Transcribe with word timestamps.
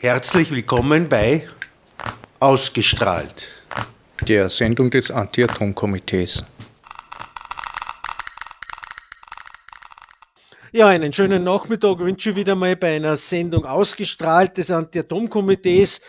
Herzlich 0.00 0.52
willkommen 0.52 1.08
bei 1.08 1.48
Ausgestrahlt, 2.38 3.48
der 4.28 4.48
Sendung 4.48 4.92
des 4.92 5.10
Anti-Atom-Komitees. 5.10 6.44
Ja, 10.70 10.86
einen 10.86 11.12
schönen 11.12 11.42
Nachmittag 11.42 11.98
wünsche 11.98 12.30
ich 12.30 12.36
wieder 12.36 12.54
mal 12.54 12.76
bei 12.76 12.94
einer 12.94 13.16
Sendung 13.16 13.64
Ausgestrahlt 13.64 14.56
des 14.56 14.70
Anti-Atom-Komitees. 14.70 16.00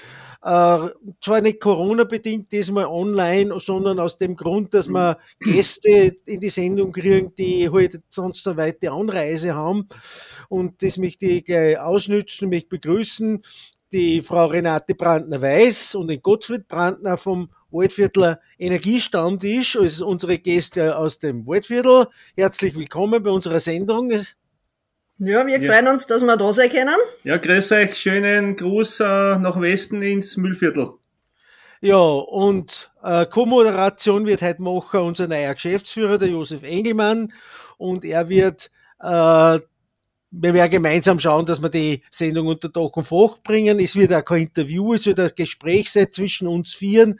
Äh, 0.43 0.89
zwar 1.19 1.42
nicht 1.42 1.60
Corona-bedingt 1.60 2.51
diesmal 2.51 2.86
online, 2.86 3.60
sondern 3.60 4.00
aus 4.00 4.18
dem 4.18 4.36
Grund, 4.36 4.75
dass 4.75 4.87
wir 4.87 5.18
Gäste 5.39 6.15
in 6.25 6.39
die 6.39 6.50
Sendung 6.51 6.93
kriegen, 6.93 7.33
die 7.33 7.68
halt 7.69 8.01
sonst 8.10 8.47
eine 8.47 8.57
weite 8.57 8.92
Anreise 8.92 9.56
haben. 9.56 9.89
Und 10.47 10.83
das 10.83 10.97
möchte 10.97 11.25
ich 11.25 11.46
gleich 11.46 11.79
ausnützen, 11.79 12.50
mich 12.50 12.69
begrüßen 12.69 13.42
die 13.92 14.21
Frau 14.21 14.48
Renate 14.48 14.93
Brandner-Weiß 14.96 15.96
und 15.96 16.07
den 16.10 16.21
Gottfried 16.21 16.68
Brandner 16.68 17.18
vom 17.18 17.50
Waldviertler 17.71 18.39
Energiestammtisch, 18.57 19.78
also 19.78 20.07
unsere 20.07 20.38
Gäste 20.38 20.96
aus 20.96 21.20
dem 21.20 21.46
Waldviertel. 21.47 22.07
Herzlich 22.36 22.75
willkommen 22.75 23.21
bei 23.21 23.30
unserer 23.30 23.60
Sendung. 23.60 24.11
Ja, 25.20 25.46
wir 25.46 25.60
ja. 25.60 25.71
freuen 25.71 25.88
uns, 25.88 26.07
dass 26.07 26.24
wir 26.24 26.38
da 26.38 26.54
sein 26.54 26.70
können. 26.70 26.97
Ja, 27.24 27.38
grüß 27.38 27.71
euch, 27.74 27.97
schönen 27.97 28.56
Gruß 28.56 29.02
äh, 29.02 29.04
nach 29.38 29.60
Westen 29.60 30.02
ins 30.02 30.38
Müllviertel. 30.38 30.94
Ja, 31.82 31.97
und 31.97 32.92
äh, 33.03 33.25
Co-Moderation 33.25 34.25
wird 34.25 34.42
heute 34.42 34.61
machen 34.61 35.00
unser 35.00 35.28
neuer 35.28 35.53
Geschäftsführer, 35.53 36.17
der 36.17 36.30
Josef 36.30 36.64
Engelmann, 36.64 37.31
und 37.78 38.03
er 38.03 38.28
wird 38.30 38.69
äh, 39.02 39.59
wir 40.31 40.53
werden 40.53 40.72
gemeinsam 40.72 41.19
schauen, 41.19 41.45
dass 41.45 41.61
wir 41.61 41.69
die 41.69 42.03
Sendung 42.11 42.47
unter 42.47 42.69
Dach 42.69 42.91
und 42.94 43.08
Fach 43.08 43.39
bringen. 43.44 43.80
Es 43.80 43.95
wird 43.95 44.13
auch 44.13 44.23
kein 44.23 44.44
Interview, 44.44 44.94
es 44.94 45.05
wird 45.05 45.19
ein 45.19 45.31
Gespräch 45.35 45.91
sein 45.91 46.11
zwischen 46.11 46.47
uns 46.47 46.73
Vieren, 46.73 47.19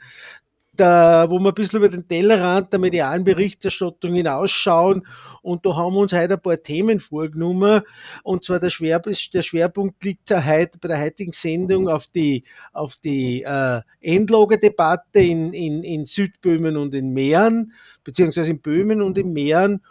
da, 0.80 1.28
wo 1.28 1.38
wir 1.38 1.48
ein 1.48 1.54
bisschen 1.54 1.78
über 1.78 1.88
den 1.88 2.06
Tellerrand 2.06 2.72
der 2.72 2.80
medialen 2.80 3.24
Berichterstattung 3.24 4.14
hinausschauen. 4.14 5.06
Und 5.42 5.66
da 5.66 5.76
haben 5.76 5.94
wir 5.94 6.00
uns 6.00 6.12
heute 6.12 6.34
ein 6.34 6.40
paar 6.40 6.62
Themen 6.62 7.00
vorgenommen. 7.00 7.82
Und 8.22 8.44
zwar 8.44 8.60
der, 8.60 8.70
Schwer, 8.70 9.00
der 9.00 9.42
Schwerpunkt 9.42 10.02
liegt 10.04 10.30
heute, 10.30 10.78
bei 10.78 10.88
der 10.88 11.00
heutigen 11.00 11.32
Sendung 11.32 11.88
auf 11.88 12.06
die, 12.06 12.44
auf 12.72 12.96
die 12.96 13.42
äh, 13.42 13.80
Endlagerdebatte 14.00 15.20
in, 15.20 15.52
in, 15.52 15.82
in 15.82 16.06
Südböhmen 16.06 16.76
und 16.76 16.94
in 16.94 17.12
Mähren, 17.12 17.72
beziehungsweise 18.04 18.52
in 18.52 18.62
Böhmen 18.62 19.02
und 19.02 19.18
in 19.18 19.32
Mähren 19.32 19.82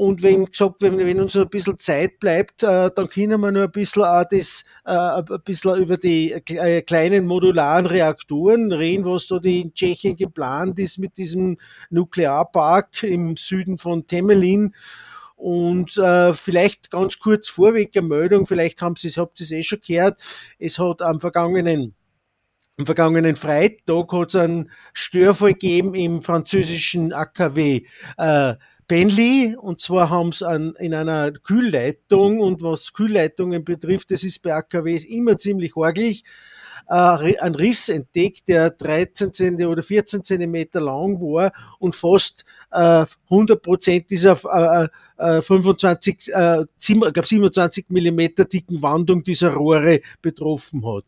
und 0.00 0.22
wenn 0.22 0.46
gesagt, 0.46 0.76
wenn, 0.80 0.96
wenn 0.96 1.20
uns 1.20 1.34
noch 1.34 1.42
ein 1.42 1.50
bisschen 1.50 1.76
Zeit 1.76 2.20
bleibt, 2.20 2.62
äh, 2.62 2.90
dann 2.90 3.06
können 3.10 3.38
wir 3.38 3.52
noch 3.52 3.64
ein 3.64 3.70
bisschen 3.70 4.04
auch 4.04 4.24
das, 4.24 4.64
äh, 4.86 4.92
ein 4.92 5.26
bisschen 5.44 5.76
über 5.76 5.98
die 5.98 6.32
äh, 6.32 6.80
kleinen 6.80 7.26
modularen 7.26 7.84
Reaktoren 7.84 8.72
reden, 8.72 9.04
was 9.04 9.26
da 9.26 9.38
die 9.38 9.60
in 9.60 9.74
Tschechien 9.74 10.16
geplant 10.16 10.78
ist 10.78 10.96
mit 10.96 11.18
diesem 11.18 11.58
Nuklearpark 11.90 13.02
im 13.02 13.36
Süden 13.36 13.76
von 13.76 14.06
Temelin. 14.06 14.74
Und 15.36 15.98
äh, 15.98 16.32
vielleicht 16.32 16.90
ganz 16.90 17.18
kurz 17.18 17.50
vorweg 17.50 17.90
eine 17.94 18.08
Meldung, 18.08 18.46
vielleicht 18.46 18.80
haben 18.80 18.96
Sie 18.96 19.08
es, 19.08 19.18
habt 19.18 19.38
ihr 19.40 19.44
es 19.44 19.52
eh 19.52 19.62
schon 19.62 19.80
gehört, 19.86 20.18
es 20.58 20.78
hat 20.78 21.02
am 21.02 21.20
vergangenen 21.20 21.94
am 22.78 22.86
vergangenen 22.86 23.36
Freitag 23.36 24.10
hat 24.10 24.30
es 24.30 24.36
einen 24.36 24.70
Störfall 24.94 25.52
gegeben 25.52 25.94
im 25.94 26.22
französischen 26.22 27.12
AKW 27.12 27.82
äh, 28.16 28.54
Bentley 28.90 29.54
und 29.56 29.80
zwar 29.80 30.10
haben 30.10 30.32
sie 30.32 30.44
in 30.80 30.94
einer 30.94 31.30
Kühlleitung 31.30 32.40
und 32.40 32.60
was 32.60 32.92
Kühlleitungen 32.92 33.64
betrifft, 33.64 34.10
das 34.10 34.24
ist 34.24 34.42
bei 34.42 34.52
AKWs 34.52 35.04
immer 35.04 35.38
ziemlich 35.38 35.76
horglich, 35.76 36.24
äh, 36.88 37.36
ein 37.38 37.54
Riss 37.54 37.88
entdeckt, 37.88 38.48
der 38.48 38.70
13 38.70 39.32
cm 39.32 39.68
oder 39.68 39.84
14 39.84 40.24
Zentimeter 40.24 40.80
lang 40.80 41.20
war 41.20 41.52
und 41.78 41.94
fast 41.94 42.44
äh, 42.72 43.04
100 43.30 43.62
Prozent 43.62 44.10
dieser 44.10 44.38
äh, 44.44 44.88
äh, 45.20 45.42
25, 45.42 46.32
äh, 46.32 46.64
7, 46.76 47.12
glaub 47.12 47.26
27 47.26 47.90
Millimeter 47.90 48.44
dicken 48.44 48.82
Wandung 48.82 49.22
dieser 49.22 49.52
Rohre 49.52 50.00
betroffen 50.22 50.84
hat. 50.86 51.04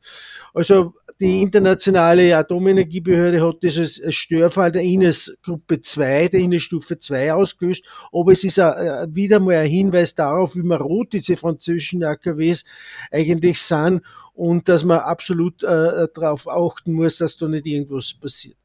Also 0.54 0.94
die 1.20 1.42
internationale 1.42 2.36
Atomenergiebehörde 2.36 3.40
hat 3.40 3.64
als 3.64 4.00
Störfall 4.14 4.72
der 4.72 4.82
Ines-Gruppe 4.82 5.80
2, 5.80 6.28
der 6.28 6.40
Ines-Stufe 6.40 6.98
2 6.98 7.32
ausgelöst, 7.32 7.84
aber 8.12 8.32
es 8.32 8.44
ist 8.44 8.58
a, 8.58 9.06
wieder 9.08 9.40
mal 9.40 9.56
ein 9.56 9.70
Hinweis 9.70 10.14
darauf, 10.14 10.56
wie 10.56 10.62
marot 10.62 11.12
diese 11.12 11.36
französischen 11.36 12.02
AKWs 12.02 12.64
eigentlich 13.10 13.60
sind 13.60 14.02
und 14.34 14.68
dass 14.68 14.84
man 14.84 14.98
absolut 14.98 15.62
äh, 15.62 16.08
darauf 16.14 16.48
achten 16.48 16.92
muss, 16.94 17.18
dass 17.18 17.36
da 17.36 17.46
nicht 17.46 17.66
irgendwas 17.66 18.14
passiert. 18.14 18.56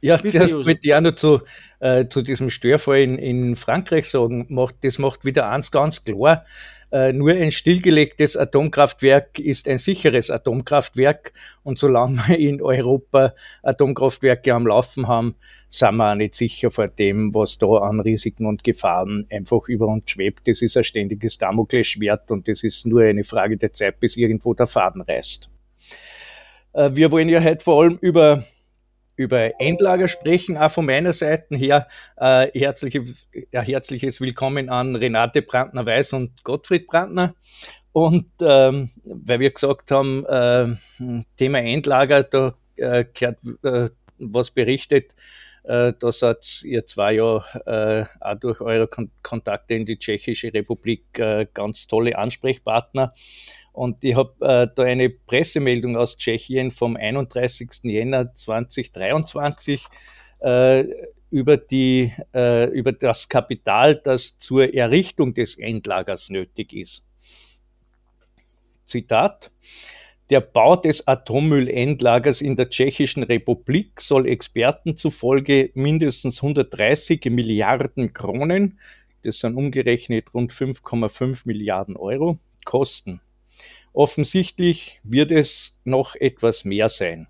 Ja, 0.00 0.16
Bitte, 0.16 0.30
zuerst 0.30 0.54
Josef. 0.54 0.66
möchte 0.66 0.88
ich 0.88 0.94
auch 0.94 1.00
noch 1.00 1.14
zu, 1.14 1.40
äh, 1.80 2.06
zu 2.08 2.22
diesem 2.22 2.50
Störfall 2.50 3.00
in, 3.00 3.18
in 3.18 3.56
Frankreich 3.56 4.08
sagen, 4.08 4.46
macht, 4.48 4.76
das 4.82 4.98
macht 4.98 5.24
wieder 5.24 5.48
eins 5.50 5.70
ganz 5.70 6.04
klar. 6.04 6.44
Äh, 6.92 7.12
nur 7.12 7.32
ein 7.32 7.50
stillgelegtes 7.50 8.36
Atomkraftwerk 8.36 9.40
ist 9.40 9.66
ein 9.66 9.78
sicheres 9.78 10.30
Atomkraftwerk 10.30 11.32
und 11.64 11.78
solange 11.78 12.18
wir 12.28 12.38
in 12.38 12.62
Europa 12.62 13.34
Atomkraftwerke 13.62 14.54
am 14.54 14.68
Laufen 14.68 15.08
haben, 15.08 15.34
sind 15.68 15.96
wir 15.96 16.12
auch 16.12 16.14
nicht 16.14 16.34
sicher 16.34 16.70
vor 16.70 16.86
dem, 16.86 17.34
was 17.34 17.58
da 17.58 17.66
an 17.66 17.98
Risiken 17.98 18.46
und 18.46 18.62
Gefahren 18.62 19.26
einfach 19.30 19.68
über 19.68 19.88
uns 19.88 20.08
schwebt. 20.08 20.46
Das 20.46 20.62
ist 20.62 20.76
ein 20.76 20.84
ständiges 20.84 21.38
Damoklesschwert 21.38 22.30
und 22.30 22.46
das 22.46 22.62
ist 22.62 22.86
nur 22.86 23.02
eine 23.02 23.24
Frage 23.24 23.56
der 23.56 23.72
Zeit, 23.72 23.98
bis 23.98 24.16
irgendwo 24.16 24.54
der 24.54 24.68
Faden 24.68 25.02
reißt. 25.02 25.50
Äh, 26.72 26.90
wir 26.94 27.10
wollen 27.10 27.28
ja 27.28 27.42
heute 27.42 27.64
vor 27.64 27.82
allem 27.82 27.98
über 28.00 28.44
über 29.16 29.60
Endlager 29.60 30.08
sprechen. 30.08 30.56
Auch 30.56 30.70
von 30.70 30.86
meiner 30.86 31.12
Seite 31.12 31.56
her 31.56 31.88
äh, 32.16 32.48
herzliche, 32.58 33.04
ja, 33.52 33.62
herzliches 33.62 34.20
Willkommen 34.20 34.68
an 34.68 34.94
Renate 34.94 35.42
Brandner-Weiß 35.42 36.12
und 36.12 36.44
Gottfried 36.44 36.86
Brandner. 36.86 37.34
Und 37.92 38.26
ähm, 38.40 38.90
weil 39.04 39.40
wir 39.40 39.50
gesagt 39.50 39.90
haben, 39.90 40.26
äh, 40.26 40.76
Thema 41.36 41.60
Endlager, 41.60 42.22
da 42.22 42.54
äh, 42.76 43.06
gehört 43.12 43.38
äh, 43.62 43.88
was 44.18 44.50
berichtet, 44.50 45.12
äh, 45.66 45.94
da 45.98 46.12
seid 46.12 46.62
ihr 46.64 46.86
zwei 46.86 47.14
ja 47.14 47.38
äh, 47.66 48.04
auch 48.20 48.38
durch 48.38 48.60
eure 48.60 48.86
Kon 48.86 49.10
Kontakte 49.22 49.74
in 49.74 49.84
die 49.84 49.98
Tschechische 49.98 50.52
Republik 50.54 51.18
äh, 51.18 51.46
ganz 51.52 51.86
tolle 51.86 52.16
Ansprechpartner. 52.16 53.12
Und 53.76 54.02
ich 54.04 54.16
habe 54.16 54.32
äh, 54.40 54.68
da 54.74 54.84
eine 54.84 55.10
Pressemeldung 55.10 55.98
aus 55.98 56.16
Tschechien 56.16 56.70
vom 56.70 56.96
31. 56.96 57.82
Jänner 57.82 58.32
2023 58.32 59.84
äh, 60.40 60.84
über, 61.30 61.58
die, 61.58 62.10
äh, 62.34 62.70
über 62.70 62.92
das 62.92 63.28
Kapital, 63.28 63.96
das 63.96 64.38
zur 64.38 64.72
Errichtung 64.72 65.34
des 65.34 65.58
Endlagers 65.58 66.30
nötig 66.30 66.72
ist. 66.72 67.06
Zitat. 68.86 69.50
Der 70.30 70.40
Bau 70.40 70.76
des 70.76 71.06
Atommüllendlagers 71.06 72.40
in 72.40 72.56
der 72.56 72.70
Tschechischen 72.70 73.24
Republik 73.24 74.00
soll 74.00 74.26
Experten 74.26 74.96
zufolge 74.96 75.70
mindestens 75.74 76.42
130 76.42 77.26
Milliarden 77.26 78.14
Kronen, 78.14 78.78
das 79.22 79.40
sind 79.40 79.54
umgerechnet 79.54 80.32
rund 80.32 80.50
5,5 80.50 81.42
Milliarden 81.44 81.96
Euro, 81.96 82.38
kosten. 82.64 83.20
Offensichtlich 83.96 85.00
wird 85.04 85.30
es 85.30 85.80
noch 85.84 86.16
etwas 86.16 86.66
mehr 86.66 86.90
sein. 86.90 87.28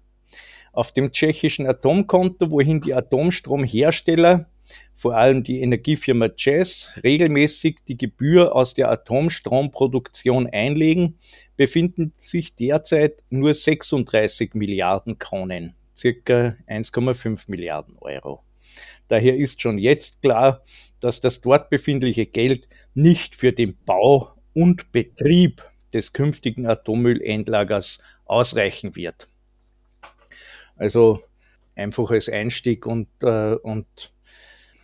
Auf 0.72 0.90
dem 0.90 1.12
tschechischen 1.12 1.64
Atomkonto, 1.64 2.50
wohin 2.50 2.80
die 2.80 2.92
Atomstromhersteller, 2.92 4.50
vor 4.92 5.16
allem 5.16 5.44
die 5.44 5.60
Energiefirma 5.60 6.30
CES, 6.36 6.98
regelmäßig 7.04 7.76
die 7.86 7.96
Gebühr 7.96 8.56
aus 8.56 8.74
der 8.74 8.90
Atomstromproduktion 8.90 10.48
einlegen, 10.48 11.20
befinden 11.56 12.12
sich 12.18 12.56
derzeit 12.56 13.22
nur 13.30 13.54
36 13.54 14.54
Milliarden 14.54 15.20
Kronen, 15.20 15.76
circa 15.94 16.56
1,5 16.66 17.44
Milliarden 17.46 17.96
Euro. 18.00 18.42
Daher 19.06 19.36
ist 19.36 19.62
schon 19.62 19.78
jetzt 19.78 20.20
klar, 20.20 20.64
dass 20.98 21.20
das 21.20 21.40
dort 21.42 21.70
befindliche 21.70 22.26
Geld 22.26 22.66
nicht 22.92 23.36
für 23.36 23.52
den 23.52 23.76
Bau 23.84 24.32
und 24.52 24.90
Betrieb 24.90 25.62
des 25.92 26.12
künftigen 26.12 26.66
Atommüllendlagers 26.66 28.00
ausreichen 28.24 28.96
wird. 28.96 29.28
Also 30.76 31.20
einfach 31.74 32.10
als 32.10 32.28
Einstieg 32.28 32.86
und, 32.86 33.08
äh, 33.22 33.54
und 33.54 33.86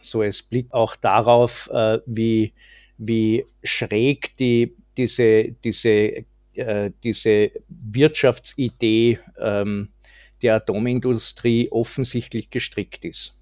so 0.00 0.20
als 0.20 0.43
Blick 0.43 0.72
auch 0.72 0.96
darauf, 0.96 1.69
äh, 1.72 1.99
wie, 2.06 2.52
wie 2.99 3.46
schräg 3.62 4.37
die, 4.37 4.75
diese, 4.96 5.52
diese, 5.64 6.25
äh, 6.54 6.90
diese 7.02 7.52
Wirtschaftsidee 7.69 9.19
ähm, 9.38 9.90
der 10.43 10.56
Atomindustrie 10.56 11.69
offensichtlich 11.70 12.50
gestrickt 12.50 13.04
ist. 13.04 13.34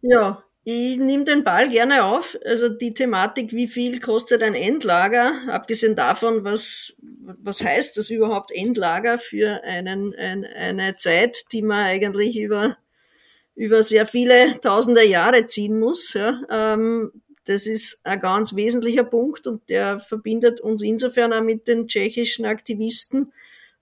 Ja, 0.00 0.42
ich 0.64 0.96
nehme 0.96 1.24
den 1.24 1.42
Ball 1.42 1.68
gerne 1.68 2.04
auf. 2.04 2.38
Also 2.44 2.68
die 2.68 2.94
Thematik, 2.94 3.52
wie 3.52 3.66
viel 3.66 3.98
kostet 3.98 4.42
ein 4.42 4.54
Endlager, 4.54 5.32
abgesehen 5.48 5.96
davon, 5.96 6.44
was, 6.44 6.96
was 7.00 7.62
heißt 7.62 7.96
das 7.96 8.10
überhaupt 8.10 8.52
Endlager 8.52 9.18
für 9.18 9.62
einen, 9.64 10.14
ein, 10.14 10.44
eine 10.44 10.94
Zeit, 10.94 11.44
die 11.50 11.62
man 11.62 11.86
eigentlich 11.86 12.38
über, 12.38 12.76
über 13.56 13.82
sehr 13.82 14.06
viele 14.06 14.60
tausende 14.60 15.04
Jahre 15.04 15.46
ziehen 15.46 15.80
muss. 15.80 16.14
Ja. 16.14 16.40
Ähm, 16.48 17.10
das 17.44 17.66
ist 17.66 18.00
ein 18.04 18.20
ganz 18.20 18.54
wesentlicher 18.54 19.04
Punkt 19.04 19.48
und 19.48 19.68
der 19.68 19.98
verbindet 19.98 20.60
uns 20.60 20.80
insofern 20.80 21.32
auch 21.32 21.42
mit 21.42 21.66
den 21.66 21.88
tschechischen 21.88 22.44
Aktivisten, 22.44 23.32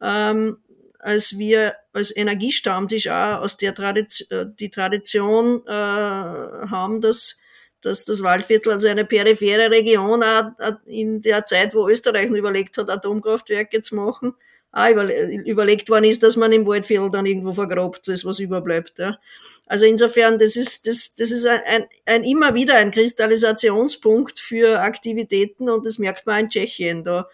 ähm, 0.00 0.56
als 0.98 1.36
wir 1.36 1.74
als 1.92 2.16
Energiestammtisch 2.16 3.08
auch 3.08 3.40
aus 3.40 3.56
der 3.56 3.74
Tradition, 3.74 4.28
äh, 4.30 4.46
die 4.58 4.70
Tradition 4.70 5.66
äh, 5.66 5.70
haben, 5.70 7.00
dass, 7.00 7.40
dass 7.80 8.04
das 8.04 8.22
Waldviertel 8.22 8.72
also 8.72 8.88
eine 8.88 9.04
periphere 9.04 9.70
Region 9.70 10.22
auch 10.22 10.52
in 10.86 11.22
der 11.22 11.44
Zeit, 11.46 11.74
wo 11.74 11.88
Österreich 11.88 12.30
überlegt 12.30 12.76
hat, 12.78 12.90
Atomkraftwerke 12.90 13.82
zu 13.82 13.96
machen, 13.96 14.34
auch 14.72 14.88
überlegt 14.88 15.90
worden 15.90 16.04
ist, 16.04 16.22
dass 16.22 16.36
man 16.36 16.52
im 16.52 16.64
Waldviertel 16.64 17.10
dann 17.10 17.26
irgendwo 17.26 17.52
vergrabt 17.52 18.06
ist, 18.06 18.24
was 18.24 18.38
überbleibt. 18.38 18.98
Ja. 18.98 19.18
Also 19.66 19.84
insofern, 19.84 20.38
das 20.38 20.54
ist, 20.54 20.86
das, 20.86 21.14
das 21.16 21.32
ist 21.32 21.44
ein, 21.44 21.60
ein, 21.66 21.84
ein 22.06 22.22
immer 22.22 22.54
wieder 22.54 22.76
ein 22.76 22.92
Kristallisationspunkt 22.92 24.38
für 24.38 24.80
Aktivitäten 24.80 25.68
und 25.68 25.84
das 25.86 25.98
merkt 25.98 26.24
man 26.26 26.44
in 26.44 26.50
Tschechien. 26.50 27.02
Da 27.02 27.28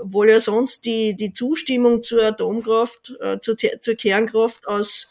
obwohl 0.00 0.30
ja 0.30 0.38
sonst 0.38 0.84
die, 0.84 1.14
die 1.14 1.32
Zustimmung 1.32 2.02
zur 2.02 2.24
Atomkraft, 2.24 3.14
äh, 3.20 3.38
zur, 3.40 3.56
zur 3.56 3.94
Kernkraft 3.94 4.66
aus, 4.66 5.10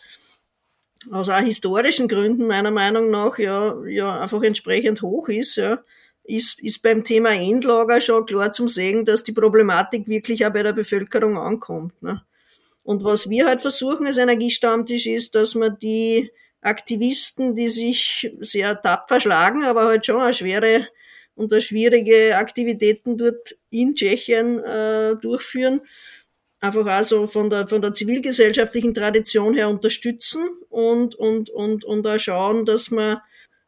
aus 1.12 1.30
auch 1.30 1.40
historischen 1.40 2.08
Gründen 2.08 2.48
meiner 2.48 2.72
Meinung 2.72 3.10
nach 3.12 3.38
ja, 3.38 3.76
ja 3.86 4.20
einfach 4.20 4.44
entsprechend 4.44 5.02
hoch 5.02 5.30
ist, 5.30 5.56
ja, 5.56 5.84
ist, 6.24 6.62
ist 6.62 6.82
beim 6.82 7.04
Thema 7.04 7.34
Endlager 7.34 8.02
schon 8.02 8.26
klar 8.26 8.52
zum 8.52 8.68
sehen, 8.68 9.06
dass 9.06 9.24
die 9.24 9.32
Problematik 9.32 10.08
wirklich 10.08 10.46
auch 10.46 10.54
bei 10.54 10.64
der 10.64 10.74
Bevölkerung 10.74 11.38
ankommt. 11.38 12.02
Ne? 12.02 12.22
Und 12.84 13.04
was 13.04 13.30
wir 13.30 13.46
halt 13.46 13.62
versuchen 13.62 14.06
als 14.08 14.18
Energiestammtisch 14.18 15.06
ist, 15.06 15.36
dass 15.36 15.56
man 15.56 15.78
die 15.80 16.32
Aktivisten, 16.62 17.56
die 17.56 17.70
sich 17.70 18.32
sehr 18.42 18.82
tapfer 18.82 19.20
schlagen, 19.20 19.64
aber 19.64 19.86
halt 19.86 20.06
schon 20.06 20.22
eine 20.22 20.34
schwere 20.34 20.88
und 21.36 21.52
da 21.52 21.62
schwierige 21.62 22.38
Aktivitäten 22.38 23.18
dort 23.18 23.58
in 23.70 23.94
Tschechien 23.94 24.64
äh, 24.64 25.16
durchführen, 25.18 25.82
einfach 26.60 26.86
also 26.86 27.28
von 27.28 27.50
der, 27.50 27.68
von 27.68 27.82
der 27.82 27.94
zivilgesellschaftlichen 27.94 28.94
Tradition 28.94 29.54
her 29.54 29.70
unterstützen 29.70 30.48
und, 30.70 31.16
und, 31.16 31.50
und, 31.50 31.84
und 31.84 32.08
auch 32.08 32.20
schauen, 32.20 32.66
dass 32.66 32.92
man, 32.92 33.18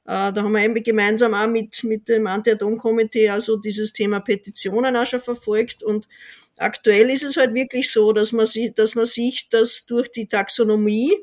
äh, 0.05 0.31
da 0.33 0.35
haben 0.35 0.53
wir 0.53 0.63
eben 0.63 0.81
gemeinsam 0.83 1.33
auch 1.33 1.47
mit, 1.47 1.83
mit 1.83 2.09
dem 2.09 2.27
Anti-Atom-Komitee 2.27 3.29
also 3.29 3.57
dieses 3.57 3.93
Thema 3.93 4.19
Petitionen 4.19 4.95
auch 4.95 5.05
schon 5.05 5.19
verfolgt. 5.19 5.83
Und 5.83 6.07
aktuell 6.57 7.09
ist 7.09 7.23
es 7.23 7.37
halt 7.37 7.53
wirklich 7.53 7.91
so, 7.91 8.13
dass 8.13 8.31
man, 8.31 8.45
sieht, 8.45 8.79
dass 8.79 8.95
man 8.95 9.05
sieht, 9.05 9.47
dass 9.51 9.85
durch 9.85 10.11
die 10.11 10.27
Taxonomie, 10.27 11.13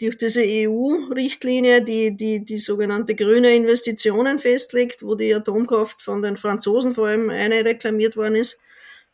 durch 0.00 0.16
diese 0.16 0.42
EU-Richtlinie, 0.42 1.82
die, 1.82 2.16
die 2.16 2.44
die 2.44 2.58
sogenannte 2.58 3.14
grüne 3.14 3.54
Investitionen 3.54 4.38
festlegt, 4.38 5.02
wo 5.02 5.14
die 5.14 5.34
Atomkraft 5.34 6.00
von 6.00 6.22
den 6.22 6.36
Franzosen 6.36 6.92
vor 6.92 7.08
allem 7.08 7.28
eine 7.28 7.64
reklamiert 7.64 8.16
worden 8.16 8.36
ist, 8.36 8.60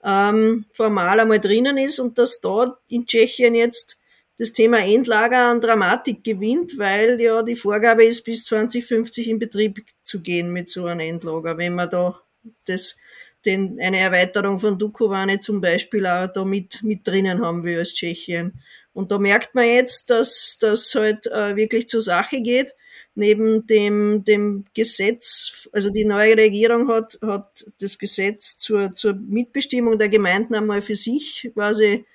ähm, 0.04 0.66
formal 0.72 1.18
einmal 1.18 1.40
drinnen 1.40 1.78
ist 1.78 1.98
und 1.98 2.18
dass 2.18 2.40
da 2.40 2.78
in 2.88 3.06
Tschechien 3.06 3.54
jetzt 3.54 3.98
das 4.38 4.52
Thema 4.52 4.78
Endlager 4.78 5.50
an 5.50 5.60
Dramatik 5.60 6.22
gewinnt, 6.22 6.78
weil 6.78 7.20
ja 7.20 7.42
die 7.42 7.56
Vorgabe 7.56 8.04
ist, 8.04 8.22
bis 8.24 8.44
2050 8.44 9.28
in 9.28 9.38
Betrieb 9.38 9.84
zu 10.04 10.20
gehen 10.20 10.52
mit 10.52 10.68
so 10.68 10.84
einem 10.84 11.00
Endlager, 11.00 11.56
wenn 11.56 11.74
man 11.74 11.90
da 11.90 12.20
das, 12.66 12.98
den, 13.44 13.80
eine 13.80 13.98
Erweiterung 13.98 14.58
von 14.58 14.78
Dukovane 14.78 15.40
zum 15.40 15.60
Beispiel 15.60 16.06
auch 16.06 16.28
da 16.28 16.44
mit, 16.44 16.82
mit 16.82 17.06
drinnen 17.06 17.40
haben 17.40 17.64
will 17.64 17.78
als 17.78 17.94
Tschechien. 17.94 18.60
Und 18.96 19.12
da 19.12 19.18
merkt 19.18 19.54
man 19.54 19.66
jetzt, 19.66 20.08
dass 20.08 20.56
das 20.58 20.94
halt 20.94 21.26
äh, 21.26 21.54
wirklich 21.54 21.86
zur 21.86 22.00
Sache 22.00 22.40
geht. 22.40 22.74
Neben 23.14 23.66
dem, 23.66 24.24
dem 24.24 24.64
Gesetz, 24.72 25.68
also 25.70 25.90
die 25.90 26.06
neue 26.06 26.34
Regierung 26.34 26.88
hat, 26.88 27.18
hat 27.20 27.66
das 27.78 27.98
Gesetz 27.98 28.56
zur, 28.56 28.94
zur 28.94 29.12
Mitbestimmung 29.12 29.98
der 29.98 30.08
Gemeinden 30.08 30.54
einmal 30.54 30.80
für 30.80 30.96
sich 30.96 31.50
quasi 31.52 32.06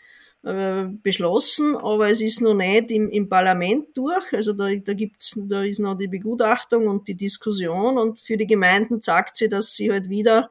äh, 0.42 0.86
beschlossen, 1.04 1.76
aber 1.76 2.10
es 2.10 2.20
ist 2.20 2.42
noch 2.42 2.56
nicht 2.56 2.90
im, 2.90 3.10
im 3.10 3.30
Parlament 3.30 3.96
durch. 3.96 4.34
Also 4.34 4.54
da, 4.54 4.74
da 4.74 4.94
gibt's, 4.96 5.40
da 5.40 5.62
ist 5.64 5.80
noch 5.80 5.96
die 5.96 6.08
Begutachtung 6.08 6.88
und 6.88 7.08
die 7.08 7.14
Diskussion 7.14 8.00
und 8.00 8.20
für 8.20 8.38
die 8.38 8.48
Gemeinden 8.48 9.02
sagt 9.02 9.36
sie, 9.36 9.50
dass 9.50 9.76
sie 9.76 9.92
halt 9.92 10.10
wieder 10.10 10.50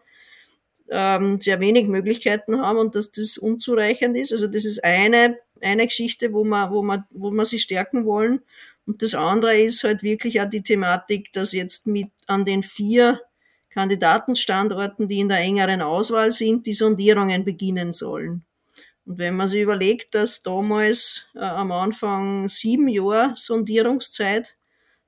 ähm, 0.91 1.41
sehr 1.41 1.59
wenig 1.59 1.89
Möglichkeiten 1.89 2.61
haben 2.61 2.79
und 2.79 2.95
dass 2.95 3.11
das 3.11 3.37
unzureichend 3.37 4.17
ist. 4.17 4.33
Also 4.33 4.47
das 4.47 4.65
ist 4.65 4.85
eine 4.85 5.37
eine 5.63 5.87
Geschichte, 5.87 6.33
wo 6.33 6.45
man, 6.45 6.71
wo 6.71 6.83
man, 6.83 7.05
wo 7.11 7.31
man 7.31 7.47
sie 7.47 7.59
stärken 7.59 8.05
wollen. 8.05 8.41
Und 8.87 9.03
das 9.03 9.15
andere 9.15 9.59
ist 9.59 9.85
halt 9.85 10.03
wirklich 10.03 10.41
auch 10.41 10.49
die 10.49 10.63
Thematik, 10.63 11.33
dass 11.33 11.53
jetzt 11.53 11.87
mit 11.87 12.09
an 12.27 12.45
den 12.45 12.63
vier 12.63 13.21
Kandidatenstandorten, 13.71 15.09
die 15.09 15.21
in 15.21 15.29
der 15.29 15.39
engeren 15.39 15.81
Auswahl 15.81 16.33
sind, 16.33 16.67
die 16.67 16.75
Sondierungen 16.75 17.45
beginnen 17.45 17.93
sollen. 17.93 18.45
Und 19.07 19.19
wenn 19.19 19.37
man 19.37 19.49
sich 19.49 19.63
überlegt, 19.63 20.15
dass 20.15 20.43
damals 20.43 21.31
äh, 21.35 21.41
am 21.41 21.73
Anfang 21.73 22.49
sieben 22.49 22.89
Jahre 22.89 23.35
Sondierungszeit 23.37 24.57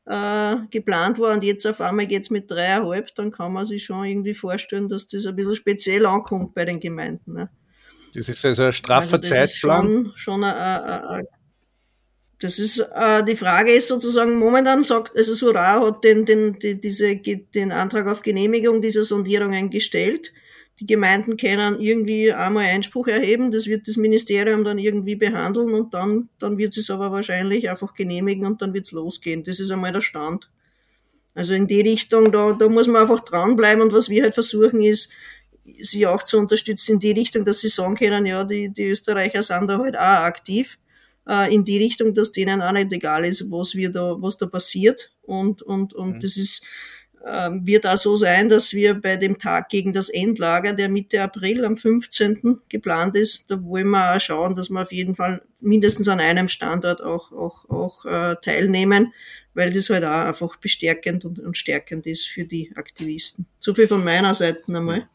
äh, 0.07 0.57
geplant 0.71 1.19
war 1.19 1.33
und 1.33 1.43
jetzt 1.43 1.67
auf 1.67 1.81
einmal 1.81 2.07
geht's 2.07 2.31
mit 2.31 2.51
dreieinhalb, 2.51 3.15
dann 3.15 3.31
kann 3.31 3.53
man 3.53 3.67
sich 3.67 3.85
schon 3.85 4.05
irgendwie 4.05 4.35
vorstellen, 4.35 4.89
dass 4.89 5.07
das 5.07 5.27
ein 5.27 5.37
bisschen 5.37 5.57
speziell 5.57 6.07
ankommt 6.07 6.55
bei 6.55 6.65
den 6.65 6.81
Gemeinden. 6.81 7.35
Ne? 7.35 7.51
Das 8.15 8.29
ist 8.29 8.45
also 8.45 8.65
ein 8.65 8.73
straffer 8.73 9.17
also 9.17 9.29
Zeitplan. 9.29 9.87
Schon, 9.87 10.13
schon 10.17 10.45
ein, 10.45 10.55
ein, 10.55 11.05
ein, 11.05 11.27
das 12.43 12.59
ist, 12.59 12.81
äh, 12.81 13.25
die 13.25 13.37
Frage 13.37 13.73
ist 13.73 13.89
sozusagen, 13.89 14.39
momentan 14.39 14.83
sagt, 14.83 15.17
also 15.17 15.33
Sura 15.33 15.81
hat 15.81 16.03
den, 16.03 16.27
den, 16.27 16.59
die, 16.59 16.81
diese, 16.81 17.17
den 17.17 17.71
Antrag 17.71 18.09
auf 18.09 18.23
Genehmigung 18.23 18.83
dieser 18.83 19.05
Sondierungen 19.05 19.71
gestellt. 19.71 20.33
Die 20.81 20.87
Gemeinden 20.87 21.37
können 21.37 21.79
irgendwie 21.79 22.33
einmal 22.33 22.65
Einspruch 22.65 23.07
erheben, 23.07 23.53
das 23.53 23.67
wird 23.67 23.87
das 23.87 23.97
Ministerium 23.97 24.65
dann 24.65 24.79
irgendwie 24.79 25.15
behandeln 25.15 25.75
und 25.75 25.95
dann, 25.95 26.31
dann 26.41 26.59
wird 26.59 26.77
es 26.77 26.91
aber 26.91 27.13
wahrscheinlich 27.13 27.71
einfach 27.71 27.95
genehmigen 27.95 28.47
und 28.47 28.61
dann 28.61 28.75
wird 28.75 28.87
es 28.87 28.93
losgehen. 28.93 29.45
Das 29.45 29.61
ist 29.61 29.71
einmal 29.71 29.93
der 29.93 30.01
Stand. 30.01 30.51
Also 31.35 31.55
in 31.55 31.69
die 31.69 31.81
Richtung, 31.81 32.33
da, 32.33 32.53
da 32.53 32.69
muss 32.69 32.89
man 32.89 33.03
einfach 33.03 33.21
dranbleiben 33.21 33.83
und 33.83 33.93
was 33.93 34.09
wir 34.09 34.25
halt 34.25 34.35
versuchen 34.35 34.83
ist, 34.83 35.13
sie 35.81 36.07
auch 36.07 36.23
zu 36.23 36.39
unterstützen 36.39 36.95
in 36.95 37.01
die 37.01 37.13
Richtung, 37.13 37.45
dass 37.45 37.61
sie 37.61 37.69
sagen 37.69 37.95
können, 37.95 38.27
ja, 38.27 38.45
die, 38.45 38.69
die 38.69 38.85
Österreicher 38.85 39.43
sind 39.43 39.69
da 39.69 39.79
halt 39.79 39.97
auch 39.97 40.25
aktiv, 40.25 40.77
äh, 41.29 41.55
in 41.55 41.65
die 41.65 41.79
Richtung, 41.79 42.15
dass 42.15 42.33
denen 42.33 42.63
auch 42.63 42.73
nicht 42.73 42.93
egal 42.93 43.25
ist, 43.25 43.51
was 43.51 43.75
wir 43.75 43.91
da, 43.91 44.17
was 44.19 44.37
da 44.37 44.47
passiert. 44.47 45.11
Und, 45.23 45.63
und, 45.63 45.95
und 45.95 46.17
mhm. 46.17 46.21
das 46.21 46.37
ist, 46.37 46.65
äh, 47.25 47.51
wird 47.63 47.87
auch 47.87 47.97
so 47.97 48.17
sein, 48.17 48.49
dass 48.49 48.73
wir 48.73 48.95
bei 48.95 49.17
dem 49.17 49.39
Tag 49.39 49.69
gegen 49.69 49.93
das 49.93 50.09
Endlager, 50.09 50.73
der 50.73 50.89
Mitte 50.89 51.23
April 51.23 51.65
am 51.65 51.77
15. 51.77 52.61
geplant 52.69 53.17
ist, 53.17 53.51
da 53.51 53.63
wollen 53.63 53.91
wir 53.91 54.17
auch 54.17 54.21
schauen, 54.21 54.55
dass 54.55 54.71
wir 54.71 54.83
auf 54.83 54.93
jeden 54.93 55.15
Fall 55.15 55.43
mindestens 55.61 56.09
an 56.09 56.21
einem 56.21 56.49
Standort 56.49 57.01
auch, 57.03 57.33
auch, 57.33 57.69
auch 57.71 58.05
äh, 58.05 58.37
teilnehmen, 58.43 59.13
weil 59.55 59.73
das 59.73 59.91
halt 59.91 60.05
auch 60.05 60.27
einfach 60.27 60.57
bestärkend 60.57 61.25
und, 61.25 61.39
und 61.39 61.57
stärkend 61.57 62.07
ist 62.07 62.27
für 62.27 62.45
die 62.45 62.73
Aktivisten. 62.75 63.47
So 63.59 63.75
viel 63.75 63.87
von 63.87 64.03
meiner 64.03 64.35
Seite 64.35 64.75
einmal. 64.75 65.09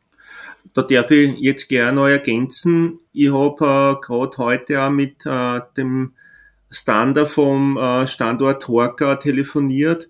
Da 0.73 0.81
darf 0.83 1.11
ich 1.11 1.37
jetzt 1.39 1.69
gerne 1.69 1.95
noch 1.95 2.07
ergänzen. 2.07 2.99
Ich 3.13 3.31
habe 3.31 3.55
äh, 3.99 4.05
gerade 4.05 4.37
heute 4.37 4.81
auch 4.81 4.89
mit 4.89 5.25
äh, 5.25 5.61
dem 5.75 6.13
Stander 6.69 7.27
vom 7.27 7.77
äh, 7.77 8.07
Standort 8.07 8.67
Horka 8.67 9.15
telefoniert 9.15 10.09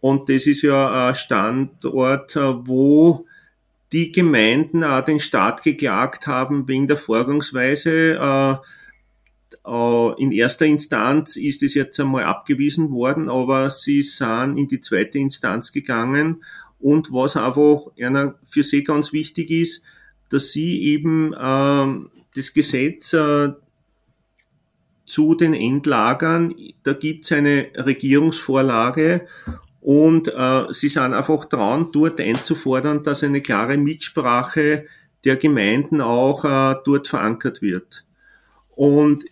und 0.00 0.28
das 0.28 0.46
ist 0.46 0.62
ja 0.62 1.08
ein 1.08 1.14
Standort, 1.14 2.36
äh, 2.36 2.66
wo 2.66 3.26
die 3.92 4.12
Gemeinden 4.12 4.84
auch 4.84 5.04
den 5.04 5.20
Staat 5.20 5.62
geklagt 5.62 6.26
haben 6.26 6.68
wegen 6.68 6.86
der 6.86 6.96
Vorgangsweise. 6.96 8.14
Äh, 8.14 8.56
äh, 9.66 10.22
in 10.22 10.32
erster 10.32 10.66
Instanz 10.66 11.36
ist 11.36 11.62
es 11.62 11.74
jetzt 11.74 11.98
einmal 11.98 12.24
abgewiesen 12.24 12.90
worden, 12.90 13.28
aber 13.28 13.70
sie 13.70 14.02
sind 14.02 14.58
in 14.58 14.68
die 14.68 14.80
zweite 14.80 15.18
Instanz 15.18 15.72
gegangen 15.72 16.44
und 16.78 17.12
was 17.12 17.36
einfach 17.36 17.90
für 18.48 18.62
sie 18.62 18.84
ganz 18.84 19.12
wichtig 19.12 19.50
ist, 19.50 19.82
dass 20.30 20.52
sie 20.52 20.82
eben 20.82 21.32
äh, 21.32 22.08
das 22.34 22.52
Gesetz 22.52 23.12
äh, 23.12 23.50
zu 25.06 25.34
den 25.34 25.54
Endlagern, 25.54 26.54
da 26.82 26.92
gibt 26.92 27.26
es 27.26 27.32
eine 27.32 27.68
Regierungsvorlage 27.76 29.26
und 29.80 30.28
äh, 30.28 30.64
sie 30.70 30.88
sind 30.88 31.14
einfach 31.14 31.44
dran, 31.44 31.90
dort 31.92 32.20
einzufordern, 32.20 33.04
dass 33.04 33.22
eine 33.22 33.40
klare 33.40 33.78
Mitsprache 33.78 34.86
der 35.24 35.36
Gemeinden 35.36 36.00
auch 36.00 36.44
äh, 36.44 36.74
dort 36.84 37.06
verankert 37.08 37.62
wird. 37.62 38.04
Und 38.70 39.24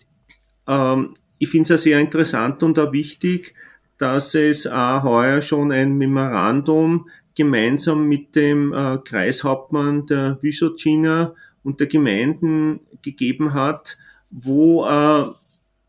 ähm, 0.69 1.17
ich 1.39 1.51
finde 1.51 1.75
es 1.75 1.83
sehr 1.83 1.99
interessant 1.99 2.63
und 2.63 2.79
auch 2.79 2.93
wichtig, 2.93 3.55
dass 3.99 4.35
es 4.35 4.67
auch 4.67 5.03
heuer 5.03 5.43
schon 5.43 5.73
ein 5.73 5.99
Memorandum 5.99 7.09
gemeinsam 7.35 8.09
mit 8.09 8.35
dem 8.37 8.73
äh, 8.73 8.99
Kreishauptmann 8.99 10.07
der 10.07 10.39
Wysocina 10.41 11.35
und 11.63 11.81
der 11.81 11.87
Gemeinden 11.87 12.81
gegeben 13.03 13.55
hat, 13.55 13.99
wo 14.31 14.85
äh, 14.85 15.31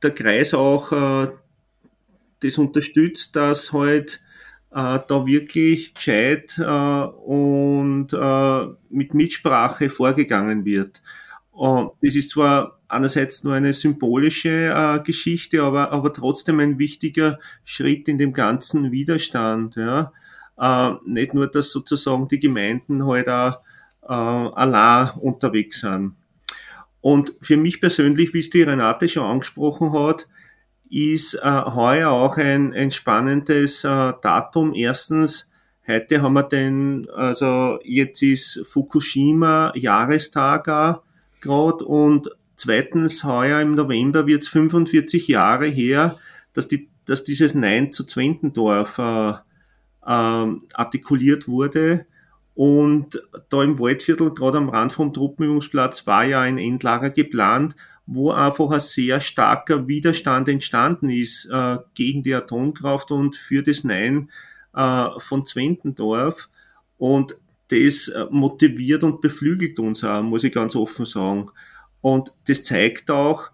der 0.02 0.12
Kreis 0.12 0.54
auch 0.54 0.92
äh, 0.92 1.32
das 2.42 2.58
unterstützt, 2.58 3.36
dass 3.36 3.74
halt 3.74 4.22
äh, 4.72 5.00
da 5.08 5.26
wirklich 5.26 5.94
gescheit 5.94 6.58
äh, 6.58 6.64
und 6.64 8.14
äh, 8.14 8.66
mit 8.90 9.14
Mitsprache 9.14 9.90
vorgegangen 9.90 10.66
wird. 10.66 11.02
Und 11.52 11.92
das 12.02 12.16
ist 12.16 12.32
zwar 12.32 12.80
einerseits 12.88 13.44
nur 13.44 13.54
eine 13.54 13.74
symbolische 13.74 14.74
äh, 14.74 15.00
Geschichte, 15.04 15.64
aber, 15.64 15.92
aber 15.92 16.12
trotzdem 16.14 16.60
ein 16.60 16.78
wichtiger 16.78 17.40
Schritt 17.64 18.08
in 18.08 18.18
dem 18.18 18.34
ganzen 18.34 18.92
Widerstand. 18.92 19.76
Ja. 19.76 20.12
Äh, 20.58 20.94
nicht 21.06 21.34
nur, 21.34 21.48
dass 21.48 21.72
sozusagen 21.72 22.28
die 22.28 22.40
Gemeinden 22.40 23.06
halt 23.06 23.28
auch 23.28 23.60
äh, 24.04 24.14
allein 24.14 25.10
unterwegs 25.22 25.82
sind. 25.82 26.16
Und 27.02 27.34
für 27.42 27.58
mich 27.58 27.82
persönlich, 27.82 28.34
wie 28.34 28.40
es 28.40 28.50
die 28.50 28.64
Renate 28.64 29.08
schon 29.08 29.24
angesprochen 29.24 29.94
hat, 29.94 30.28
ist 30.90 31.36
äh, 31.36 31.40
heuer 31.44 32.10
auch 32.10 32.38
ein, 32.38 32.74
ein 32.74 32.92
spannendes 32.92 33.84
äh, 33.84 34.14
Datum. 34.22 34.74
Erstens, 34.74 35.52
heute 35.88 36.22
haben 36.22 36.34
wir 36.34 36.44
den, 36.44 37.08
also 37.10 37.80
jetzt 37.84 38.22
ist 38.22 38.64
Fukushima 38.68 39.72
Jahrestag 39.76 40.66
gerade 41.42 41.86
und 41.86 42.30
zweitens, 42.56 43.24
heuer 43.24 43.62
im 43.62 43.76
November 43.76 44.26
wird 44.26 44.44
es 44.44 44.50
45 44.50 45.28
Jahre 45.28 45.68
her, 45.68 46.18
dass, 46.54 46.68
die, 46.68 46.90
dass 47.06 47.24
dieses 47.24 47.54
Nein 47.54 47.92
zu 47.92 48.06
Zwentendorf 48.06 48.98
äh, 48.98 49.34
äh, 50.06 50.46
artikuliert 50.74 51.48
wurde. 51.48 52.06
Und 52.54 53.22
da 53.50 53.64
im 53.64 53.80
Waldviertel, 53.80 54.34
gerade 54.34 54.58
am 54.58 54.70
Rand 54.70 54.94
vom 54.94 55.14
Truppenübungsplatz, 55.14 56.08
war 56.08 56.24
ja 56.24 56.42
ein 56.42 56.58
Endlager 56.58 57.10
geplant, 57.10 57.76
wo 58.06 58.32
einfach 58.32 58.70
ein 58.72 58.80
sehr 58.80 59.20
starker 59.20 59.88
Widerstand 59.88 60.48
entstanden 60.48 61.10
ist 61.10 61.50
äh, 61.52 61.78
gegen 61.96 62.24
die 62.24 62.34
Atomkraft 62.34 63.12
und 63.12 63.36
für 63.36 63.64
das 63.64 63.84
Nein 63.84 64.30
äh, 64.74 65.08
von 65.20 65.46
Zwentendorf. 65.46 66.50
Und 66.98 67.36
das 67.70 68.08
äh, 68.10 68.26
motiviert 68.30 69.04
und 69.04 69.22
beflügelt 69.22 69.80
uns 69.80 70.04
auch, 70.04 70.22
muss 70.22 70.44
ich 70.44 70.54
ganz 70.54 70.76
offen 70.76 71.06
sagen. 71.06 71.50
Und 72.02 72.32
das 72.48 72.64
zeigt 72.64 73.10
auch, 73.10 73.50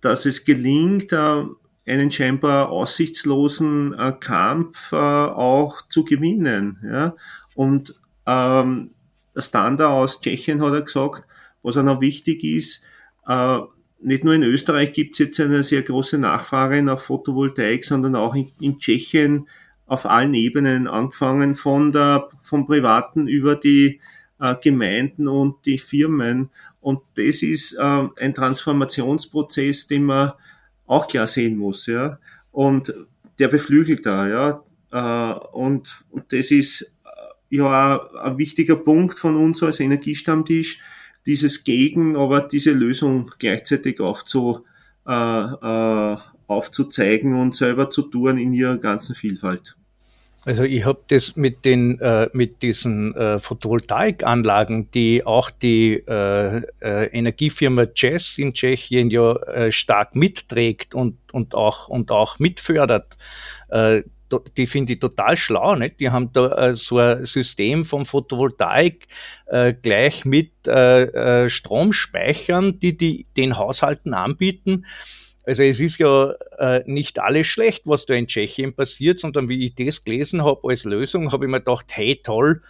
dass 0.00 0.24
es 0.24 0.44
gelingt, 0.44 1.12
äh, 1.12 1.42
einen 1.88 2.10
scheinbar 2.12 2.70
aussichtslosen 2.70 3.94
äh, 3.94 4.12
Kampf 4.18 4.92
auch 4.92 5.88
zu 5.88 6.04
gewinnen. 6.04 6.78
Ja? 6.84 7.16
Und 7.54 7.94
ähm, 8.26 8.90
der 9.34 9.42
Stander 9.42 9.90
aus 9.90 10.20
Tschechien 10.20 10.62
hat 10.62 10.74
er 10.74 10.82
gesagt, 10.82 11.24
was 11.62 11.76
auch 11.76 11.82
noch 11.82 12.00
wichtig 12.00 12.44
ist, 12.44 12.82
äh, 13.26 13.58
nicht 14.00 14.24
nur 14.24 14.34
in 14.34 14.42
Österreich 14.42 14.92
gibt 14.92 15.14
es 15.14 15.18
jetzt 15.18 15.40
eine 15.40 15.64
sehr 15.64 15.82
große 15.82 16.18
Nachfrage 16.18 16.82
nach 16.82 17.00
Photovoltaik, 17.00 17.84
sondern 17.84 18.14
auch 18.14 18.34
in, 18.34 18.52
in, 18.60 18.78
Tschechien 18.78 19.48
auf 19.86 20.06
allen 20.06 20.34
Ebenen, 20.34 20.86
angefangen 20.86 21.54
von 21.54 21.92
der, 21.92 22.28
vom 22.42 22.66
Privaten 22.66 23.26
über 23.26 23.56
die 23.56 24.00
äh, 24.40 24.54
Gemeinden 24.62 25.26
und 25.26 25.56
die 25.66 25.78
Firmen. 25.78 26.50
Und 26.80 27.00
das 27.16 27.42
ist 27.42 27.74
äh, 27.74 28.08
ein 28.16 28.34
Transformationsprozess, 28.34 29.88
den 29.88 30.04
man 30.04 30.32
auch 30.88 31.06
klar 31.06 31.28
sehen 31.28 31.56
muss, 31.56 31.86
ja. 31.86 32.18
Und 32.50 32.92
der 33.38 33.48
beflügelt 33.48 34.04
da, 34.04 34.28
ja. 34.28 34.64
Äh, 34.90 35.38
und, 35.52 36.04
und 36.10 36.32
das 36.32 36.50
ist 36.50 36.82
äh, 37.04 37.56
ja 37.56 38.08
ein 38.22 38.38
wichtiger 38.38 38.76
Punkt 38.76 39.18
von 39.18 39.36
uns 39.36 39.62
als 39.62 39.78
Energiestammtisch, 39.78 40.80
dieses 41.26 41.62
Gegen, 41.62 42.16
aber 42.16 42.40
diese 42.40 42.72
Lösung 42.72 43.30
gleichzeitig 43.38 44.00
aufzu, 44.00 44.64
äh, 45.06 45.12
äh, 45.12 46.16
aufzuzeigen 46.46 47.34
und 47.34 47.54
selber 47.54 47.90
zu 47.90 48.02
tun 48.02 48.38
in 48.38 48.52
ihrer 48.52 48.78
ganzen 48.78 49.14
Vielfalt. 49.14 49.77
Also 50.44 50.62
ich 50.62 50.84
habe 50.84 51.00
das 51.08 51.34
mit 51.36 51.64
den 51.64 51.98
äh, 52.00 52.28
mit 52.32 52.62
diesen 52.62 53.12
äh, 53.14 53.40
Photovoltaikanlagen, 53.40 54.90
die 54.92 55.26
auch 55.26 55.50
die 55.50 55.94
äh, 55.94 56.62
äh, 56.80 57.06
Energiefirma 57.06 57.86
Jazz 57.94 58.38
in 58.38 58.54
Tschechien 58.54 59.10
ja 59.10 59.34
äh, 59.34 59.72
stark 59.72 60.14
mitträgt 60.14 60.94
und 60.94 61.18
und 61.32 61.54
auch 61.54 61.88
und 61.88 62.12
auch 62.12 62.38
mitfördert. 62.38 63.16
Äh, 63.68 64.02
die 64.56 64.66
finde 64.66 64.92
ich 64.92 65.00
total 65.00 65.36
schlau. 65.38 65.74
Nicht? 65.74 66.00
Die 66.00 66.10
haben 66.10 66.34
da 66.34 66.74
so 66.74 66.98
ein 66.98 67.24
System 67.24 67.82
von 67.82 68.04
Photovoltaik 68.04 69.08
gleich 69.80 70.26
mit 70.26 70.52
Stromspeichern, 70.66 72.78
die, 72.78 72.94
die 72.94 73.26
den 73.38 73.56
Haushalten 73.56 74.12
anbieten. 74.12 74.84
Also 75.48 75.62
es 75.62 75.80
ist 75.80 75.96
ja 75.96 76.32
äh, 76.58 76.82
nicht 76.84 77.18
alles 77.20 77.46
schlecht, 77.46 77.86
was 77.86 78.04
da 78.04 78.12
in 78.12 78.26
Tschechien 78.26 78.74
passiert, 78.74 79.18
sondern 79.18 79.48
wie 79.48 79.64
ich 79.64 79.74
das 79.74 80.04
gelesen 80.04 80.44
habe 80.44 80.60
als 80.68 80.84
Lösung, 80.84 81.32
habe 81.32 81.46
ich 81.46 81.50
mir 81.50 81.60
gedacht, 81.60 81.86
hey 81.92 82.20
toll, 82.22 82.60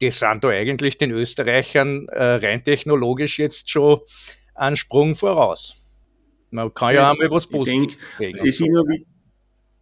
die 0.00 0.10
sind 0.10 0.42
da 0.42 0.48
eigentlich 0.48 0.98
den 0.98 1.12
Österreichern 1.12 2.08
äh, 2.08 2.24
rein 2.44 2.64
technologisch 2.64 3.38
jetzt 3.38 3.70
schon 3.70 4.00
einen 4.56 4.74
Sprung 4.74 5.14
voraus. 5.14 5.76
Man 6.50 6.74
kann 6.74 6.96
ja, 6.96 7.02
ja 7.02 7.10
einmal 7.12 7.30
was 7.30 7.46
Positives 7.46 7.96
sehen. 8.16 8.36
Es 8.44 8.58
immer, 8.58 8.82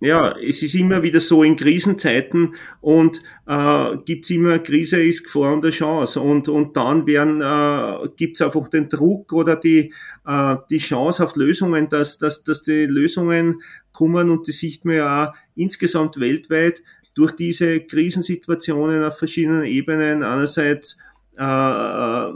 ja, 0.02 0.36
es 0.36 0.62
ist 0.62 0.74
immer 0.74 1.04
wieder 1.04 1.20
so 1.20 1.44
in 1.44 1.54
Krisenzeiten 1.54 2.56
und 2.80 3.22
äh, 3.46 3.96
gibt 4.04 4.28
immer 4.30 4.58
Krise 4.58 5.00
ist 5.00 5.24
Gefahr 5.24 5.52
und 5.52 5.64
eine 5.64 5.70
Chance. 5.70 6.20
Und 6.20 6.48
und 6.48 6.76
dann 6.76 7.06
werden 7.06 7.40
äh, 7.40 8.08
gibt 8.16 8.40
es 8.40 8.44
einfach 8.44 8.66
den 8.66 8.88
Druck 8.88 9.32
oder 9.32 9.54
die 9.54 9.92
äh, 10.26 10.56
die 10.70 10.78
Chance 10.78 11.24
auf 11.24 11.36
Lösungen, 11.36 11.88
dass 11.88 12.18
dass 12.18 12.42
dass 12.42 12.64
die 12.64 12.86
Lösungen 12.86 13.62
kommen 13.92 14.28
und 14.28 14.48
das 14.48 14.56
sieht 14.58 14.84
man 14.84 14.96
ja 14.96 15.28
auch 15.28 15.34
insgesamt 15.54 16.18
weltweit 16.18 16.82
durch 17.14 17.32
diese 17.36 17.80
Krisensituationen 17.80 19.04
auf 19.04 19.18
verschiedenen 19.18 19.64
Ebenen. 19.64 20.24
Einerseits 20.24 20.98
äh, 21.36 22.32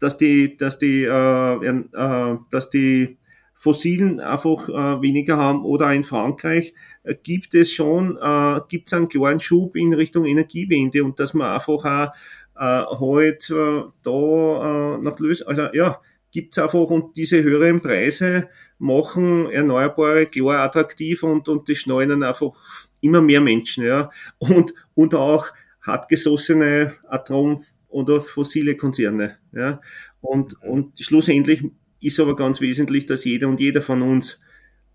dass 0.00 0.16
die 0.16 0.56
dass 0.56 0.80
die 0.80 1.04
äh, 1.04 1.64
äh, 1.64 2.38
dass 2.50 2.70
die 2.70 3.18
Fossilen 3.64 4.20
einfach 4.20 4.68
äh, 4.68 5.00
weniger 5.00 5.38
haben 5.38 5.64
oder 5.64 5.90
in 5.94 6.04
Frankreich 6.04 6.74
gibt 7.22 7.54
es 7.54 7.72
schon, 7.72 8.16
äh, 8.20 8.60
gibt 8.68 8.88
es 8.88 8.94
einen 8.94 9.08
kleinen 9.08 9.40
Schub 9.40 9.76
in 9.76 9.92
Richtung 9.92 10.24
Energiewende 10.24 11.04
und 11.04 11.18
dass 11.20 11.34
man 11.34 11.52
einfach 11.52 11.84
auch 11.84 12.12
äh, 12.56 12.84
halt 12.98 13.50
äh, 13.50 13.82
da 14.02 14.94
äh, 14.94 14.98
nach 14.98 15.18
Lösung, 15.18 15.48
also 15.48 15.68
ja, 15.72 16.00
gibt 16.30 16.56
es 16.56 16.62
einfach 16.62 16.84
und 16.84 17.16
diese 17.16 17.42
höheren 17.42 17.80
Preise 17.80 18.48
machen 18.78 19.50
Erneuerbare 19.50 20.26
klar 20.26 20.60
attraktiv 20.60 21.22
und, 21.22 21.48
und 21.48 21.68
das 21.68 21.78
schneiden 21.78 22.22
einfach 22.22 22.54
immer 23.00 23.20
mehr 23.20 23.40
Menschen, 23.40 23.84
ja, 23.84 24.10
und, 24.38 24.72
und 24.94 25.14
auch 25.14 25.46
hartgesossene 25.82 26.94
Atom- 27.08 27.64
oder 27.88 28.20
fossile 28.20 28.76
Konzerne, 28.76 29.36
ja, 29.52 29.80
und, 30.20 30.60
und 30.62 30.98
schlussendlich 30.98 31.62
ist 32.00 32.20
aber 32.20 32.36
ganz 32.36 32.60
wesentlich, 32.60 33.06
dass 33.06 33.24
jeder 33.24 33.48
und 33.48 33.60
jeder 33.60 33.82
von 33.82 34.02
uns 34.02 34.40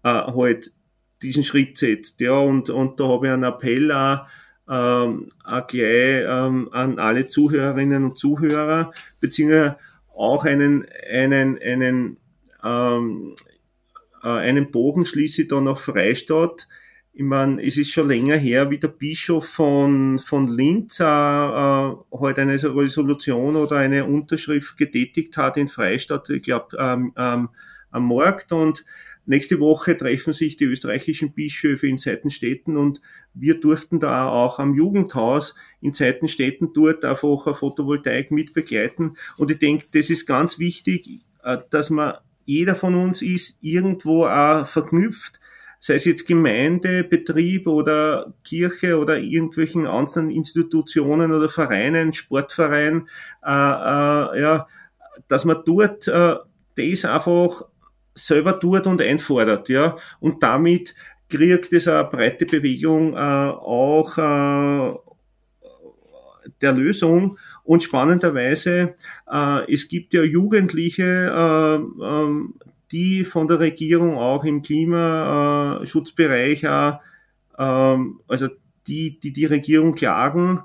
äh, 0.04 0.10
halt 0.10 0.72
diesen 1.22 1.44
Schritt 1.44 1.78
setzt. 1.78 2.20
Ja, 2.20 2.38
und, 2.40 2.70
und 2.70 3.00
da 3.00 3.08
habe 3.08 3.28
ich 3.28 3.34
einen 3.34 3.44
Appell 3.44 3.92
auch, 3.92 4.26
ähm, 4.70 5.30
auch 5.44 5.68
gleich 5.68 6.26
ähm, 6.28 6.70
an 6.72 7.00
alle 7.00 7.28
Zuhörerinnen 7.28 8.06
und 8.06 8.18
Zuhörer, 8.18 8.94
beziehungsweise 9.20 9.78
auch 10.16 10.46
einen, 10.46 10.86
einen, 11.12 11.60
einen, 11.62 12.18
ähm, 12.64 13.36
äh, 14.24 14.28
einen 14.28 14.72
Bogen 14.72 15.06
schließe 15.06 15.44
ich 15.44 15.48
da 15.48 15.62
nach 15.62 15.80
Freistadt. 15.80 16.68
Ich 17.14 17.24
meine, 17.24 17.62
es 17.62 17.78
ist 17.78 17.92
schon 17.92 18.08
länger 18.08 18.38
her, 18.38 18.70
wie 18.70 18.78
der 18.78 18.90
Bischof 18.90 19.48
von, 19.48 20.20
von 20.20 20.48
Linz 20.48 21.00
äh, 21.00 21.04
äh, 21.04 21.96
heute 22.12 22.42
eine 22.42 22.62
Resolution 22.64 23.56
oder 23.56 23.78
eine 23.78 24.06
Unterschrift 24.06 24.78
getätigt 24.78 25.36
hat 25.36 25.58
in 25.58 25.68
Freistadt, 25.68 26.30
ich 26.30 26.44
glaube, 26.44 26.78
ähm, 26.80 27.14
ähm, 27.18 27.50
am 27.92 28.08
Markt. 28.08 28.52
Und 28.52 28.86
nächste 29.30 29.60
Woche 29.60 29.96
treffen 29.96 30.34
sich 30.34 30.58
die 30.58 30.66
österreichischen 30.66 31.34
Bischöfe 31.34 31.88
in 31.88 31.98
Seitenstädten 31.98 32.78
und 32.78 33.02
wir 33.34 33.60
durften 33.60 34.00
da 34.00 34.28
auch 34.28 34.60
am 34.60 34.74
Jugendhaus 34.76 35.56
in 35.82 35.94
Seitenstädten 35.94 36.74
dort 36.74 37.06
einfach 37.06 37.46
eine 37.46 37.56
Photovoltaik 37.56 38.32
mit 38.32 38.54
begleiten. 38.54 39.16
Und 39.38 39.52
ich 39.52 39.60
denke, 39.60 39.86
das 39.94 40.10
ist 40.10 40.26
ganz 40.26 40.60
wichtig, 40.60 41.22
äh, 41.44 41.58
dass 41.70 41.90
man 41.90 42.16
jeder 42.46 42.76
von 42.76 42.96
uns 42.96 43.22
ist 43.22 43.60
irgendwo 43.62 44.26
auch 44.26 44.68
verknüpft 44.68 45.40
sei 45.80 45.96
es 45.96 46.06
jetzt 46.06 46.28
Gemeinde, 46.28 47.04
Betrieb 47.04 47.68
oder 47.68 48.34
Kirche 48.44 48.98
oder 49.00 49.18
irgendwelchen 49.18 49.88
einzelnen 49.88 50.30
Institutionen 50.30 51.32
oder 51.32 51.50
Vereinen, 51.50 52.14
Sportverein, 52.14 53.08
äh, 53.46 53.50
äh, 53.50 54.42
ja, 54.42 54.68
dass 55.28 55.46
man 55.46 55.64
dort 55.66 56.08
äh, 56.08 56.36
das 56.76 57.06
einfach 57.06 57.64
selber 58.26 58.60
tut 58.60 58.88
und 58.88 59.02
einfordert, 59.02 59.70
ja, 59.70 59.98
und 60.20 60.44
damit 60.44 60.96
kriegt 61.30 61.72
es 61.72 61.88
eine 61.88 62.04
breite 62.06 62.46
Bewegung 62.46 63.14
äh, 63.14 63.18
auch 63.18 64.18
äh, 64.18 64.94
der 66.62 66.74
Lösung. 66.74 67.38
Und 67.64 67.84
spannenderweise, 67.84 68.96
äh, 69.32 69.74
es 69.74 69.88
gibt 69.88 70.14
ja 70.14 70.24
Jugendliche, 70.24 71.04
äh, 71.04 71.76
äh, 72.04 72.44
die 72.92 73.24
von 73.24 73.48
der 73.48 73.60
Regierung 73.60 74.18
auch 74.18 74.44
im 74.44 74.64
Klimaschutzbereich, 74.64 76.64
äh, 76.64 76.94
also 77.58 78.48
die, 78.88 79.20
die 79.20 79.34
die 79.34 79.46
Regierung 79.46 79.94
klagen. 79.94 80.64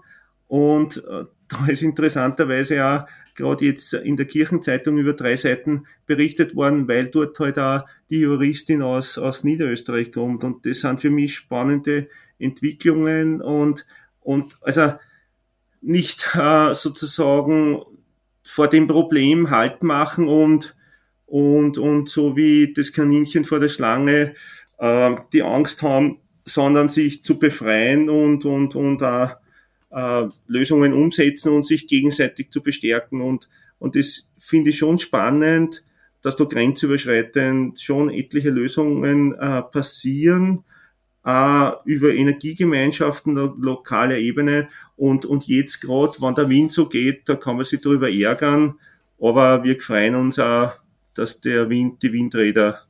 Und 0.49 0.97
äh, 0.97 1.25
da 1.49 1.67
ist 1.67 1.83
interessanterweise 1.83 2.77
ja 2.77 3.07
gerade 3.35 3.65
jetzt 3.65 3.93
in 3.95 4.17
der 4.17 4.27
Kirchenzeitung 4.27 4.99
über 4.99 5.13
drei 5.13 5.37
Seiten 5.37 5.87
berichtet 6.07 6.55
worden, 6.55 6.89
weil 6.89 7.07
dort 7.07 7.39
halt 7.41 7.59
auch 7.59 7.85
die 8.11 8.21
Juristin 8.21 8.83
aus, 8.83 9.19
aus 9.19 9.45
Niederösterreich 9.45 10.13
kommt. 10.13 10.45
Und 10.45 10.67
das 10.67 10.81
sind 10.81 11.01
für 11.01 11.11
mich 11.11 11.35
spannende 11.35 12.09
Entwicklungen 12.39 13.41
und, 13.41 13.87
und 14.21 14.57
also 14.61 14.95
nicht 15.81 16.31
äh, 16.35 16.75
sozusagen 16.75 17.83
vor 18.45 18.69
dem 18.69 18.87
Problem 18.87 19.51
Halt 19.51 19.83
machen 19.83 20.29
und, 20.29 20.77
und, 21.27 21.79
und 21.79 22.11
so 22.11 22.37
wie 22.37 22.73
das 22.73 22.93
Kaninchen 22.93 23.45
vor 23.45 23.61
der 23.61 23.69
Schlange 23.69 24.35
äh, 24.79 25.17
die 25.33 25.43
Angst 25.43 25.83
haben, 25.83 26.21
sondern 26.45 26.89
sich 26.89 27.25
zu 27.25 27.39
befreien 27.39 28.11
und, 28.11 28.45
und, 28.45 28.75
und 28.75 29.03
äh, 29.03 29.29
äh, 29.95 30.29
Lösungen 30.49 30.93
umsetzen 30.93 31.53
und 31.53 31.65
sich 31.65 31.87
gegenseitig 31.87 32.51
zu 32.51 32.63
bestärken. 32.63 33.21
Und, 33.21 33.49
und 33.79 33.97
das 33.97 34.29
finde 34.39 34.71
ich 34.71 34.79
schon 34.79 34.99
spannend, 34.99 35.83
dass 36.23 36.37
da 36.37 36.45
grenzüberschreitend 36.45 37.81
schon 37.81 38.11
etliche 38.11 38.51
Lösungen 38.51 39.35
äh, 39.35 39.63
passieren 39.63 40.65
äh, 41.25 41.71
über 41.85 42.15
Energiegemeinschaften 42.15 43.35
der 43.35 43.55
lokaler 43.59 44.19
Ebene. 44.19 44.69
Und, 44.97 45.27
und 45.27 45.47
jetzt 45.47 45.81
gerade, 45.81 46.15
wenn 46.21 46.35
der 46.35 46.49
Wind 46.49 46.73
so 46.73 46.89
geht, 46.89 47.29
da 47.29 47.37
kann 47.37 47.57
man 47.57 47.65
sich 47.65 47.81
darüber 47.81 48.11
ärgern. 48.11 48.79
Aber 49.21 49.65
wir 49.65 49.81
freuen 49.81 50.15
uns 50.15 50.39
auch, 50.39 50.73
dass 51.15 51.41
der 51.41 51.71
Wind 51.71 52.03
die 52.03 52.13
Windräder 52.13 52.83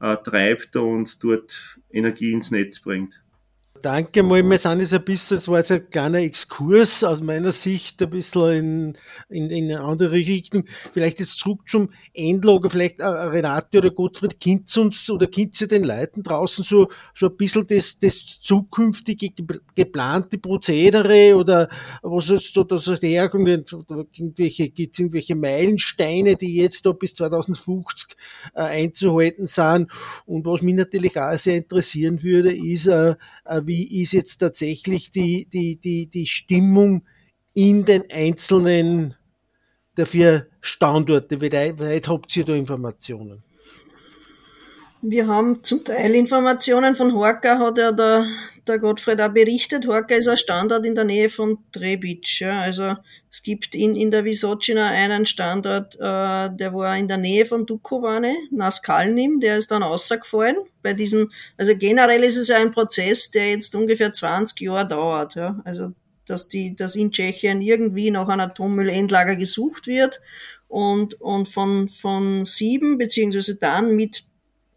äh, 0.00 0.16
treibt 0.16 0.76
und 0.76 1.22
dort 1.22 1.78
Energie 1.92 2.32
ins 2.32 2.50
Netz 2.50 2.80
bringt. 2.80 3.19
Danke 3.82 4.22
mal, 4.22 4.42
wir 4.42 4.58
sind 4.58 4.80
jetzt 4.80 4.92
ein 4.92 5.04
bisschen, 5.04 5.36
das 5.36 5.48
war 5.48 5.58
jetzt 5.58 5.70
ein 5.70 5.88
kleiner 5.88 6.18
Exkurs 6.18 7.02
aus 7.02 7.22
meiner 7.22 7.52
Sicht, 7.52 8.02
ein 8.02 8.10
bisschen 8.10 8.50
in, 8.50 8.98
in, 9.28 9.50
in 9.50 9.64
eine 9.70 9.80
andere 9.80 10.12
Richtung. 10.12 10.64
Vielleicht 10.92 11.18
jetzt 11.18 11.38
zurück 11.38 11.60
zum 11.66 11.88
Endlager, 12.12 12.68
vielleicht 12.68 13.00
Renate 13.00 13.78
oder 13.78 13.90
Gottfried, 13.90 14.38
Kind 14.38 14.76
uns 14.76 15.08
oder 15.08 15.28
Kind 15.28 15.54
sie 15.54 15.66
den 15.66 15.84
Leuten 15.84 16.22
draußen 16.22 16.62
so, 16.62 16.88
so 17.14 17.28
ein 17.28 17.36
bisschen 17.36 17.66
das, 17.68 17.98
das 17.98 18.40
zukünftige 18.40 19.30
geplante 19.74 20.38
Prozedere 20.38 21.36
oder 21.36 21.68
was 22.02 22.28
ist 22.28 22.54
da 22.56 22.64
das 22.64 22.86
herkommt, 23.00 23.48
irgendwelche, 23.48 24.68
gibt's 24.68 24.98
irgendwelche 24.98 25.36
Meilensteine, 25.36 26.36
die 26.36 26.56
jetzt 26.56 26.84
da 26.84 26.92
bis 26.92 27.14
2050 27.14 28.16
äh, 28.54 28.60
einzuhalten 28.60 29.46
sind. 29.46 29.90
Und 30.26 30.44
was 30.44 30.60
mich 30.60 30.74
natürlich 30.74 31.18
auch 31.18 31.38
sehr 31.38 31.56
interessieren 31.56 32.22
würde, 32.22 32.54
ist, 32.54 32.86
äh, 32.86 33.14
äh 33.46 33.69
wie 33.70 34.02
ist 34.02 34.12
jetzt 34.12 34.38
tatsächlich 34.38 35.12
die, 35.12 35.48
die, 35.48 35.76
die, 35.76 36.08
die 36.08 36.26
Stimmung 36.26 37.04
in 37.54 37.84
den 37.84 38.02
einzelnen 38.10 39.14
der 39.96 40.06
vier 40.06 40.48
Standorte? 40.60 41.40
Wie 41.40 41.52
weit 41.52 42.08
habt 42.08 42.36
ihr 42.36 42.44
da 42.44 42.52
Informationen? 42.52 43.44
Wir 45.02 45.26
haben 45.26 45.64
zum 45.64 45.82
Teil 45.82 46.14
Informationen 46.14 46.94
von 46.94 47.14
Horka, 47.14 47.58
hat 47.58 47.78
ja 47.78 47.90
der, 47.90 48.26
der 48.66 48.78
Gottfried 48.78 49.18
auch 49.22 49.32
berichtet. 49.32 49.86
Horka 49.86 50.14
ist 50.14 50.28
ein 50.28 50.36
Standort 50.36 50.84
in 50.84 50.94
der 50.94 51.04
Nähe 51.04 51.30
von 51.30 51.56
Trebic. 51.72 52.40
Ja. 52.40 52.60
Also 52.60 52.96
es 53.30 53.42
gibt 53.42 53.74
in, 53.74 53.94
in 53.94 54.10
der 54.10 54.26
Visocina 54.26 54.88
einen 54.88 55.24
Standort, 55.24 55.94
äh, 55.94 55.98
der 56.54 56.74
war 56.74 56.98
in 56.98 57.08
der 57.08 57.16
Nähe 57.16 57.46
von 57.46 57.64
Dukovane, 57.64 58.34
Naskalnim, 58.50 59.40
der 59.40 59.56
ist 59.56 59.70
dann 59.70 59.82
rausgefallen. 59.82 60.56
Bei 60.82 60.92
diesen, 60.92 61.30
also 61.56 61.74
generell 61.74 62.22
ist 62.22 62.36
es 62.36 62.48
ja 62.48 62.58
ein 62.58 62.70
Prozess, 62.70 63.30
der 63.30 63.52
jetzt 63.52 63.74
ungefähr 63.74 64.12
20 64.12 64.60
Jahre 64.60 64.86
dauert. 64.86 65.34
Ja. 65.34 65.62
Also 65.64 65.92
dass, 66.26 66.48
die, 66.48 66.76
dass 66.76 66.94
in 66.94 67.10
Tschechien 67.10 67.62
irgendwie 67.62 68.10
nach 68.10 68.28
einem 68.28 68.50
Atommüllendlager 68.50 69.36
gesucht 69.36 69.86
wird 69.86 70.20
und, 70.68 71.20
und 71.20 71.48
von, 71.48 71.88
von 71.88 72.44
sieben, 72.44 72.98
beziehungsweise 72.98 73.56
dann 73.56 73.96
mit 73.96 74.24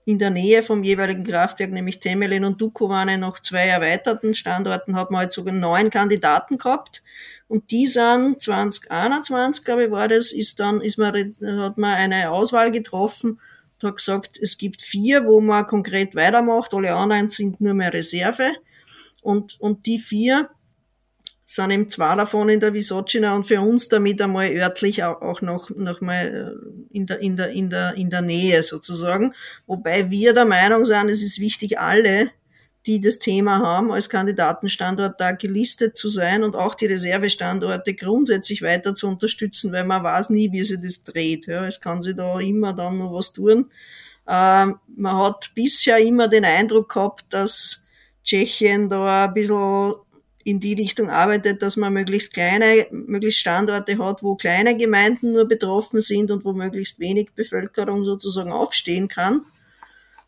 in 0.05 0.19
der 0.19 0.29
Nähe 0.29 0.63
vom 0.63 0.83
jeweiligen 0.83 1.23
Kraftwerk, 1.23 1.71
nämlich 1.71 1.99
Temelin 1.99 2.45
und 2.45 2.59
Dukovane, 2.59 3.17
noch 3.17 3.39
zwei 3.39 3.67
erweiterten 3.67 4.35
Standorten, 4.35 4.95
hat 4.95 5.11
man 5.11 5.21
halt 5.21 5.33
sogar 5.33 5.53
neun 5.53 5.89
Kandidaten 5.89 6.57
gehabt. 6.57 7.03
Und 7.47 7.71
die 7.71 7.87
sind 7.87 8.41
2021, 8.41 9.63
glaube 9.63 9.85
ich, 9.85 9.91
war 9.91 10.07
das, 10.07 10.31
ist 10.31 10.59
dann, 10.59 10.81
ist 10.81 10.97
man, 10.97 11.35
hat 11.41 11.77
man 11.77 11.93
eine 11.93 12.31
Auswahl 12.31 12.71
getroffen 12.71 13.39
und 13.81 13.87
hat 13.87 13.97
gesagt, 13.97 14.37
es 14.41 14.57
gibt 14.57 14.81
vier, 14.81 15.25
wo 15.25 15.39
man 15.39 15.67
konkret 15.67 16.15
weitermacht, 16.15 16.73
alle 16.73 16.95
anderen 16.95 17.29
sind 17.29 17.61
nur 17.61 17.73
mehr 17.73 17.93
Reserve. 17.93 18.53
Und, 19.21 19.59
und 19.61 19.85
die 19.85 19.99
vier 19.99 20.49
sind 21.53 21.69
eben 21.69 21.87
zwei 21.87 22.15
davon 22.15 22.49
in 22.49 22.59
der 22.59 22.73
Visocina 22.73 23.35
und 23.35 23.45
für 23.45 23.61
uns 23.61 23.87
damit 23.87 24.19
einmal 24.21 24.51
örtlich 24.51 25.03
auch 25.03 25.41
noch, 25.41 25.69
noch 25.69 26.01
mal 26.01 26.57
äh, 26.63 26.97
in 26.97 27.05
der, 27.05 27.19
in 27.19 27.37
der, 27.37 27.49
in 27.49 27.69
der, 27.69 27.93
in 27.93 28.09
der 28.09 28.23
Nähe 28.23 28.63
sozusagen. 28.63 29.35
Wobei 29.67 30.09
wir 30.09 30.33
der 30.33 30.45
Meinung 30.45 30.83
sind, 30.83 31.09
es 31.09 31.21
ist 31.21 31.39
wichtig, 31.39 31.77
alle, 31.77 32.31
die 32.87 32.99
das 32.99 33.19
Thema 33.19 33.59
haben, 33.59 33.91
als 33.91 34.09
Kandidatenstandort 34.09 35.21
da 35.21 35.31
gelistet 35.31 35.95
zu 35.95 36.09
sein 36.09 36.43
und 36.43 36.55
auch 36.55 36.73
die 36.73 36.87
Reservestandorte 36.87 37.93
grundsätzlich 37.93 38.63
weiter 38.63 38.95
zu 38.95 39.07
unterstützen, 39.07 39.71
weil 39.71 39.85
man 39.85 40.03
weiß 40.03 40.31
nie, 40.31 40.51
wie 40.51 40.63
sich 40.63 40.81
das 40.81 41.03
dreht. 41.03 41.45
Ja, 41.45 41.67
es 41.67 41.79
kann 41.79 42.01
sich 42.01 42.15
da 42.15 42.39
immer 42.39 42.73
dann 42.73 42.97
noch 42.97 43.13
was 43.13 43.31
tun. 43.31 43.69
Ähm, 44.27 44.79
man 44.95 45.17
hat 45.17 45.51
bisher 45.53 45.99
immer 45.99 46.27
den 46.27 46.45
Eindruck 46.45 46.89
gehabt, 46.93 47.25
dass 47.29 47.85
Tschechien 48.23 48.89
da 48.89 49.25
ein 49.25 49.33
bisschen 49.35 49.93
in 50.43 50.59
die 50.59 50.73
Richtung 50.73 51.09
arbeitet, 51.09 51.61
dass 51.61 51.77
man 51.77 51.93
möglichst 51.93 52.33
kleine, 52.33 52.87
möglichst 52.91 53.39
Standorte 53.39 53.97
hat, 53.97 54.23
wo 54.23 54.35
kleine 54.35 54.77
Gemeinden 54.77 55.31
nur 55.31 55.47
betroffen 55.47 56.01
sind 56.01 56.31
und 56.31 56.45
wo 56.45 56.53
möglichst 56.53 56.99
wenig 56.99 57.31
Bevölkerung 57.33 58.03
sozusagen 58.03 58.51
aufstehen 58.51 59.07
kann. 59.07 59.41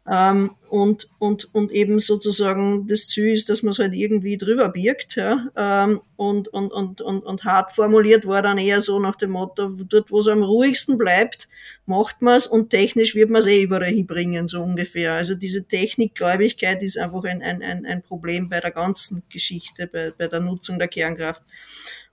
Ähm, 0.07 0.51
und, 0.69 1.09
und, 1.19 1.53
und 1.55 1.71
eben 1.71 1.99
sozusagen 1.99 2.85
das 2.87 3.07
Ziel 3.07 3.33
ist, 3.33 3.49
dass 3.49 3.63
man 3.63 3.71
es 3.71 3.79
halt 3.79 3.93
irgendwie 3.93 4.37
drüber 4.37 4.69
birgt. 4.69 5.15
Ja? 5.15 5.47
Ähm, 5.55 6.01
und, 6.15 6.47
und, 6.49 6.71
und, 6.71 7.01
und, 7.01 7.23
und 7.23 7.43
hart 7.43 7.71
formuliert 7.71 8.27
war 8.27 8.41
dann 8.41 8.57
eher 8.57 8.81
so 8.81 8.99
nach 8.99 9.15
dem 9.15 9.31
Motto, 9.31 9.69
dort 9.69 10.11
wo 10.11 10.19
es 10.19 10.27
am 10.27 10.43
ruhigsten 10.43 10.97
bleibt, 10.97 11.47
macht 11.85 12.21
man 12.21 12.35
es 12.35 12.45
und 12.45 12.69
technisch 12.69 13.15
wird 13.15 13.29
man 13.29 13.41
es 13.41 13.47
eh 13.47 13.63
überall 13.63 13.85
hinbringen, 13.85 14.47
so 14.47 14.61
ungefähr. 14.61 15.13
Also 15.13 15.33
diese 15.33 15.63
Technikgläubigkeit 15.63 16.83
ist 16.83 16.99
einfach 16.99 17.23
ein, 17.23 17.41
ein, 17.41 17.63
ein, 17.63 17.85
ein 17.85 18.01
Problem 18.03 18.49
bei 18.49 18.59
der 18.59 18.71
ganzen 18.71 19.23
Geschichte, 19.29 19.87
bei, 19.87 20.11
bei 20.15 20.27
der 20.27 20.39
Nutzung 20.39 20.77
der 20.77 20.87
Kernkraft. 20.87 21.43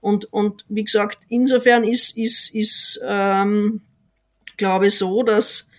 Und, 0.01 0.31
und 0.33 0.65
wie 0.67 0.83
gesagt, 0.83 1.19
insofern 1.29 1.83
ist, 1.83 2.17
ist, 2.17 2.55
ist 2.55 3.01
ähm, 3.05 3.81
glaube 4.57 4.87
ich, 4.87 4.95
so, 4.95 5.23
dass 5.23 5.69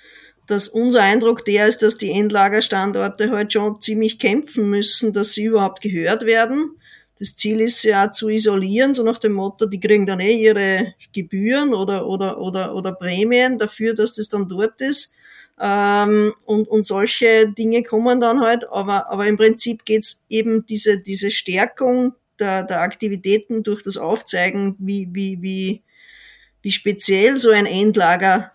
dass 0.47 0.69
unser 0.69 1.03
Eindruck 1.03 1.45
der 1.45 1.67
ist, 1.67 1.83
dass 1.83 1.97
die 1.97 2.11
Endlagerstandorte 2.11 3.25
heute 3.25 3.37
halt 3.37 3.53
schon 3.53 3.81
ziemlich 3.81 4.19
kämpfen 4.19 4.69
müssen, 4.69 5.13
dass 5.13 5.33
sie 5.33 5.45
überhaupt 5.45 5.81
gehört 5.81 6.27
werden. 6.27 6.77
Das 7.19 7.37
Ziel 7.37 7.61
ist 7.61 7.83
ja 7.85 8.11
zu 8.11 8.29
isolieren, 8.29 8.93
so 8.93 9.03
nach 9.03 9.19
dem 9.19 9.33
Motto, 9.33 9.67
die 9.67 9.81
kriegen 9.81 10.05
dann 10.05 10.21
eh 10.21 10.37
ihre 10.37 10.95
Gebühren 11.13 11.73
oder, 11.73 12.07
oder, 12.07 12.39
oder, 12.39 12.75
oder 12.75 12.93
Prämien 12.93 13.57
dafür, 13.57 13.95
dass 13.95 14.15
das 14.15 14.29
dann 14.29 14.49
dort 14.49 14.81
ist. 14.81 15.13
Ähm, 15.61 16.35
und, 16.45 16.67
und 16.67 16.85
solche 16.85 17.49
Dinge 17.49 17.85
kommen 17.85 18.19
dann 18.19 18.41
halt, 18.41 18.69
aber, 18.69 19.11
aber 19.11 19.27
im 19.27 19.37
Prinzip 19.37 19.85
geht's 19.85 20.25
eben 20.29 20.67
diese, 20.67 21.01
diese 21.01 21.31
Stärkung 21.31 22.15
der, 22.41 22.65
der 22.65 22.81
Aktivitäten 22.81 23.63
durch 23.63 23.83
das 23.83 23.97
Aufzeigen, 23.97 24.75
wie, 24.81 25.09
wie, 25.13 25.41
wie, 25.41 25.83
wie 26.63 26.73
speziell 26.73 27.39
so 27.39 27.51
ein 27.51 27.67
Endlager 27.67 28.54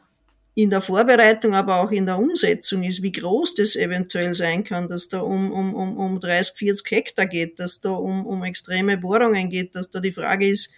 in 0.62 0.70
der 0.70 0.82
Vorbereitung, 0.82 1.56
aber 1.56 1.78
auch 1.78 1.92
in 1.92 2.06
der 2.06 2.20
Umsetzung 2.20 2.84
ist, 2.84 3.02
wie 3.02 3.14
groß 3.14 3.56
das 3.56 3.78
eventuell 3.78 4.34
sein 4.34 4.66
kann, 4.66 4.90
dass 4.90 5.08
da 5.08 5.22
um, 5.22 5.54
um, 5.54 5.74
um, 5.74 5.98
um 5.98 6.20
30, 6.20 6.58
40 6.58 6.92
Hektar 6.92 7.28
geht, 7.28 7.60
dass 7.60 7.80
da 7.80 7.92
um, 7.92 8.26
um 8.26 8.44
extreme 8.44 8.98
Bohrungen 8.98 9.50
geht, 9.50 9.74
dass 9.74 9.90
da 9.90 10.02
die 10.02 10.12
Frage 10.12 10.50
ist, 10.50 10.74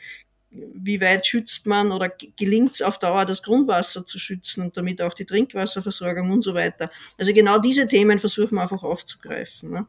wie 0.51 1.01
weit 1.01 1.25
schützt 1.25 1.65
man 1.65 1.91
oder 1.91 2.11
gelingt 2.37 2.73
es 2.73 2.83
auf 2.83 2.99
Dauer, 2.99 3.25
das 3.25 3.41
Grundwasser 3.41 4.05
zu 4.05 4.19
schützen 4.19 4.61
und 4.65 4.77
damit 4.77 5.01
auch 5.01 5.15
die 5.15 5.25
Trinkwasserversorgung 5.25 6.29
und 6.29 6.43
so 6.43 6.53
weiter. 6.53 6.91
Also 7.17 7.33
genau 7.33 7.57
diese 7.57 7.87
Themen 7.87 8.19
versuchen 8.19 8.55
wir 8.55 8.61
einfach 8.61 8.83
aufzugreifen. 8.83 9.71
Ne? 9.71 9.87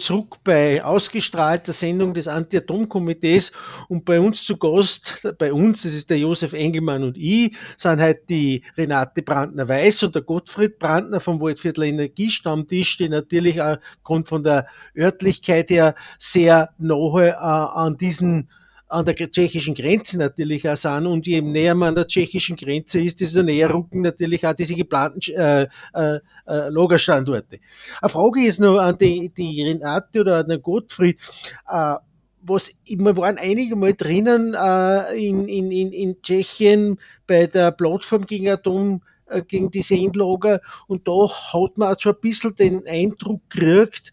Zurück 0.00 0.38
bei 0.42 0.82
ausgestrahlter 0.82 1.72
Sendung 1.72 2.14
des 2.14 2.26
Anti-Atom-Komitees 2.26 3.52
und 3.88 4.04
bei 4.04 4.18
uns 4.18 4.44
zu 4.44 4.56
Gast, 4.56 5.28
bei 5.38 5.52
uns, 5.52 5.82
das 5.82 5.94
ist 5.94 6.10
der 6.10 6.18
Josef 6.18 6.52
Engelmann 6.52 7.04
und 7.04 7.16
ich, 7.16 7.56
sind 7.76 8.00
halt 8.00 8.28
die 8.28 8.62
Renate 8.76 9.22
Brandner-Weiß 9.22 10.02
und 10.04 10.14
der 10.14 10.22
Gottfried 10.22 10.78
Brandner 10.78 11.20
vom 11.20 11.40
Waldviertler 11.40 11.86
Energiestammtisch, 11.86 12.96
die 12.96 13.08
natürlich 13.08 13.60
aufgrund 13.62 14.28
von 14.28 14.42
der 14.42 14.66
Örtlichkeit 14.96 15.70
her 15.70 15.94
sehr 16.18 16.70
nahe 16.78 17.28
äh, 17.28 17.34
an 17.34 17.96
diesen 17.96 18.48
an 18.90 19.04
der 19.04 19.14
tschechischen 19.14 19.74
Grenze 19.74 20.18
natürlich 20.18 20.68
auch 20.68 20.76
sind 20.76 21.06
und 21.06 21.26
je 21.26 21.40
näher 21.40 21.74
man 21.74 21.90
an 21.90 21.94
der 21.94 22.06
tschechischen 22.08 22.56
Grenze 22.56 23.00
ist, 23.00 23.20
desto 23.20 23.42
näher 23.42 23.72
rücken 23.72 24.02
natürlich 24.02 24.44
auch 24.44 24.52
diese 24.52 24.74
geplanten 24.74 25.20
äh, 25.32 25.62
äh, 25.94 26.18
äh, 26.46 26.68
Lagerstandorte. 26.68 27.60
Eine 28.02 28.08
Frage 28.08 28.44
ist 28.44 28.58
noch 28.58 28.78
an 28.78 28.98
die, 28.98 29.30
die 29.30 29.62
Renate 29.62 30.20
oder 30.20 30.38
an 30.38 30.48
den 30.48 30.60
Gottfried. 30.60 31.20
Äh, 31.68 31.94
was, 32.42 32.72
wir 32.84 33.16
waren 33.16 33.38
einige 33.38 33.76
Mal 33.76 33.92
drinnen 33.94 34.54
äh, 34.54 35.28
in, 35.28 35.46
in, 35.46 35.70
in, 35.70 35.92
in 35.92 36.22
Tschechien 36.22 36.98
bei 37.26 37.46
der 37.46 37.70
Plattform 37.70 38.26
gegen 38.26 38.48
Atom 38.48 39.02
äh, 39.26 39.42
gegen 39.42 39.70
diese 39.70 39.94
Endlager 39.94 40.60
und 40.88 41.06
da 41.06 41.28
hat 41.52 41.78
man 41.78 41.94
auch 41.94 42.00
schon 42.00 42.14
ein 42.14 42.20
bisschen 42.20 42.54
den 42.56 42.86
Eindruck 42.88 43.42
gekriegt, 43.50 44.12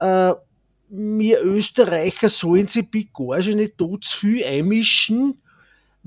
äh, 0.00 0.32
wir 0.88 1.42
Österreicher 1.42 2.28
sollen 2.28 2.66
sich 2.66 2.90
bei 2.90 3.06
Gorge 3.12 3.54
nicht 3.54 3.78
tot 3.78 4.04
zu 4.04 4.18
viel 4.18 4.44
einmischen, 4.44 5.38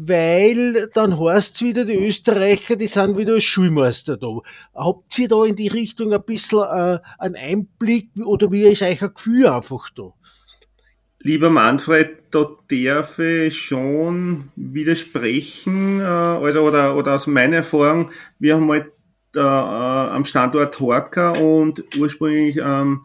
weil 0.02 0.90
dann 0.94 1.20
heißt's 1.20 1.62
wieder, 1.62 1.84
die 1.84 2.08
Österreicher, 2.08 2.78
die 2.78 2.88
sind 2.88 3.18
wieder 3.18 3.34
als 3.34 3.44
Schulmeister 3.44 4.16
da. 4.16 4.40
Habt 4.74 5.20
ihr 5.20 5.28
da 5.28 5.44
in 5.44 5.58
die 5.58 5.68
Richtung 5.68 6.14
ein 6.14 6.24
bisschen 6.24 6.60
äh, 6.60 7.00
einen 7.18 7.36
Einblick 7.36 8.10
oder 8.24 8.50
wie 8.52 8.64
ist 8.64 8.82
euch 8.82 9.02
ein 9.02 9.14
Gefühl 9.14 9.48
einfach 9.48 9.90
da? 9.96 10.14
Lieber 11.22 11.50
Manfred, 11.50 12.24
da 12.32 12.48
darf 12.70 13.20
ich 13.20 13.60
schon 13.60 14.52
widersprechen, 14.56 16.00
äh, 16.00 16.04
also 16.04 16.62
oder, 16.62 16.96
oder 16.96 17.16
aus 17.16 17.28
meiner 17.28 17.58
Erfahrung, 17.58 18.12
wir 18.40 18.56
haben 18.56 18.72
halt 18.72 18.94
äh, 19.36 19.40
am 19.40 20.24
Standort 20.24 20.80
Horka 20.80 21.32
und 21.32 21.84
ursprünglich 21.98 22.58
ähm, 22.58 23.02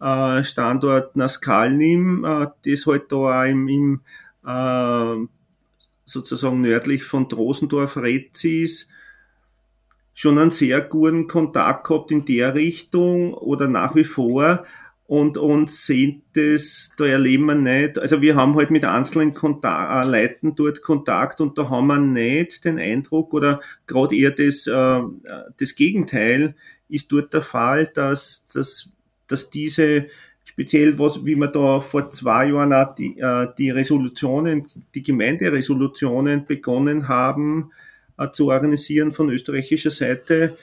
äh, 0.00 0.44
Standort 0.44 1.16
Naskalnim, 1.16 2.24
äh, 2.24 2.46
das 2.64 2.86
halt 2.86 3.10
da 3.10 3.16
auch 3.16 3.44
im, 3.44 3.68
im 3.68 4.00
äh, 4.46 5.26
sozusagen 6.04 6.60
nördlich 6.60 7.04
von 7.04 7.28
Drosendorf 7.28 7.96
Rezis 7.96 8.88
schon 10.14 10.38
einen 10.38 10.50
sehr 10.50 10.80
guten 10.80 11.28
Kontakt 11.28 11.86
gehabt 11.86 12.10
in 12.10 12.24
der 12.24 12.54
Richtung 12.54 13.34
oder 13.34 13.68
nach 13.68 13.94
wie 13.94 14.04
vor. 14.04 14.64
Und, 15.06 15.38
und 15.38 15.70
sehen 15.70 16.22
das, 16.34 16.92
da 16.98 17.06
erleben 17.06 17.46
wir 17.46 17.54
nicht, 17.54 17.98
also 17.98 18.20
wir 18.20 18.36
haben 18.36 18.56
halt 18.56 18.70
mit 18.70 18.84
einzelnen 18.84 19.32
Kontakt, 19.32 20.04
äh, 20.04 20.10
Leuten 20.10 20.54
dort 20.54 20.82
Kontakt 20.82 21.40
und 21.40 21.56
da 21.56 21.70
haben 21.70 21.86
wir 21.86 21.98
nicht 21.98 22.66
den 22.66 22.78
Eindruck 22.78 23.32
oder 23.32 23.62
gerade 23.86 24.14
eher 24.14 24.32
das, 24.32 24.66
äh, 24.66 25.00
das 25.58 25.74
Gegenteil 25.76 26.56
ist 26.90 27.10
dort 27.10 27.32
der 27.32 27.40
Fall, 27.40 27.86
dass, 27.86 28.44
dass 28.52 28.90
dass 29.28 29.50
diese 29.50 30.06
speziell 30.44 30.98
was, 30.98 31.24
wie 31.24 31.36
wir 31.36 31.48
da 31.48 31.80
vor 31.80 32.10
zwei 32.10 32.48
Jahren 32.48 32.72
auch 32.72 32.94
die, 32.94 33.18
äh, 33.18 33.48
die 33.58 33.70
Resolutionen, 33.70 34.66
die 34.94 35.02
Gemeinderesolutionen 35.02 36.46
begonnen 36.46 37.06
haben 37.06 37.70
äh, 38.18 38.30
zu 38.30 38.48
organisieren 38.48 39.12
von 39.12 39.30
österreichischer 39.30 39.90
Seite, 39.90 40.56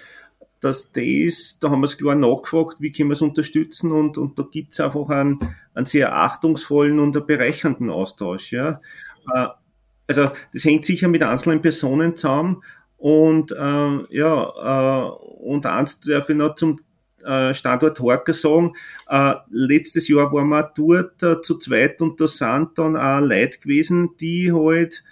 dass 0.59 0.91
das, 0.91 1.59
da 1.61 1.69
haben 1.69 1.81
wir 1.81 1.85
es 1.85 1.97
klar 1.97 2.15
nachgefragt, 2.15 2.77
wie 2.79 2.91
können 2.91 3.09
wir 3.09 3.13
es 3.13 3.21
unterstützen 3.21 3.91
und, 3.91 4.17
und 4.17 4.39
da 4.39 4.43
gibt 4.49 4.73
es 4.73 4.79
einfach 4.79 5.09
einen, 5.09 5.39
einen 5.75 5.85
sehr 5.85 6.15
achtungsvollen 6.15 6.99
und 6.99 7.15
einen 7.15 7.27
bereichernden 7.27 7.91
Austausch. 7.91 8.51
Ja. 8.51 8.81
Äh, 9.33 9.47
also 10.07 10.31
das 10.53 10.65
hängt 10.65 10.85
sicher 10.85 11.07
mit 11.07 11.23
einzelnen 11.23 11.61
Personen 11.61 12.17
zusammen 12.17 12.63
und 12.97 13.51
äh, 13.51 14.17
ja, 14.17 15.07
äh, 15.07 15.09
und 15.43 15.65
eins 15.65 15.99
darf 15.99 16.29
ich 16.29 16.35
noch 16.35 16.55
zum 16.55 16.79
äh, 17.25 17.53
Standort 17.53 17.97
sagen. 17.97 18.73
Äh, 19.09 19.33
letztes 19.49 20.07
Jahr 20.07 20.31
waren 20.31 20.49
wir 20.49 20.71
dort 20.75 21.23
äh, 21.23 21.41
zu 21.41 21.57
zweit 21.57 22.01
und 22.01 22.19
da 22.21 22.27
sind 22.27 22.77
dann 22.77 22.95
auch 22.95 23.21
Leute 23.21 23.59
gewesen, 23.59 24.11
die 24.19 24.51
halt 24.51 25.03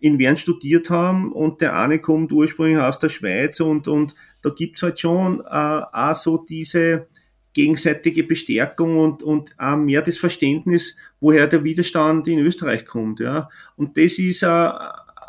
in 0.00 0.18
Wien 0.18 0.36
studiert 0.36 0.90
haben 0.90 1.32
und 1.32 1.60
der 1.60 1.76
eine 1.76 2.00
kommt 2.00 2.32
ursprünglich 2.32 2.78
aus 2.78 2.98
der 2.98 3.08
Schweiz 3.08 3.60
und, 3.60 3.86
und 3.88 4.14
da 4.42 4.50
gibt's 4.50 4.82
halt 4.82 4.98
schon 4.98 5.40
äh, 5.40 5.44
auch 5.44 6.16
so 6.16 6.38
diese 6.38 7.06
gegenseitige 7.52 8.24
Bestärkung 8.24 8.98
und, 8.98 9.22
und 9.22 9.50
auch 9.58 9.76
mehr 9.76 10.02
das 10.02 10.18
Verständnis, 10.18 10.96
woher 11.20 11.46
der 11.46 11.62
Widerstand 11.62 12.26
in 12.26 12.38
Österreich 12.40 12.84
kommt. 12.84 13.20
Ja. 13.20 13.48
Und 13.76 13.96
das 13.96 14.18
ist 14.18 14.42
eine, 14.42 14.74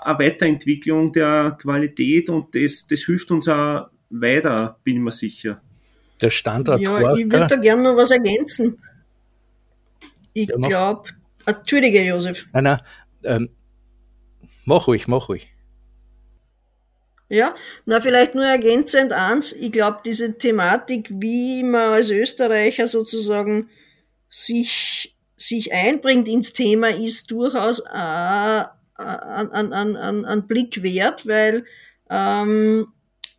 eine 0.03 0.19
Weiterentwicklung 0.19 1.11
der 1.13 1.57
Qualität 1.61 2.29
und 2.29 2.55
das, 2.55 2.87
das 2.87 3.01
hilft 3.01 3.29
uns 3.29 3.47
auch 3.47 3.89
weiter, 4.09 4.79
bin 4.83 4.97
ich 4.97 5.01
mir 5.01 5.11
sicher 5.11 5.61
der 6.23 6.31
Standort 6.31 6.81
Ja, 6.81 7.15
ich 7.15 7.31
würde 7.31 7.47
da 7.47 7.55
gerne 7.55 7.83
noch 7.83 7.97
was 7.97 8.11
ergänzen. 8.11 8.77
Ich 10.33 10.47
ja, 10.47 10.55
glaube, 10.55 11.09
Entschuldige, 11.45 12.01
Josef. 12.03 12.45
Nein, 12.53 12.63
nein, 12.63 12.79
ähm, 13.25 13.49
mach 14.65 14.87
ruhig, 14.87 15.07
mach 15.07 15.29
ruhig. 15.29 15.53
Ja, 17.29 17.55
na 17.85 17.99
vielleicht 17.99 18.35
nur 18.35 18.45
ergänzend 18.45 19.11
eins. 19.11 19.53
Ich 19.53 19.71
glaube, 19.71 19.99
diese 20.05 20.37
Thematik, 20.37 21.09
wie 21.09 21.63
man 21.63 21.93
als 21.93 22.09
Österreicher 22.09 22.87
sozusagen 22.87 23.69
sich, 24.29 25.17
sich 25.35 25.73
einbringt 25.73 26.27
ins 26.27 26.53
Thema, 26.53 26.89
ist 26.89 27.31
durchaus 27.31 27.85
ein, 27.85 28.67
ein, 28.95 29.73
ein, 29.73 29.95
ein, 29.95 30.25
ein 30.25 30.47
Blick 30.47 30.83
wert, 30.83 31.27
weil 31.27 31.65
ähm, 32.09 32.92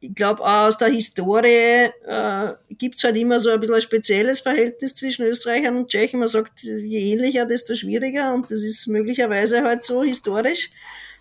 ich 0.04 0.14
glaube, 0.14 0.44
aus 0.44 0.76
der 0.76 0.88
Historie 0.88 1.90
äh, 2.06 2.52
gibt 2.70 2.98
es 2.98 3.04
halt 3.04 3.16
immer 3.16 3.40
so 3.40 3.50
ein 3.50 3.60
bisschen 3.60 3.76
ein 3.76 3.80
spezielles 3.80 4.40
Verhältnis 4.40 4.94
zwischen 4.94 5.24
Österreichern 5.24 5.76
und 5.76 5.88
Tschechen. 5.88 6.20
Man 6.20 6.28
sagt, 6.28 6.62
je 6.62 7.12
ähnlicher, 7.12 7.46
desto 7.46 7.74
schwieriger 7.74 8.34
und 8.34 8.50
das 8.50 8.62
ist 8.62 8.86
möglicherweise 8.86 9.62
halt 9.62 9.84
so 9.84 10.02
historisch. 10.02 10.70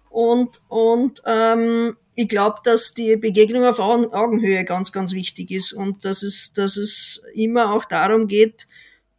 Und, 0.10 0.62
und 0.68 1.22
ähm, 1.26 1.98
ich 2.16 2.28
glaube, 2.28 2.60
dass 2.64 2.94
die 2.94 3.16
Begegnung 3.16 3.66
auf 3.66 3.80
Augenhöhe 3.80 4.66
ganz, 4.66 4.92
ganz 4.92 5.14
wichtig 5.14 5.50
ist 5.52 5.74
und 5.74 6.04
dass 6.06 6.22
es, 6.22 6.54
dass 6.54 6.78
es 6.78 7.24
immer 7.34 7.74
auch 7.74 7.86
darum 7.86 8.28
geht, 8.28 8.68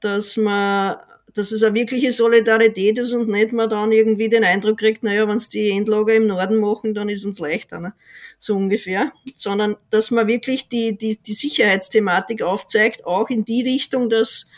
dass 0.00 0.36
man 0.36 0.96
dass 1.34 1.50
es 1.50 1.64
eine 1.64 1.74
wirkliche 1.74 2.12
Solidarität 2.12 2.98
ist 2.98 3.12
und 3.12 3.28
nicht 3.28 3.52
man 3.52 3.68
dann 3.68 3.90
irgendwie 3.90 4.28
den 4.28 4.44
Eindruck 4.44 4.78
kriegt, 4.78 5.02
naja, 5.02 5.28
wenn 5.28 5.36
es 5.36 5.48
die 5.48 5.70
Endlager 5.70 6.14
im 6.14 6.28
Norden 6.28 6.58
machen, 6.58 6.94
dann 6.94 7.08
ist 7.08 7.24
uns 7.24 7.40
leichter, 7.40 7.80
ne? 7.80 7.92
so 8.38 8.56
ungefähr, 8.56 9.12
sondern 9.36 9.76
dass 9.90 10.12
man 10.12 10.28
wirklich 10.28 10.68
die, 10.68 10.96
die, 10.96 11.16
die 11.16 11.32
Sicherheitsthematik 11.32 12.42
aufzeigt, 12.42 13.04
auch 13.04 13.30
in 13.30 13.44
die 13.44 13.62
Richtung, 13.62 14.08
dass 14.08 14.48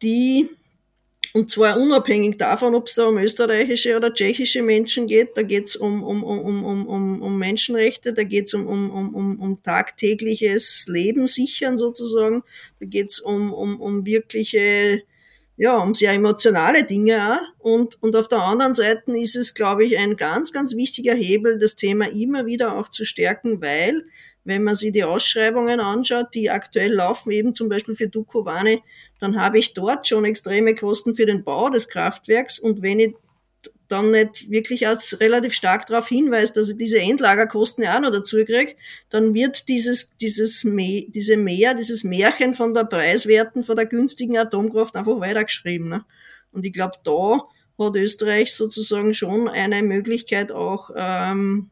die, 0.00 0.48
und 1.32 1.50
zwar 1.50 1.76
unabhängig 1.76 2.36
davon, 2.36 2.76
ob 2.76 2.86
es 2.86 2.94
da 2.94 3.06
um 3.06 3.18
österreichische 3.18 3.96
oder 3.96 4.14
tschechische 4.14 4.62
Menschen 4.62 5.08
geht, 5.08 5.36
da 5.36 5.42
geht 5.42 5.64
es 5.64 5.74
um, 5.74 6.04
um, 6.04 6.22
um, 6.22 6.64
um, 6.64 6.86
um, 6.86 7.22
um 7.22 7.36
Menschenrechte, 7.36 8.12
da 8.12 8.22
geht 8.22 8.46
es 8.46 8.54
um, 8.54 8.68
um, 8.68 8.90
um, 8.90 9.12
um, 9.12 9.40
um 9.40 9.62
tagtägliches 9.64 10.86
Leben 10.86 11.26
sichern 11.26 11.76
sozusagen, 11.76 12.44
da 12.78 12.86
geht 12.86 13.10
es 13.10 13.18
um, 13.18 13.52
um, 13.52 13.80
um 13.80 14.06
wirkliche 14.06 15.02
ja, 15.56 15.78
um 15.78 15.94
sehr 15.94 16.12
emotionale 16.12 16.84
Dinge 16.84 17.34
auch. 17.34 17.64
Und, 17.64 18.02
und 18.02 18.14
auf 18.14 18.28
der 18.28 18.42
anderen 18.42 18.74
Seite 18.74 19.12
ist 19.12 19.36
es, 19.36 19.54
glaube 19.54 19.84
ich, 19.84 19.98
ein 19.98 20.16
ganz, 20.16 20.52
ganz 20.52 20.76
wichtiger 20.76 21.14
Hebel, 21.14 21.58
das 21.58 21.76
Thema 21.76 22.10
immer 22.10 22.46
wieder 22.46 22.76
auch 22.76 22.88
zu 22.88 23.04
stärken, 23.04 23.62
weil, 23.62 24.04
wenn 24.44 24.62
man 24.62 24.76
sich 24.76 24.92
die 24.92 25.04
Ausschreibungen 25.04 25.80
anschaut, 25.80 26.28
die 26.34 26.50
aktuell 26.50 26.92
laufen, 26.92 27.30
eben 27.32 27.54
zum 27.54 27.68
Beispiel 27.68 27.96
für 27.96 28.08
Dukovane, 28.08 28.80
dann 29.18 29.40
habe 29.40 29.58
ich 29.58 29.72
dort 29.74 30.06
schon 30.06 30.24
extreme 30.24 30.74
Kosten 30.74 31.14
für 31.14 31.26
den 31.26 31.42
Bau 31.42 31.70
des 31.70 31.88
Kraftwerks. 31.88 32.58
Und 32.58 32.82
wenn 32.82 33.00
ich 33.00 33.14
dann 33.88 34.10
nicht 34.10 34.50
wirklich 34.50 34.86
als 34.86 35.20
relativ 35.20 35.52
stark 35.52 35.86
darauf 35.86 36.08
hinweist, 36.08 36.56
dass 36.56 36.68
ich 36.68 36.76
diese 36.76 36.98
Endlagerkosten 36.98 37.84
ja 37.84 37.96
auch 37.96 38.00
noch 38.00 38.10
dazu 38.10 38.36
kriege, 38.44 38.74
dann 39.10 39.34
wird 39.34 39.68
dieses, 39.68 40.16
dieses, 40.16 40.62
diese 40.62 41.36
Mehr, 41.36 41.74
dieses 41.74 42.04
Märchen 42.04 42.54
von 42.54 42.74
der 42.74 42.84
preiswerten, 42.84 43.62
von 43.62 43.76
der 43.76 43.86
günstigen 43.86 44.38
Atomkraft 44.38 44.96
einfach 44.96 45.20
weitergeschrieben. 45.20 45.88
Ne? 45.88 46.04
Und 46.52 46.66
ich 46.66 46.72
glaube, 46.72 46.96
da 47.04 47.44
hat 47.78 47.96
Österreich 47.96 48.54
sozusagen 48.54 49.14
schon 49.14 49.48
eine 49.48 49.82
Möglichkeit 49.82 50.50
auch 50.50 50.90
ähm, 50.96 51.70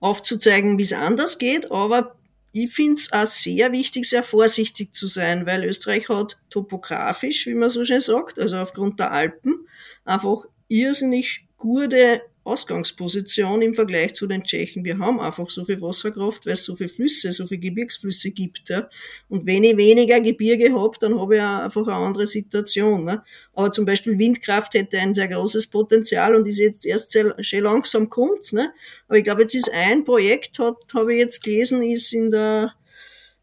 aufzuzeigen, 0.00 0.78
wie 0.78 0.82
es 0.82 0.92
anders 0.92 1.38
geht, 1.38 1.70
aber 1.70 2.16
ich 2.52 2.72
finde 2.72 3.00
es 3.00 3.12
auch 3.12 3.26
sehr 3.26 3.70
wichtig, 3.70 4.08
sehr 4.08 4.24
vorsichtig 4.24 4.92
zu 4.92 5.06
sein, 5.06 5.46
weil 5.46 5.64
Österreich 5.64 6.08
hat 6.08 6.38
topografisch, 6.50 7.46
wie 7.46 7.54
man 7.54 7.70
so 7.70 7.84
schön 7.84 8.00
sagt, 8.00 8.40
also 8.40 8.56
aufgrund 8.56 8.98
der 8.98 9.12
Alpen, 9.12 9.68
einfach 10.04 10.46
irrsinnig 10.70 11.46
gute 11.58 12.22
Ausgangsposition 12.42 13.60
im 13.60 13.74
Vergleich 13.74 14.14
zu 14.14 14.26
den 14.26 14.42
Tschechen. 14.42 14.84
Wir 14.84 14.98
haben 14.98 15.20
einfach 15.20 15.50
so 15.50 15.64
viel 15.64 15.80
Wasserkraft, 15.82 16.46
weil 16.46 16.54
es 16.54 16.64
so 16.64 16.74
viele 16.74 16.88
Flüsse, 16.88 17.32
so 17.32 17.46
viele 17.46 17.60
Gebirgsflüsse 17.60 18.30
gibt. 18.30 18.70
Ja. 18.70 18.88
Und 19.28 19.44
wenn 19.44 19.62
ich 19.62 19.76
weniger 19.76 20.20
Gebirge 20.20 20.72
habe, 20.72 20.96
dann 21.00 21.20
habe 21.20 21.36
ich 21.36 21.42
einfach 21.42 21.86
eine 21.86 21.96
andere 21.96 22.26
Situation. 22.26 23.04
Ne. 23.04 23.22
Aber 23.52 23.70
zum 23.70 23.84
Beispiel 23.84 24.18
Windkraft 24.18 24.72
hätte 24.72 24.98
ein 24.98 25.12
sehr 25.12 25.28
großes 25.28 25.66
Potenzial 25.66 26.34
und 26.34 26.46
ist 26.46 26.58
jetzt 26.58 26.86
erst 26.86 27.10
sehr, 27.10 27.34
sehr 27.38 27.60
langsam 27.60 28.08
kommt. 28.08 28.52
Ne. 28.54 28.72
Aber 29.06 29.18
ich 29.18 29.24
glaube, 29.24 29.42
jetzt 29.42 29.54
ist 29.54 29.72
ein 29.72 30.04
Projekt, 30.04 30.58
habe 30.58 31.12
ich 31.12 31.18
jetzt 31.18 31.44
gelesen, 31.44 31.82
ist 31.82 32.12
in 32.14 32.30
der 32.30 32.72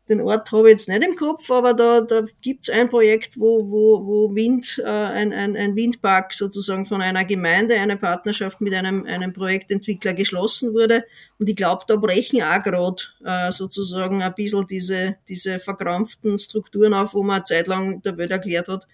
den 0.10 0.22
Ort 0.22 0.52
habe 0.52 0.70
ich 0.70 0.74
jetzt 0.74 0.90
nicht 0.90 1.04
im 1.04 1.16
Kopf, 1.16 1.50
aber 1.52 1.74
da, 1.74 2.02
da 2.02 2.24
gibt's 2.42 2.70
ein 2.70 2.90
Projekt, 2.90 3.40
wo, 3.40 3.70
wo, 3.70 4.06
wo 4.06 4.36
Wind, 4.36 4.82
äh, 4.84 4.88
ein, 4.88 5.34
ein, 5.34 5.56
ein 5.56 5.76
Windpark 5.76 6.34
sozusagen 6.34 6.86
von 6.86 7.02
einer 7.02 7.26
Gemeinde, 7.26 7.76
eine 7.76 7.98
Partnerschaft 7.98 8.62
mit 8.62 8.74
einem, 8.74 9.06
einem 9.06 9.34
Projektentwickler 9.34 10.14
geschlossen 10.14 10.74
wurde. 10.74 11.04
Und 11.40 11.50
ich 11.50 11.56
glaube, 11.56 11.84
da 11.88 11.96
brechen 11.98 12.42
auch 12.42 12.64
gerade 12.64 13.04
äh, 13.24 13.52
sozusagen 13.52 14.22
ein 14.22 14.34
bisschen 14.34 14.66
diese, 14.68 15.18
diese 15.28 15.60
verkrampften 15.60 16.38
Strukturen 16.38 16.94
auf, 16.94 17.14
wo 17.14 17.24
man 17.24 17.38
eine 17.38 17.44
Zeit 17.44 17.68
lang 17.68 18.02
der 18.02 18.18
Welt 18.18 18.32
erklärt 18.32 18.68
hat, 18.70 18.88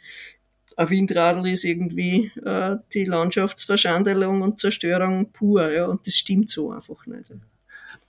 ein 0.75 0.89
Windradl 0.89 1.47
ist 1.47 1.65
irgendwie 1.65 2.31
äh, 2.43 2.77
die 2.93 3.05
Landschaftsverschandelung 3.05 4.41
und 4.41 4.59
Zerstörung 4.59 5.31
pur, 5.31 5.71
ja, 5.71 5.85
und 5.85 6.05
das 6.07 6.15
stimmt 6.15 6.49
so 6.49 6.71
einfach 6.71 7.05
nicht. 7.05 7.31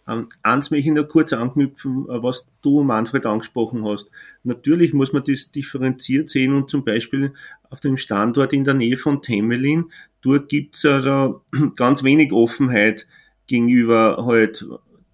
Ähm, 0.06 0.28
eins 0.42 0.70
möchte 0.70 0.88
ich 0.88 0.94
noch 0.94 1.08
kurz 1.08 1.32
anknüpfen, 1.32 2.06
äh, 2.08 2.22
was 2.22 2.46
du, 2.62 2.82
Manfred, 2.82 3.26
angesprochen 3.26 3.84
hast. 3.84 4.10
Natürlich 4.42 4.92
muss 4.92 5.12
man 5.12 5.24
das 5.24 5.50
differenziert 5.50 6.30
sehen 6.30 6.54
und 6.54 6.70
zum 6.70 6.84
Beispiel 6.84 7.32
auf 7.70 7.80
dem 7.80 7.96
Standort 7.96 8.52
in 8.52 8.64
der 8.64 8.74
Nähe 8.74 8.96
von 8.96 9.22
Temelin, 9.22 9.90
dort 10.20 10.48
gibt's 10.48 10.84
also 10.84 11.42
ganz 11.76 12.04
wenig 12.04 12.32
Offenheit 12.32 13.06
gegenüber 13.46 14.24
halt 14.26 14.64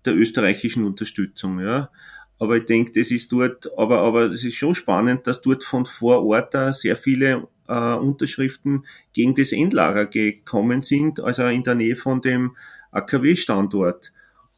der 0.05 0.16
österreichischen 0.16 0.85
Unterstützung, 0.85 1.61
ja. 1.61 1.90
Aber 2.38 2.57
ich 2.57 2.64
denke, 2.64 2.92
das 2.98 3.11
ist 3.11 3.31
dort, 3.33 3.70
aber, 3.76 3.98
aber 3.98 4.22
es 4.31 4.44
ist 4.44 4.57
schon 4.57 4.74
spannend, 4.74 5.26
dass 5.26 5.42
dort 5.42 5.62
von 5.62 5.85
vor 5.85 6.24
Ort 6.24 6.55
sehr 6.74 6.96
viele 6.96 7.46
äh, 7.68 7.94
Unterschriften 7.94 8.87
gegen 9.12 9.35
das 9.35 9.53
Endlager 9.53 10.07
gekommen 10.07 10.81
sind, 10.81 11.20
also 11.20 11.44
in 11.44 11.64
der 11.64 11.74
Nähe 11.74 11.96
von 11.96 12.22
dem 12.22 12.57
AKW-Standort. 12.92 14.11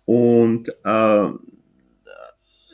Und 0.05 0.69
äh, 0.69 1.29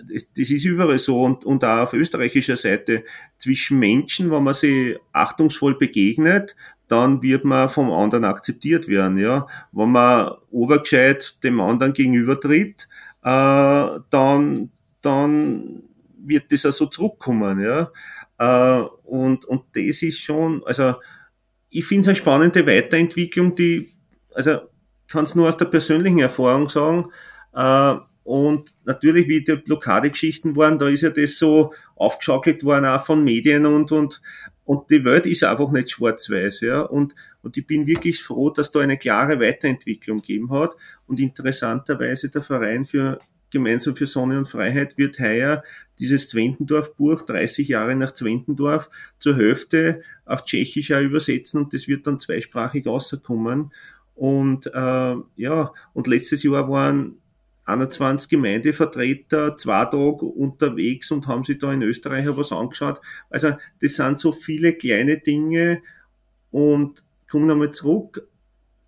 das, 0.09 0.33
das 0.37 0.51
ist 0.51 0.65
überall 0.65 0.99
so 0.99 1.23
und, 1.23 1.45
und 1.45 1.65
auch 1.65 1.83
auf 1.85 1.93
österreichischer 1.93 2.57
Seite 2.57 3.05
zwischen 3.39 3.79
Menschen, 3.79 4.31
wenn 4.31 4.43
man 4.43 4.55
sie 4.55 4.97
achtungsvoll 5.13 5.77
begegnet, 5.77 6.57
dann 6.89 7.23
wird 7.23 7.45
man 7.45 7.71
vom 7.71 7.93
anderen 7.93 8.25
akzeptiert 8.25 8.89
werden. 8.89 9.19
Ja, 9.19 9.47
wenn 9.73 9.91
man 9.91 10.33
obergescheit 10.51 11.43
dem 11.45 11.61
anderen 11.61 11.93
gegenübertritt, 11.93 12.89
äh, 13.23 14.01
dann 14.11 14.71
dann 15.03 15.83
wird 16.21 16.51
das 16.51 16.67
auch 16.67 16.73
so 16.73 16.87
zurückkommen. 16.87 17.61
Ja, 17.61 17.91
äh, 18.39 18.83
und 19.05 19.45
und 19.45 19.65
das 19.75 20.03
ist 20.03 20.21
schon, 20.21 20.63
also 20.65 20.95
ich 21.71 21.85
finde 21.87 22.03
es 22.03 22.09
eine 22.09 22.17
spannende 22.17 22.67
Weiterentwicklung, 22.67 23.55
die 23.55 23.93
also 24.35 24.61
kann 25.11 25.25
es 25.25 25.35
nur 25.35 25.49
aus 25.49 25.57
der 25.57 25.67
persönlichen 25.67 26.21
Erfahrung 26.21 26.69
sagen. 26.69 27.11
Äh, 27.55 27.97
und 28.25 28.73
natürlich, 28.85 29.27
wie 29.27 29.43
die 29.43 29.57
Blockadegeschichten 29.57 30.55
waren, 30.55 30.79
da 30.79 30.89
ist 30.89 31.01
ja 31.01 31.11
das 31.11 31.39
so 31.39 31.73
aufgeschaukelt 31.97 32.63
worden 32.63 32.85
auch 32.85 33.07
von 33.07 33.25
Medien 33.25 33.65
und, 33.65 33.91
und, 33.91 34.21
und 34.65 34.91
die 34.91 35.03
Welt 35.05 35.25
ist 35.25 35.45
einfach 35.45 35.71
nicht 35.71 35.91
schwarz-weiß, 35.91 36.61
ja. 36.61 36.83
Und, 36.83 37.15
und 37.43 37.57
ich 37.57 37.67
bin 37.67 37.87
wirklich 37.87 38.23
froh, 38.23 38.51
dass 38.51 38.71
da 38.71 38.81
eine 38.81 38.99
klare 38.99 39.41
Weiterentwicklung 39.41 40.19
gegeben 40.19 40.53
hat. 40.53 40.73
Und 41.07 41.21
interessanterweise 41.21 42.29
der 42.29 42.43
Verein 42.43 42.85
für 42.85 43.17
Gemeinsam 43.51 43.97
für 43.97 44.07
Sonne 44.07 44.37
und 44.37 44.47
Freiheit 44.47 44.99
wird 44.99 45.19
heuer 45.19 45.65
dieses 45.99 46.29
Zwentendorf-Buch 46.29 47.23
30 47.23 47.69
Jahre 47.69 47.97
nach 47.97 48.13
Zwentendorf 48.13 48.91
zur 49.19 49.37
Hälfte 49.37 50.03
auf 50.27 50.45
Tschechisch 50.45 50.93
auch 50.93 51.01
übersetzen 51.01 51.63
und 51.63 51.73
das 51.73 51.89
wird 51.89 52.07
dann 52.07 52.21
zweisprachig 52.21 52.87
rauskommen. 52.87 53.73
Und 54.19 54.67
äh, 54.67 55.15
ja, 55.37 55.73
und 55.95 56.07
letztes 56.09 56.43
Jahr 56.43 56.69
waren 56.69 57.19
21 57.67 58.29
Gemeindevertreter 58.29 59.57
zwei 59.57 59.85
Tage 59.85 60.25
unterwegs 60.25 61.13
und 61.13 61.29
haben 61.29 61.45
sich 61.45 61.59
da 61.59 61.73
in 61.73 61.83
Österreich 61.83 62.27
was 62.37 62.51
angeschaut. 62.51 63.01
Also 63.31 63.53
das 63.81 63.95
sind 63.95 64.19
so 64.19 64.33
viele 64.33 64.73
kleine 64.73 65.19
Dinge 65.19 65.83
und 66.51 67.05
kommen 67.31 67.47
nochmal 67.47 67.71
zurück. 67.71 68.27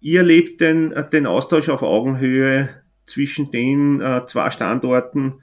Ihr 0.01 0.21
erlebt 0.21 0.61
den, 0.61 0.95
den 1.13 1.27
Austausch 1.27 1.69
auf 1.69 1.83
Augenhöhe 1.83 2.71
zwischen 3.07 3.53
den 3.53 4.01
äh, 4.01 4.27
zwei 4.27 4.51
Standorten, 4.51 5.35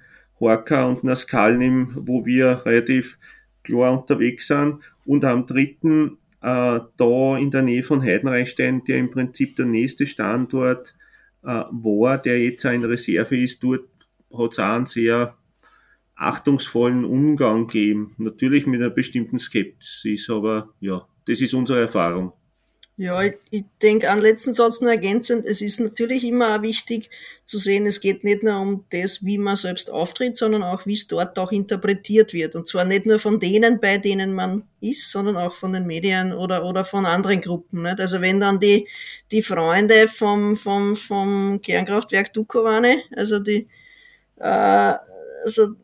Horka 0.41 0.86
und 0.86 1.06
Naskalnim, 1.06 1.88
wo 1.95 2.26
wir 2.26 2.65
relativ 2.65 3.17
klar 3.63 3.93
unterwegs 3.93 4.47
sind. 4.47 4.80
Und 5.06 5.23
am 5.23 5.45
dritten 5.45 6.17
äh, 6.41 6.80
da 6.97 7.38
in 7.38 7.52
der 7.52 7.62
Nähe 7.62 7.84
von 7.84 8.02
Heidenreichstein, 8.02 8.84
der 8.84 8.97
im 8.97 9.12
Prinzip 9.12 9.56
der 9.56 9.65
nächste 9.65 10.06
Standort 10.06 10.95
äh, 11.43 11.63
war, 11.71 12.17
der 12.17 12.43
jetzt 12.43 12.65
auch 12.65 12.71
in 12.71 12.86
Reserve 12.86 13.38
ist, 13.38 13.63
dort 13.63 13.88
hat 14.32 14.52
es 14.52 14.60
auch 14.60 14.65
einen 14.65 14.86
sehr 14.86 15.38
achtungsvollen 16.15 17.06
Umgang 17.06 17.67
gegeben. 17.67 18.15
Natürlich 18.17 18.65
mit 18.65 18.82
einer 18.82 18.89
bestimmten 18.89 19.39
Skepsis, 19.39 20.30
aber 20.30 20.73
ja, 20.80 21.08
das 21.26 21.41
ist 21.41 21.54
unsere 21.54 21.82
Erfahrung. 21.82 22.34
Ja, 22.99 23.21
ich, 23.21 23.36
ich 23.51 23.63
denke 23.79 24.10
an 24.10 24.21
letzten 24.21 24.53
Satz 24.53 24.81
nur 24.81 24.89
ergänzend, 24.89 25.45
es 25.45 25.62
ist 25.62 25.79
natürlich 25.79 26.23
immer 26.23 26.55
auch 26.55 26.62
wichtig 26.63 27.12
zu 27.45 27.60
sehen, 27.60 27.86
es 27.86 28.01
geht 28.01 28.23
nicht 28.23 28.41
nur 28.41 28.60
um 28.60 28.86
das, 28.89 29.23
wie 29.23 29.38
man 29.38 29.55
selbst 29.55 29.91
auftritt, 29.91 30.36
sondern 30.36 30.63
auch, 30.63 30.88
wie 30.88 30.95
es 30.95 31.05
dort 31.05 31.38
auch 31.38 31.51
interpretiert 31.51 32.33
wird. 32.33 32.55
Und 32.55 32.67
zwar 32.67 32.86
nicht 32.86 33.05
nur 33.05 33.19
von 33.19 33.39
denen, 33.39 33.79
bei 33.79 33.99
denen 33.99 34.33
man 34.33 34.63
ist, 34.81 35.12
sondern 35.12 35.38
auch 35.38 35.53
von 35.53 35.73
den 35.73 35.86
Medien 35.86 36.33
oder, 36.33 36.65
oder 36.65 36.83
von 36.83 37.05
anderen 37.05 37.39
Gruppen. 37.39 37.83
Nicht? 37.83 37.99
Also 37.99 38.19
wenn 38.19 38.39
dann 38.39 38.60
die, 38.60 38.88
die 39.29 39.43
Freunde 39.43 40.07
vom, 40.07 40.55
vom, 40.55 40.95
vom 40.95 41.62
Kernkraftwerk 41.62 42.33
Dukovane, 42.33 43.03
also 43.15 43.38
die, 43.38 43.67
äh, 44.38 44.95
also 45.43 45.75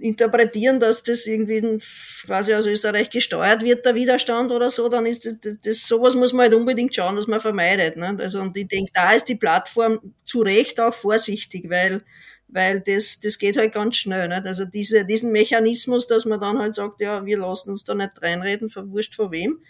interpretieren, 0.00 0.80
dass 0.80 1.02
das 1.02 1.26
irgendwie 1.26 1.78
quasi 2.24 2.54
aus 2.54 2.66
Österreich 2.66 3.10
gesteuert 3.10 3.62
wird, 3.62 3.84
der 3.84 3.94
Widerstand 3.94 4.52
oder 4.52 4.70
so, 4.70 4.88
dann 4.88 5.06
ist 5.06 5.26
das, 5.26 5.56
das 5.62 5.86
sowas 5.86 6.14
muss 6.14 6.32
man 6.32 6.44
halt 6.44 6.54
unbedingt 6.54 6.94
schauen, 6.94 7.16
dass 7.16 7.26
man 7.26 7.40
vermeidet. 7.40 7.96
Ne? 7.96 8.16
Also, 8.18 8.40
und 8.40 8.56
ich 8.56 8.68
denke, 8.68 8.90
da 8.94 9.12
ist 9.12 9.28
die 9.28 9.36
Plattform 9.36 10.00
zu 10.24 10.42
Recht 10.42 10.80
auch 10.80 10.94
vorsichtig, 10.94 11.68
weil, 11.68 12.02
weil 12.48 12.80
das, 12.80 13.20
das 13.20 13.38
geht 13.38 13.56
halt 13.56 13.72
ganz 13.72 13.96
schnell. 13.96 14.28
Nicht? 14.28 14.46
Also 14.46 14.64
diese, 14.64 15.04
diesen 15.04 15.32
Mechanismus, 15.32 16.06
dass 16.06 16.24
man 16.24 16.40
dann 16.40 16.58
halt 16.58 16.74
sagt, 16.74 17.00
ja, 17.00 17.24
wir 17.24 17.38
lassen 17.38 17.70
uns 17.70 17.84
da 17.84 17.94
nicht 17.94 18.22
reinreden, 18.22 18.68
verwurscht 18.68 19.14
vor 19.14 19.30
wem 19.30 19.60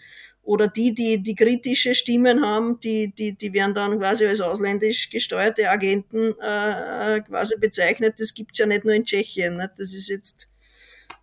oder 0.47 0.69
die, 0.69 0.95
die, 0.95 1.21
die 1.21 1.35
kritische 1.35 1.93
Stimmen 1.93 2.41
haben, 2.41 2.79
die, 2.79 3.13
die, 3.13 3.33
die 3.33 3.51
werden 3.51 3.75
dann 3.75 3.99
quasi 3.99 4.25
als 4.25 4.39
ausländisch 4.39 5.09
gesteuerte 5.09 5.69
Agenten 5.69 6.39
äh, 6.39 7.19
quasi 7.19 7.57
bezeichnet. 7.59 8.17
Das 8.17 8.33
gibt's 8.33 8.57
ja 8.57 8.65
nicht 8.65 8.85
nur 8.85 8.93
in 8.93 9.03
Tschechien. 9.03 9.57
Nicht? 9.57 9.71
Das 9.77 9.93
ist 9.93 10.07
jetzt 10.07 10.47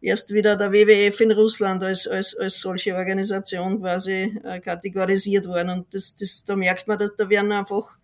erst 0.02 0.34
wieder 0.34 0.56
der 0.56 0.72
WWF 0.72 1.18
in 1.22 1.32
Russland 1.32 1.82
als, 1.82 2.06
als, 2.06 2.36
als 2.36 2.60
solche 2.60 2.94
Organisation 2.94 3.80
quasi 3.80 4.38
äh, 4.44 4.60
kategorisiert 4.60 5.46
worden. 5.46 5.70
Und 5.70 5.94
das, 5.94 6.14
das, 6.14 6.44
da 6.44 6.54
merkt 6.54 6.86
man, 6.86 6.98
dass 6.98 7.16
da 7.16 7.26
werden 7.30 7.50
einfach 7.50 7.96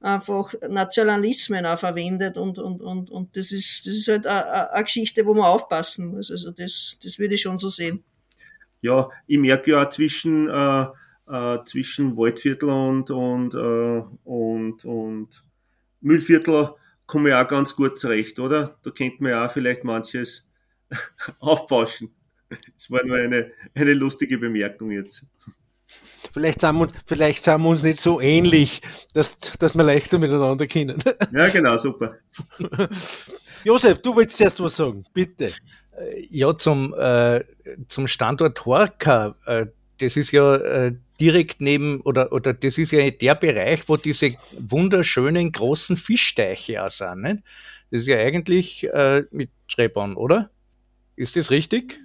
einfach 0.00 0.54
Nationalismen 0.68 1.66
auch 1.66 1.80
verwendet 1.80 2.36
und, 2.36 2.56
und, 2.60 2.80
und, 2.82 3.10
und 3.10 3.36
das 3.36 3.50
ist, 3.50 3.84
das 3.84 3.96
ist 3.96 4.06
halt 4.06 4.28
eine 4.28 4.84
Geschichte, 4.84 5.26
wo 5.26 5.34
man 5.34 5.46
aufpassen 5.46 6.06
muss. 6.06 6.30
Also 6.30 6.52
das, 6.52 6.98
das 7.02 7.18
würde 7.18 7.34
ich 7.34 7.40
schon 7.40 7.58
so 7.58 7.68
sehen 7.68 8.04
ja, 8.80 9.08
ich 9.26 9.38
merke 9.38 9.72
ja 9.72 9.90
zwischen, 9.90 10.48
äh, 10.48 10.86
äh, 11.26 11.64
zwischen 11.64 12.16
Waldviertel 12.16 12.68
und, 12.68 13.10
und, 13.10 13.54
äh, 13.54 14.02
und, 14.24 14.84
und 14.84 15.44
Müllviertel 16.00 16.74
komme 17.06 17.30
ich 17.30 17.34
auch 17.34 17.48
ganz 17.48 17.74
gut 17.74 17.98
zurecht, 17.98 18.38
oder? 18.38 18.78
Da 18.82 18.90
kennt 18.90 19.20
man 19.20 19.32
ja 19.32 19.46
auch 19.46 19.52
vielleicht 19.52 19.84
manches 19.84 20.46
aufbauschen. 21.40 22.14
Das 22.48 22.90
war 22.90 23.04
nur 23.04 23.16
eine, 23.16 23.52
eine 23.74 23.94
lustige 23.94 24.38
Bemerkung 24.38 24.90
jetzt. 24.90 25.26
Vielleicht 26.32 26.60
sind, 26.60 26.76
wir, 26.76 26.82
uns, 26.82 26.92
vielleicht 27.06 27.44
sind 27.44 27.62
wir 27.62 27.68
uns 27.68 27.82
nicht 27.82 27.98
so 27.98 28.20
ähnlich, 28.20 28.82
dass, 29.14 29.38
dass 29.58 29.74
wir 29.74 29.84
leichter 29.84 30.18
miteinander 30.18 30.66
kennen. 30.66 31.02
Ja, 31.32 31.48
genau, 31.48 31.78
super. 31.78 32.14
Josef, 33.64 34.02
du 34.02 34.14
willst 34.14 34.40
erst 34.40 34.62
was 34.62 34.76
sagen, 34.76 35.04
bitte. 35.14 35.52
Ja, 36.30 36.56
zum, 36.56 36.94
äh, 36.94 37.44
zum 37.86 38.06
Standort 38.06 38.64
Horka. 38.64 39.34
Äh, 39.46 39.66
das 39.98 40.16
ist 40.16 40.30
ja 40.30 40.56
äh, 40.56 40.94
direkt 41.20 41.60
neben, 41.60 42.00
oder, 42.02 42.32
oder 42.32 42.54
das 42.54 42.78
ist 42.78 42.92
ja 42.92 43.10
der 43.10 43.34
Bereich, 43.34 43.88
wo 43.88 43.96
diese 43.96 44.34
wunderschönen 44.58 45.50
großen 45.52 45.96
Fischteiche 45.96 46.84
auch 46.84 46.88
sind. 46.88 47.22
Nicht? 47.22 47.42
Das 47.90 48.02
ist 48.02 48.06
ja 48.06 48.18
eigentlich 48.18 48.84
äh, 48.84 49.24
mit 49.30 49.50
Schreibern, 49.66 50.14
oder? 50.14 50.50
Ist 51.16 51.36
das 51.36 51.50
richtig? 51.50 51.98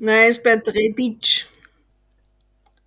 Nein, 0.00 0.28
ist 0.28 0.42
bei 0.42 0.56
Trebic. 0.56 1.46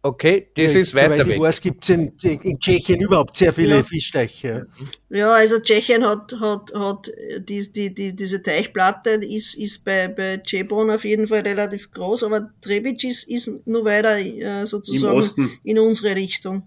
Okay, 0.05 0.49
das 0.55 0.73
ja, 0.73 0.81
ist 0.81 0.93
weiter 0.95 1.19
Soweit 1.19 1.29
ich 1.29 1.39
weiß, 1.39 1.61
gibt 1.61 1.83
es 1.85 1.89
in, 1.91 2.11
in, 2.23 2.59
Tschechien 2.59 2.99
überhaupt 2.99 3.37
sehr 3.37 3.53
viele 3.53 3.77
ja. 3.77 3.83
Fischteiche. 3.83 4.67
Ja, 5.09 5.31
also 5.31 5.59
Tschechien 5.59 6.05
hat, 6.05 6.35
hat, 6.41 6.73
hat 6.75 7.09
die, 7.39 7.71
die, 7.71 7.93
die, 7.93 8.13
diese 8.13 8.43
Teichplatte 8.43 9.11
ist, 9.11 9.53
ist 9.53 9.85
bei, 9.85 10.09
bei 10.09 10.43
Cebon 10.45 10.91
auf 10.91 11.05
jeden 11.05 11.25
Fall 11.25 11.39
relativ 11.39 11.89
groß, 11.91 12.23
aber 12.23 12.49
Trebic 12.59 13.01
ist, 13.05 13.29
ist 13.29 13.65
nur 13.65 13.85
weiter 13.85 14.17
äh, 14.17 14.67
sozusagen 14.67 15.57
in 15.63 15.79
unsere 15.79 16.17
Richtung. 16.17 16.63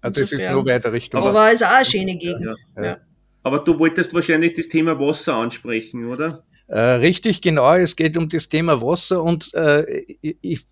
Also 0.00 0.20
das 0.20 0.30
ist 0.30 0.48
nur 0.48 0.64
weiter 0.64 0.92
Richtung. 0.92 1.22
Aber, 1.22 1.30
aber 1.30 1.52
ist 1.52 1.64
auch 1.64 1.70
eine 1.70 1.84
schöne 1.84 2.16
Gegend. 2.16 2.56
Ja, 2.76 2.84
ja. 2.84 2.98
Aber 3.42 3.58
du 3.58 3.76
wolltest 3.80 4.14
wahrscheinlich 4.14 4.54
das 4.54 4.68
Thema 4.68 4.96
Wasser 5.00 5.34
ansprechen, 5.34 6.06
oder? 6.06 6.44
Äh, 6.68 6.78
richtig, 6.78 7.42
genau. 7.42 7.74
Es 7.74 7.96
geht 7.96 8.16
um 8.16 8.28
das 8.28 8.48
Thema 8.48 8.80
Wasser 8.80 9.24
und 9.24 9.52
äh, 9.54 10.04
ich 10.20 10.66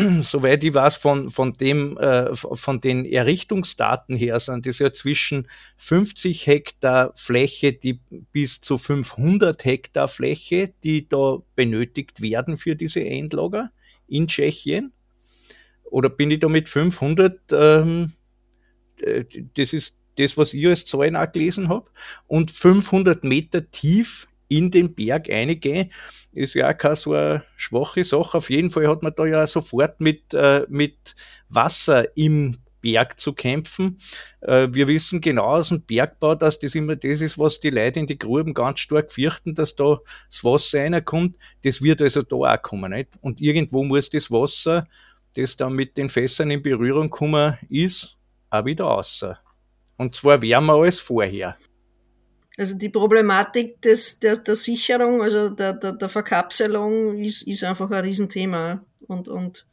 soweit 0.20 0.64
ich 0.64 0.74
weiß, 0.74 0.96
von, 0.96 1.30
von 1.30 1.52
dem, 1.54 1.96
äh, 1.98 2.34
von 2.34 2.80
den 2.80 3.04
Errichtungsdaten 3.04 4.16
her 4.16 4.38
sind 4.40 4.66
das 4.66 4.78
ja 4.78 4.92
zwischen 4.92 5.48
50 5.76 6.46
Hektar 6.46 7.12
Fläche, 7.16 7.72
die 7.72 8.00
bis 8.32 8.60
zu 8.60 8.78
500 8.78 9.64
Hektar 9.64 10.08
Fläche, 10.08 10.72
die 10.82 11.08
da 11.08 11.38
benötigt 11.54 12.20
werden 12.20 12.56
für 12.56 12.76
diese 12.76 13.04
Endlager 13.04 13.70
in 14.08 14.26
Tschechien. 14.26 14.92
Oder 15.84 16.08
bin 16.08 16.30
ich 16.30 16.40
da 16.40 16.48
mit 16.48 16.68
500? 16.68 17.40
Ähm, 17.52 18.12
äh, 19.00 19.24
das 19.56 19.72
ist 19.72 19.96
das, 20.18 20.36
was 20.36 20.54
ich 20.54 20.66
als 20.66 20.84
Zahlen 20.84 21.16
auch 21.16 21.30
gelesen 21.30 21.68
habe. 21.68 21.90
Und 22.26 22.50
500 22.50 23.24
Meter 23.24 23.70
tief 23.70 24.28
in 24.50 24.70
den 24.70 24.94
Berg 24.94 25.30
eingehen 25.30 25.90
ist 26.32 26.54
ja 26.54 26.70
auch 26.70 26.76
keine 26.76 26.96
so 26.96 27.12
eine 27.12 27.44
schwache 27.56 28.04
Sache. 28.04 28.38
Auf 28.38 28.50
jeden 28.50 28.70
Fall 28.70 28.88
hat 28.88 29.02
man 29.02 29.14
da 29.16 29.24
ja 29.24 29.46
sofort 29.46 30.00
mit, 30.00 30.34
äh, 30.34 30.64
mit 30.68 31.14
Wasser 31.48 32.16
im 32.16 32.58
Berg 32.80 33.18
zu 33.18 33.32
kämpfen. 33.32 33.98
Äh, 34.40 34.68
wir 34.70 34.88
wissen 34.88 35.20
genau 35.20 35.56
aus 35.56 35.68
dem 35.68 35.82
Bergbau, 35.82 36.34
dass 36.34 36.58
das 36.58 36.74
immer 36.74 36.96
das 36.96 37.20
ist, 37.20 37.38
was 37.38 37.60
die 37.60 37.70
Leute 37.70 38.00
in 38.00 38.06
die 38.06 38.18
Gruben 38.18 38.54
ganz 38.54 38.80
stark 38.80 39.12
fürchten, 39.12 39.54
dass 39.54 39.76
da 39.76 39.98
das 40.30 40.44
Wasser 40.44 40.80
reinkommt. 40.80 41.36
Das 41.62 41.82
wird 41.82 42.00
also 42.00 42.22
da 42.22 42.36
auch 42.36 42.62
kommen. 42.62 42.92
Nicht? 42.92 43.18
Und 43.20 43.40
irgendwo 43.40 43.84
muss 43.84 44.10
das 44.10 44.30
Wasser, 44.30 44.86
das 45.34 45.56
dann 45.56 45.74
mit 45.74 45.96
den 45.96 46.08
Fässern 46.08 46.50
in 46.50 46.62
Berührung 46.62 47.10
kommen 47.10 47.58
ist, 47.68 48.16
auch 48.50 48.64
wieder 48.64 48.84
raus. 48.84 49.24
Und 49.96 50.14
zwar 50.14 50.40
wärmer 50.40 50.74
als 50.74 50.98
vorher. 50.98 51.56
Also 52.60 52.74
die 52.74 52.90
Problematik 52.90 53.80
des, 53.80 54.18
der, 54.18 54.36
der 54.36 54.54
Sicherung, 54.54 55.22
also 55.22 55.48
der, 55.48 55.72
der, 55.72 55.92
der 55.92 56.08
Verkapselung 56.10 57.16
ist, 57.16 57.48
ist 57.48 57.64
einfach 57.64 57.90
ein 57.90 58.04
Riesenthema. 58.04 58.84
Und, 59.06 59.28
und 59.28 59.66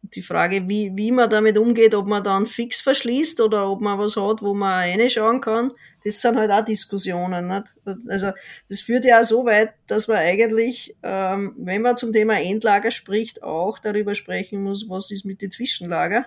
die 0.00 0.22
Frage, 0.22 0.66
wie, 0.66 0.90
wie 0.96 1.12
man 1.12 1.28
damit 1.28 1.58
umgeht, 1.58 1.94
ob 1.94 2.06
man 2.06 2.24
dann 2.24 2.46
fix 2.46 2.80
verschließt 2.80 3.42
oder 3.42 3.68
ob 3.68 3.82
man 3.82 3.98
was 3.98 4.16
hat, 4.16 4.40
wo 4.40 4.54
man 4.54 4.88
reinschauen 4.88 5.42
kann, 5.42 5.70
das 6.02 6.22
sind 6.22 6.38
halt 6.38 6.50
auch 6.50 6.64
Diskussionen. 6.64 7.46
Nicht? 7.46 7.74
Also 8.08 8.30
das 8.70 8.80
führt 8.80 9.04
ja 9.04 9.20
auch 9.20 9.24
so 9.24 9.44
weit, 9.44 9.74
dass 9.86 10.08
man 10.08 10.16
eigentlich, 10.16 10.96
ähm, 11.02 11.54
wenn 11.58 11.82
man 11.82 11.98
zum 11.98 12.10
Thema 12.10 12.40
Endlager 12.40 12.90
spricht, 12.90 13.42
auch 13.42 13.78
darüber 13.78 14.14
sprechen 14.14 14.62
muss, 14.62 14.88
was 14.88 15.10
ist 15.10 15.26
mit 15.26 15.42
den 15.42 15.50
Zwischenlager, 15.50 16.24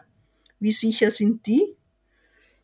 wie 0.60 0.74
sicher 0.74 1.10
sind 1.10 1.48
die 1.48 1.76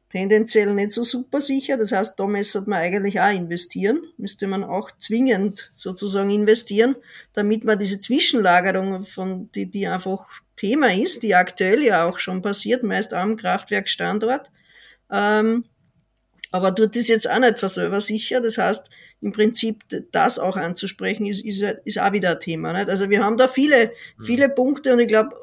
tendenziell 0.10 0.74
nicht 0.74 0.92
so 0.92 1.04
super 1.04 1.40
sicher. 1.40 1.78
Das 1.78 1.92
heißt, 1.92 2.20
da 2.20 2.26
müsste 2.26 2.62
man 2.62 2.80
eigentlich 2.80 3.20
auch 3.20 3.32
investieren, 3.32 4.02
müsste 4.18 4.48
man 4.48 4.64
auch 4.64 4.92
zwingend 4.98 5.72
sozusagen 5.78 6.32
investieren, 6.32 6.96
damit 7.34 7.64
man 7.64 7.80
diese 7.80 8.00
Zwischenlagerung 8.00 9.04
von, 9.04 9.52
die, 9.54 9.68
die 9.68 9.88
einfach 9.88 10.28
Thema 10.56 10.94
ist, 10.94 11.24
die 11.24 11.36
aktuell 11.36 11.84
ja 11.84 12.08
auch 12.08 12.20
schon 12.20 12.42
passiert, 12.42 12.84
meist 12.84 13.14
am 13.14 13.38
Kraftwerkstandort, 13.38 14.50
ähm, 15.12 15.64
aber 16.52 16.72
dort 16.72 16.96
ist 16.96 17.08
jetzt 17.08 17.30
auch 17.30 17.40
nicht 17.40 17.60
für 17.60 17.70
selber 17.70 18.02
sicher. 18.02 18.42
Das 18.42 18.58
heißt, 18.58 18.90
im 19.22 19.32
Prinzip 19.32 19.84
das 20.12 20.40
auch 20.40 20.58
anzusprechen, 20.58 21.28
ist, 21.28 21.46
ist, 21.46 21.62
ist 21.86 22.00
auch 22.00 22.12
wieder 22.12 22.32
ein 22.32 22.40
Thema. 22.40 22.74
Nicht? 22.74 22.90
Also 22.90 23.10
wir 23.10 23.24
haben 23.24 23.38
da 23.38 23.48
viele, 23.48 23.92
mhm. 24.18 24.24
viele 24.24 24.50
Punkte 24.50 24.94
und 24.94 25.00
ich 25.00 25.08
glaube, 25.08 25.36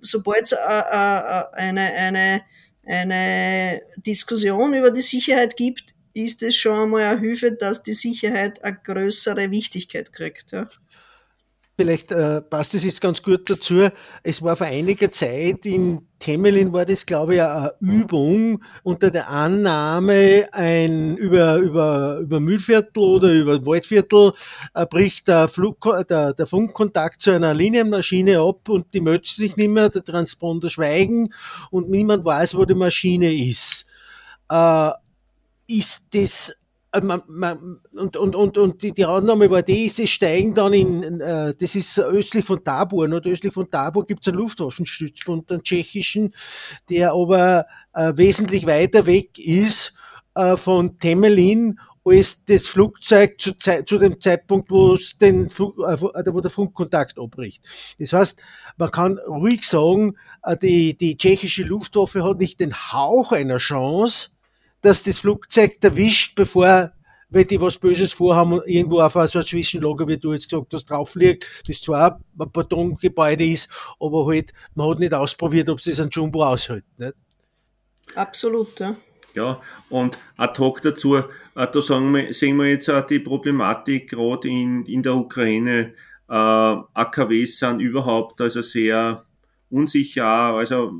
sobald 0.00 0.44
es 0.44 0.54
eine, 0.54 1.82
eine 1.82 2.42
eine 2.86 3.82
Diskussion 3.96 4.74
über 4.74 4.90
die 4.90 5.00
Sicherheit 5.00 5.56
gibt, 5.56 5.94
ist 6.12 6.42
es 6.42 6.56
schon 6.56 6.84
einmal 6.84 7.02
eine 7.02 7.20
Hilfe, 7.20 7.52
dass 7.52 7.82
die 7.82 7.92
Sicherheit 7.92 8.62
eine 8.62 8.78
größere 8.82 9.50
Wichtigkeit 9.50 10.12
kriegt. 10.12 10.52
Ja. 10.52 10.68
Vielleicht 11.76 12.12
äh, 12.12 12.40
passt 12.40 12.74
es 12.74 12.84
jetzt 12.84 13.00
ganz 13.00 13.20
gut 13.20 13.50
dazu. 13.50 13.88
Es 14.22 14.42
war 14.42 14.54
vor 14.54 14.68
einiger 14.68 15.10
Zeit 15.10 15.66
in 15.66 16.06
Temelin 16.20 16.72
war 16.72 16.86
das, 16.86 17.04
glaube 17.04 17.34
ich, 17.34 17.42
eine 17.42 17.74
Übung 17.80 18.62
unter 18.84 19.10
der 19.10 19.28
Annahme, 19.28 20.48
ein 20.52 21.16
über, 21.16 21.56
über, 21.56 22.18
über 22.18 22.40
Mühlviertel 22.40 23.02
oder 23.02 23.32
über 23.32 23.66
Waldviertel 23.66 24.32
äh, 24.72 24.86
bricht 24.86 25.26
der, 25.26 25.48
Flug, 25.48 25.84
der, 26.08 26.32
der 26.32 26.46
Funkkontakt 26.46 27.20
zu 27.20 27.32
einer 27.32 27.52
Linienmaschine 27.52 28.38
ab 28.40 28.68
und 28.68 28.94
die 28.94 29.00
meldet 29.00 29.26
sich 29.26 29.56
nicht 29.56 29.68
mehr, 29.68 29.90
der 29.90 30.04
Transponder 30.04 30.70
schweigen 30.70 31.34
und 31.70 31.90
niemand 31.90 32.24
weiß, 32.24 32.56
wo 32.56 32.64
die 32.64 32.74
Maschine 32.74 33.34
ist. 33.34 33.84
Äh, 34.48 34.90
ist 35.66 36.06
das 36.14 36.56
man, 37.02 37.22
man, 37.28 37.80
und, 37.92 38.16
und, 38.16 38.36
und, 38.36 38.58
und 38.58 38.82
die, 38.82 38.92
die 38.92 39.04
Annahme 39.04 39.50
war 39.50 39.62
die, 39.62 39.88
sie 39.88 40.06
steigen 40.06 40.54
dann 40.54 40.72
in, 40.72 41.20
äh, 41.20 41.54
das 41.58 41.74
ist 41.74 41.98
östlich 41.98 42.44
von 42.44 42.62
Tabor, 42.62 43.04
und 43.04 43.26
östlich 43.26 43.52
von 43.52 43.70
Tabor 43.70 44.06
gibt 44.06 44.22
es 44.22 44.28
einen 44.28 44.38
Luftwaffenstützpunkt, 44.38 45.50
einen 45.50 45.62
tschechischen, 45.62 46.34
der 46.88 47.12
aber 47.12 47.66
äh, 47.92 48.12
wesentlich 48.16 48.66
weiter 48.66 49.06
weg 49.06 49.38
ist 49.38 49.94
äh, 50.34 50.56
von 50.56 50.98
Temelin 50.98 51.78
als 52.04 52.44
das 52.44 52.66
Flugzeug 52.66 53.40
zu, 53.40 53.54
zu 53.56 53.98
dem 53.98 54.20
Zeitpunkt, 54.20 54.70
wo 54.70 54.94
es 54.94 55.16
den 55.16 55.48
Flug, 55.48 55.78
äh, 55.78 56.00
wo 56.00 56.40
der 56.40 56.50
Funkkontakt 56.50 57.18
abbricht. 57.18 57.66
Das 57.98 58.12
heißt, 58.12 58.42
man 58.76 58.90
kann 58.90 59.18
ruhig 59.18 59.66
sagen, 59.66 60.16
äh, 60.42 60.56
die, 60.56 60.96
die 60.96 61.16
tschechische 61.16 61.64
Luftwaffe 61.64 62.22
hat 62.22 62.38
nicht 62.38 62.60
den 62.60 62.74
Hauch 62.74 63.32
einer 63.32 63.56
Chance, 63.56 64.30
dass 64.84 65.02
das 65.02 65.18
Flugzeug 65.18 65.78
erwischt, 65.82 66.34
bevor 66.36 66.92
wenn 67.30 67.46
die 67.48 67.60
was 67.60 67.78
Böses 67.78 68.12
vorhaben, 68.12 68.60
irgendwo 68.64 69.00
auf 69.00 69.14
so 69.14 69.38
ein 69.38 69.46
Zwischenlager, 69.46 70.06
wie 70.06 70.18
du 70.18 70.32
jetzt 70.32 70.48
gesagt 70.48 70.72
hast, 70.72 70.86
drauf 70.86 71.14
liegt, 71.16 71.68
das 71.68 71.80
zwar 71.80 72.20
ein 72.38 72.52
Betongebäude 72.52 73.44
ist, 73.44 73.70
aber 73.98 74.26
halt, 74.26 74.52
man 74.74 74.90
hat 74.90 75.00
nicht 75.00 75.14
ausprobiert, 75.14 75.68
ob 75.68 75.78
es 75.78 75.86
das 75.86 76.00
ein 76.00 76.10
Jumbo 76.10 76.44
aushält. 76.44 76.84
Nicht? 76.96 77.14
Absolut, 78.14 78.78
ja. 78.78 78.94
Ja, 79.34 79.60
und 79.90 80.16
ad 80.36 80.60
hoc 80.60 80.80
dazu, 80.82 81.16
äh, 81.16 81.22
da 81.54 81.82
sagen 81.82 82.14
wir, 82.14 82.32
sehen 82.32 82.56
wir 82.56 82.68
jetzt 82.68 82.88
auch 82.88 83.04
die 83.04 83.18
Problematik 83.18 84.10
gerade 84.10 84.46
in, 84.46 84.86
in 84.86 85.02
der 85.02 85.16
Ukraine. 85.16 85.94
Äh, 86.28 86.32
AKWs 86.32 87.58
sind 87.58 87.80
überhaupt 87.80 88.40
also 88.40 88.62
sehr 88.62 89.24
unsicher, 89.70 90.24
also 90.24 90.92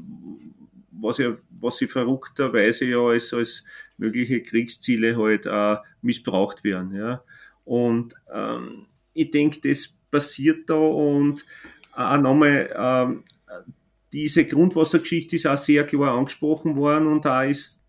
was 0.90 1.18
ja 1.18 1.36
was 1.64 1.78
sie 1.78 1.88
verrückterweise 1.88 2.84
ja 2.84 2.98
als, 2.98 3.34
als 3.34 3.64
mögliche 3.96 4.42
Kriegsziele 4.42 5.16
halt 5.16 5.46
äh, 5.46 5.76
missbraucht 6.02 6.62
werden. 6.62 6.94
Ja. 6.94 7.24
Und 7.64 8.14
ähm, 8.32 8.86
ich 9.14 9.30
denke, 9.30 9.60
das 9.68 9.98
passiert 10.10 10.68
da 10.70 10.74
und 10.74 11.44
auch 11.92 12.18
nochmal, 12.18 12.70
ähm, 12.76 13.24
diese 14.12 14.44
Grundwassergeschichte 14.44 15.36
ist 15.36 15.46
auch 15.46 15.58
sehr 15.58 15.84
klar 15.84 16.16
angesprochen 16.16 16.76
worden 16.76 17.08
und 17.08 17.24
da 17.24 17.44
ist 17.44 17.80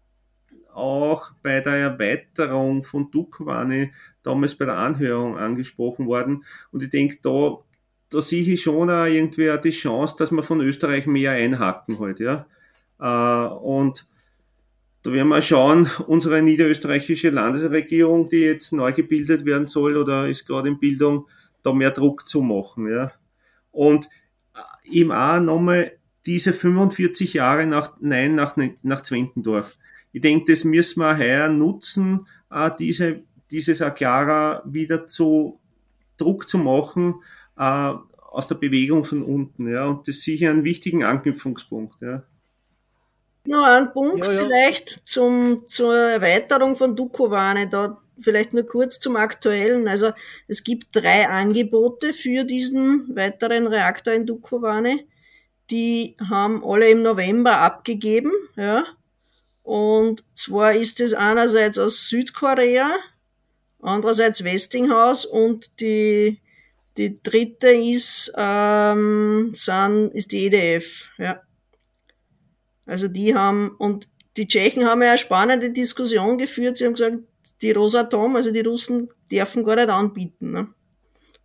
auch 0.74 1.32
bei 1.42 1.62
der 1.62 1.74
Erweiterung 1.74 2.84
von 2.84 3.10
Dukwani 3.12 3.92
damals 4.24 4.56
bei 4.56 4.66
der 4.66 4.78
Anhörung 4.78 5.38
angesprochen 5.38 6.08
worden. 6.08 6.44
Und 6.72 6.84
ich 6.84 6.90
denke, 6.90 7.18
da, 7.22 7.60
da 8.10 8.22
sehe 8.22 8.42
ich 8.42 8.62
schon 8.62 8.90
auch 8.90 9.06
irgendwie 9.06 9.56
die 9.64 9.70
Chance, 9.70 10.16
dass 10.18 10.32
man 10.32 10.44
von 10.44 10.62
Österreich 10.62 11.06
mehr 11.06 11.32
einhaken 11.32 12.00
halt, 12.00 12.20
ja. 12.20 12.48
Äh, 13.00 13.48
und 13.48 14.08
da 15.04 15.12
werden 15.12 15.30
wir 15.30 15.42
schauen, 15.42 15.90
unsere 16.08 16.42
niederösterreichische 16.42 17.30
Landesregierung, 17.30 18.30
die 18.30 18.42
jetzt 18.42 18.74
neu 18.74 18.92
gebildet 18.92 19.46
werden 19.46 19.68
soll 19.68 19.98
oder 19.98 20.28
ist 20.28 20.46
gerade 20.46 20.70
in 20.70 20.80
Bildung, 20.80 21.28
da 21.64 21.74
mehr 21.74 21.92
Druck 21.92 22.28
zu 22.28 22.42
machen. 22.42 22.90
Ja. 22.90 23.12
Und 23.72 24.10
äh, 24.56 25.00
eben 25.00 25.12
auch 25.12 25.40
nochmal 25.40 25.94
diese 26.26 26.54
45 26.54 27.34
Jahre 27.34 27.68
nach 27.68 27.98
Nein 28.00 28.36
nach, 28.36 28.58
nach 28.82 29.02
Zwentendorf. 29.02 29.78
Ich 30.12 30.22
denke, 30.22 30.52
das 30.54 30.64
müssen 30.64 31.02
wir 31.02 31.18
heuer 31.18 31.50
nutzen, 31.50 32.28
äh, 32.50 32.72
diese, 32.80 33.24
dieses 33.52 33.82
Aklara 33.82 34.64
wieder 34.66 35.08
zu 35.08 35.60
Druck 36.18 36.50
zu 36.50 36.58
machen 36.58 37.16
aus 37.56 38.48
der 38.48 38.56
Bewegung 38.56 39.06
von 39.06 39.24
unten. 39.24 39.70
Ja. 39.70 39.88
Und 39.88 40.08
das 40.08 40.18
ist 40.18 40.24
sicher 40.24 40.50
ein 40.50 40.64
wichtiger 40.64 41.08
Anknüpfungspunkt. 41.08 42.02
Ja. 42.02 42.24
Nur 43.46 43.66
ein 43.66 43.94
Punkt 43.94 44.26
ja, 44.26 44.32
ja. 44.32 44.40
vielleicht 44.40 45.02
zum, 45.06 45.68
zur 45.68 45.96
Erweiterung 45.96 46.76
von 46.76 46.96
Dukovane, 46.96 47.70
da 47.70 48.02
vielleicht 48.20 48.54
nur 48.54 48.66
kurz 48.66 49.00
zum 49.00 49.16
aktuellen. 49.16 49.88
Also 49.88 50.12
es 50.48 50.64
gibt 50.64 50.96
drei 50.96 51.28
Angebote 51.28 52.14
für 52.14 52.44
diesen 52.44 53.16
weiteren 53.16 53.68
Reaktor 53.68 54.14
in 54.14 54.26
Dukovane. 54.26 55.06
die 55.72 56.16
haben 56.30 56.64
alle 56.64 56.90
im 56.90 57.02
November 57.02 57.58
abgegeben, 57.60 58.32
ja. 58.56 58.86
Und 59.64 60.24
zwar 60.36 60.74
ist 60.74 61.02
es 61.02 61.16
einerseits 61.16 61.80
aus 61.80 62.08
Südkorea, 62.08 62.92
andererseits 63.82 64.44
Westinghouse 64.44 65.26
und 65.26 65.80
die, 65.80 66.40
die 66.98 67.20
dritte 67.24 67.70
ist, 67.70 68.32
ähm, 68.38 69.54
sind, 69.56 70.14
ist 70.14 70.32
die 70.32 70.46
EDF, 70.46 71.10
ja. 71.18 71.42
Also 72.86 73.08
die 73.08 73.36
haben, 73.36 73.76
und 73.78 74.08
die 74.38 74.48
Tschechen 74.48 74.86
haben 74.86 75.02
ja 75.02 75.10
eine 75.10 75.18
spannende 75.18 75.72
Diskussion 75.72 76.38
geführt. 76.38 76.78
Sie 76.78 76.86
haben 76.86 76.94
gesagt, 76.94 77.18
die 77.62 77.72
Rosatom, 77.72 78.36
also 78.36 78.52
die 78.52 78.62
Russen, 78.62 79.08
dürfen 79.32 79.64
gar 79.64 79.76
nicht 79.76 79.90
anbieten. 79.90 80.52
Ne? 80.52 80.68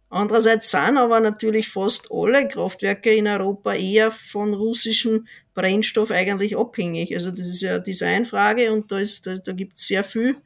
Andererseits 0.08 0.70
sind 0.70 0.98
aber 0.98 1.20
natürlich 1.20 1.68
fast 1.68 2.08
alle 2.10 2.48
Kraftwerke 2.48 3.14
in 3.14 3.28
Europa 3.28 3.74
eher 3.74 4.10
von 4.10 4.54
russischem 4.54 5.26
Brennstoff 5.54 6.10
eigentlich 6.10 6.56
abhängig. 6.56 7.14
Also 7.14 7.30
das 7.30 7.46
ist 7.46 7.62
ja 7.62 7.74
eine 7.74 7.82
Designfrage 7.82 8.72
und 8.72 8.90
da, 8.90 9.00
da, 9.24 9.36
da 9.36 9.52
gibt 9.52 9.78
es 9.78 9.86
sehr 9.86 10.02
viel 10.02 10.36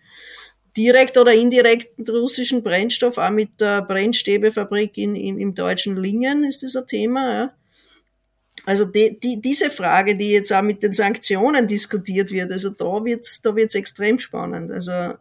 direkt 0.76 1.16
oder 1.16 1.32
indirekt 1.32 2.08
russischen 2.08 2.62
Brennstoff, 2.62 3.16
auch 3.16 3.30
mit 3.30 3.60
der 3.60 3.82
Brennstäbefabrik 3.82 4.98
in, 4.98 5.16
in, 5.16 5.38
im 5.38 5.54
deutschen 5.54 5.96
Lingen 5.96 6.44
ist 6.44 6.62
das 6.62 6.76
ein 6.76 6.86
Thema. 6.86 7.32
Ja. 7.32 7.52
Also 8.66 8.86
die, 8.86 9.18
die, 9.20 9.40
diese 9.40 9.70
Frage, 9.70 10.16
die 10.16 10.30
jetzt 10.30 10.52
auch 10.52 10.62
mit 10.62 10.82
den 10.82 10.94
Sanktionen 10.94 11.66
diskutiert 11.66 12.30
wird, 12.30 12.50
also 12.50 12.70
da 12.70 13.04
wird's, 13.04 13.42
da 13.42 13.54
wird's 13.54 13.74
extrem 13.74 14.18
spannend. 14.18 14.70
Also 14.70 14.90
äh, 14.90 15.16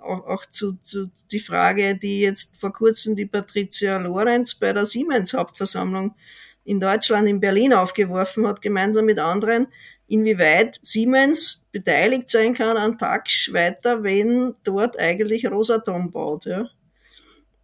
auch, 0.00 0.26
auch 0.26 0.46
zu, 0.46 0.78
zu 0.82 1.10
die 1.32 1.40
Frage, 1.40 1.96
die 1.96 2.20
jetzt 2.20 2.56
vor 2.60 2.72
kurzem 2.72 3.16
die 3.16 3.26
Patricia 3.26 3.96
Lorenz 3.96 4.54
bei 4.54 4.72
der 4.72 4.86
Siemens 4.86 5.34
Hauptversammlung 5.34 6.14
in 6.64 6.78
Deutschland, 6.78 7.28
in 7.28 7.40
Berlin 7.40 7.74
aufgeworfen 7.74 8.46
hat, 8.46 8.62
gemeinsam 8.62 9.06
mit 9.06 9.18
anderen, 9.18 9.66
inwieweit 10.06 10.78
Siemens 10.82 11.66
beteiligt 11.72 12.30
sein 12.30 12.54
kann 12.54 12.76
an 12.76 12.96
Pax 12.96 13.52
weiter, 13.52 14.02
wenn 14.02 14.54
dort 14.62 14.98
eigentlich 15.00 15.50
Rosatom 15.50 16.12
baut. 16.12 16.46
Ja. 16.46 16.68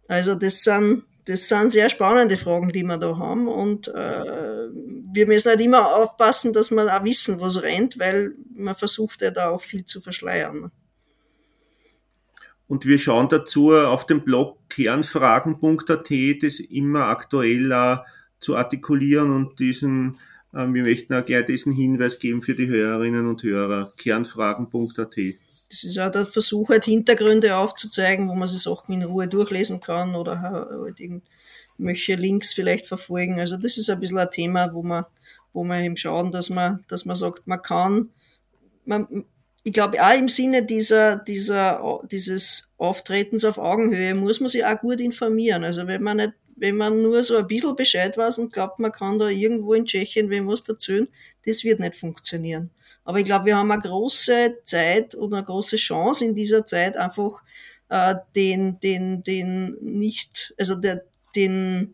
Also 0.07 0.35
das 0.35 0.63
sind 0.63 1.03
das 1.25 1.47
sind 1.47 1.71
sehr 1.71 1.89
spannende 1.89 2.37
Fragen, 2.37 2.71
die 2.71 2.83
wir 2.83 2.97
da 2.97 3.17
haben. 3.17 3.47
Und 3.47 3.87
äh, 3.87 4.71
wir 5.13 5.27
müssen 5.27 5.49
halt 5.49 5.61
immer 5.61 5.95
aufpassen, 5.95 6.53
dass 6.53 6.71
wir 6.71 6.95
auch 6.95 7.03
wissen, 7.03 7.39
was 7.39 7.61
rennt, 7.61 7.99
weil 7.99 8.33
man 8.55 8.75
versucht 8.75 9.21
ja 9.21 9.31
da 9.31 9.49
auch 9.49 9.61
viel 9.61 9.85
zu 9.85 10.01
verschleiern. 10.01 10.71
Und 12.67 12.85
wir 12.85 12.99
schauen 12.99 13.27
dazu 13.27 13.73
auf 13.73 14.05
dem 14.05 14.23
Blog 14.23 14.57
kernfragen.at, 14.69 16.09
das 16.41 16.59
immer 16.59 17.07
aktuell 17.07 18.01
zu 18.39 18.55
artikulieren 18.55 19.31
und 19.31 19.59
diesen, 19.59 20.17
äh, 20.53 20.65
wir 20.67 20.83
möchten 20.83 21.13
auch 21.13 21.25
gerne 21.25 21.45
diesen 21.45 21.73
Hinweis 21.73 22.17
geben 22.19 22.41
für 22.41 22.55
die 22.55 22.67
Hörerinnen 22.67 23.27
und 23.27 23.43
Hörer, 23.43 23.91
kernfragen.at. 23.97 25.17
Das 25.71 25.85
ist 25.85 25.97
auch 25.99 26.11
der 26.11 26.25
Versuch, 26.25 26.67
halt 26.67 26.83
Hintergründe 26.83 27.55
aufzuzeigen, 27.55 28.27
wo 28.27 28.35
man 28.35 28.45
sich 28.45 28.61
Sachen 28.61 28.93
in 28.93 29.03
Ruhe 29.03 29.29
durchlesen 29.29 29.79
kann 29.79 30.15
oder 30.15 30.41
halt 30.41 30.99
irgendwelche 30.99 32.15
Links 32.15 32.51
vielleicht 32.51 32.85
verfolgen. 32.87 33.39
Also 33.39 33.55
das 33.55 33.77
ist 33.77 33.89
ein 33.89 34.01
bisschen 34.01 34.17
ein 34.17 34.29
Thema, 34.29 34.73
wo 34.73 34.83
man, 34.83 35.05
wo 35.53 35.63
man 35.63 35.81
eben 35.81 35.95
schauen, 35.95 36.29
dass 36.29 36.49
man, 36.49 36.83
dass 36.89 37.05
man 37.05 37.15
sagt, 37.15 37.47
man 37.47 37.61
kann, 37.61 38.09
man, 38.83 39.23
ich 39.63 39.71
glaube 39.71 40.03
auch 40.03 40.13
im 40.13 40.27
Sinne 40.27 40.65
dieser, 40.65 41.15
dieser, 41.15 42.01
dieses 42.11 42.73
Auftretens 42.77 43.45
auf 43.45 43.57
Augenhöhe 43.57 44.13
muss 44.13 44.41
man 44.41 44.49
sich 44.49 44.65
auch 44.65 44.77
gut 44.77 44.99
informieren. 44.99 45.63
Also 45.63 45.87
wenn 45.87 46.03
man 46.03 46.17
nicht, 46.17 46.33
wenn 46.57 46.75
man 46.75 47.01
nur 47.01 47.23
so 47.23 47.37
ein 47.37 47.47
bisschen 47.47 47.77
Bescheid 47.77 48.17
weiß 48.17 48.39
und 48.39 48.51
glaubt, 48.51 48.77
man 48.77 48.91
kann 48.91 49.17
da 49.17 49.29
irgendwo 49.29 49.73
in 49.73 49.85
Tschechien 49.85 50.29
wem 50.29 50.49
was 50.49 50.67
erzählen, 50.67 51.07
das 51.45 51.63
wird 51.63 51.79
nicht 51.79 51.95
funktionieren. 51.95 52.71
Aber 53.11 53.19
ich 53.19 53.25
glaube, 53.25 53.47
wir 53.47 53.57
haben 53.57 53.69
eine 53.69 53.81
große 53.81 54.59
Zeit 54.63 55.15
oder 55.15 55.35
eine 55.35 55.45
große 55.45 55.75
Chance 55.75 56.23
in 56.23 56.33
dieser 56.33 56.65
Zeit 56.65 56.95
einfach 56.95 57.43
äh, 57.89 58.15
den, 58.37 58.79
den, 58.79 59.21
den 59.21 59.75
nicht, 59.81 60.53
also 60.57 60.75
der, 60.75 61.03
den, 61.35 61.93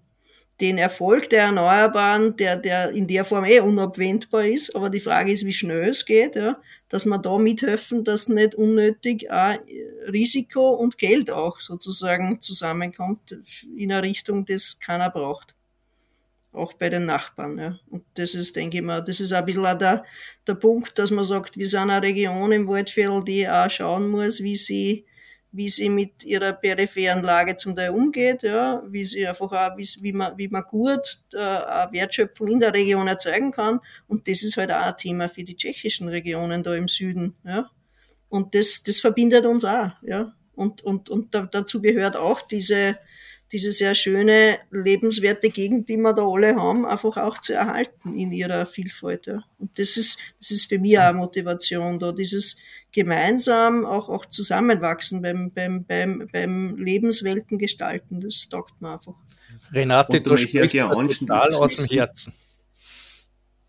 den 0.61 0.77
Erfolg 0.77 1.31
der 1.31 1.45
Erneuerbaren, 1.45 2.35
der, 2.35 2.57
der 2.57 2.91
in 2.91 3.07
der 3.07 3.25
Form 3.25 3.45
eh 3.45 3.61
unabwendbar 3.61 4.45
ist, 4.45 4.75
aber 4.75 4.91
die 4.91 4.99
Frage 4.99 5.31
ist, 5.31 5.43
wie 5.43 5.53
schnell 5.53 5.89
es 5.89 6.05
geht, 6.05 6.35
ja, 6.35 6.53
dass 6.87 7.05
wir 7.05 7.17
da 7.17 7.39
mithelfen, 7.39 8.03
dass 8.03 8.29
nicht 8.29 8.53
unnötig 8.53 9.31
auch 9.31 9.57
Risiko 10.13 10.69
und 10.69 10.99
Geld 10.99 11.31
auch 11.31 11.59
sozusagen 11.59 12.41
zusammenkommt 12.41 13.35
in 13.75 13.91
eine 13.91 14.03
Richtung, 14.03 14.45
das 14.45 14.79
keiner 14.79 15.09
braucht 15.09 15.56
auch 16.57 16.73
bei 16.73 16.89
den 16.89 17.05
Nachbarn. 17.05 17.57
Ja. 17.57 17.79
Und 17.89 18.03
das 18.15 18.33
ist, 18.33 18.55
denke 18.55 18.77
ich 18.77 18.83
mal, 18.83 19.01
das 19.01 19.19
ist 19.19 19.31
ein 19.31 19.45
bisschen 19.45 19.65
auch 19.65 19.77
der, 19.77 20.03
der 20.45 20.55
Punkt, 20.55 20.97
dass 20.99 21.11
man 21.11 21.23
sagt, 21.23 21.57
wir 21.57 21.67
sind 21.67 21.89
eine 21.89 22.01
Region 22.01 22.51
im 22.51 22.67
Waldviertel, 22.67 23.23
die 23.23 23.47
auch 23.47 23.69
schauen 23.69 24.09
muss, 24.09 24.41
wie 24.41 24.57
sie, 24.57 25.05
wie 25.51 25.69
sie 25.69 25.89
mit 25.89 26.23
ihrer 26.23 26.53
peripheren 26.53 27.23
Lage 27.23 27.55
zum 27.55 27.75
Teil 27.75 27.91
umgeht, 27.91 28.43
ja, 28.43 28.83
wie 28.87 29.05
sie 29.05 29.27
einfach 29.27 29.51
auch, 29.51 29.77
wie, 29.77 29.87
wie 30.01 30.13
man, 30.13 30.37
wie 30.37 30.47
man 30.49 30.63
gut 30.63 31.21
äh, 31.33 31.37
Wertschöpfung 31.37 32.47
in 32.47 32.59
der 32.59 32.73
Region 32.73 33.07
erzeugen 33.07 33.51
kann. 33.51 33.79
Und 34.07 34.27
das 34.27 34.43
ist 34.43 34.57
halt 34.57 34.71
auch 34.71 34.81
ein 34.81 34.97
Thema 34.97 35.29
für 35.29 35.43
die 35.43 35.55
tschechischen 35.55 36.09
Regionen 36.09 36.63
da 36.63 36.75
im 36.75 36.87
Süden, 36.87 37.35
ja. 37.45 37.69
Und 38.29 38.55
das, 38.55 38.83
das 38.83 38.99
verbindet 38.99 39.45
uns 39.45 39.63
auch, 39.63 39.91
ja. 40.01 40.33
Und, 40.53 40.81
und, 40.81 41.09
und 41.09 41.33
da, 41.33 41.43
dazu 41.43 41.81
gehört 41.81 42.17
auch 42.17 42.41
diese, 42.41 42.97
diese 43.51 43.71
sehr 43.71 43.95
schöne, 43.95 44.59
lebenswerte 44.71 45.49
Gegend, 45.49 45.87
die 45.89 45.97
wir 45.97 46.13
da 46.13 46.25
alle 46.27 46.55
haben, 46.55 46.85
einfach 46.85 47.17
auch 47.17 47.39
zu 47.39 47.53
erhalten 47.53 48.15
in 48.15 48.31
ihrer 48.31 48.65
Vielfalt. 48.65 49.27
Ja. 49.27 49.43
Und 49.57 49.77
das 49.79 49.95
ist, 49.97 50.19
das 50.39 50.51
ist 50.51 50.65
für 50.65 50.79
mich 50.79 50.99
auch 50.99 51.03
eine 51.03 51.17
Motivation, 51.17 51.99
da 51.99 52.11
dieses 52.11 52.57
gemeinsam 52.91 53.85
auch, 53.85 54.09
auch 54.09 54.25
zusammenwachsen 54.25 55.21
beim, 55.21 55.51
beim, 55.51 55.85
beim, 55.85 56.27
beim 56.31 56.77
Lebenswelten 56.77 57.57
gestalten, 57.57 58.19
das 58.21 58.49
taugt 58.49 58.81
mir 58.81 58.93
einfach. 58.93 59.15
Renate, 59.71 60.21
du 60.21 60.37
sprichst 60.37 60.73
ja 60.73 60.89
total 60.89 61.53
aus 61.53 61.75
dem 61.75 61.85
Herzen. 61.85 62.33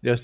Ja, 0.00 0.16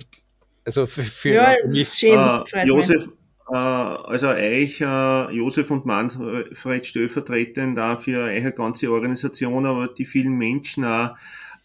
also 0.64 0.86
für, 0.86 1.02
für 1.02 1.34
ja, 1.34 1.55
mich. 1.66 1.88
Schön, 1.88 2.18
uh, 2.18 2.44
Josef, 2.64 3.07
äh, 3.07 3.24
also 3.53 4.28
euch, 4.28 4.80
äh, 4.80 5.30
Josef 5.36 5.70
und 5.70 5.84
Manfred 5.84 6.86
stellvertretend 6.86 7.76
da 7.76 7.97
für 7.97 8.20
eure 8.20 8.53
ganze 8.53 8.90
Organisation, 8.90 9.66
aber 9.66 9.88
die 9.88 10.07
vielen 10.07 10.32
Menschen 10.32 10.84
auch, 10.84 11.16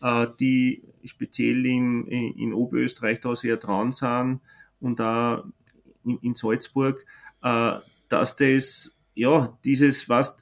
äh, 0.01 0.27
die 0.39 0.83
speziell 1.05 1.65
in, 1.65 2.05
in 2.07 2.53
Oberösterreich 2.53 3.21
da 3.21 3.35
sehr 3.35 3.57
dran 3.57 3.91
sind 3.93 4.41
und 4.81 4.99
da 4.99 5.45
in, 6.03 6.17
in 6.19 6.35
Salzburg, 6.35 7.05
dass 7.41 8.35
das, 8.35 8.97
ja, 9.15 9.57
dieses, 9.63 10.09
was, 10.09 10.35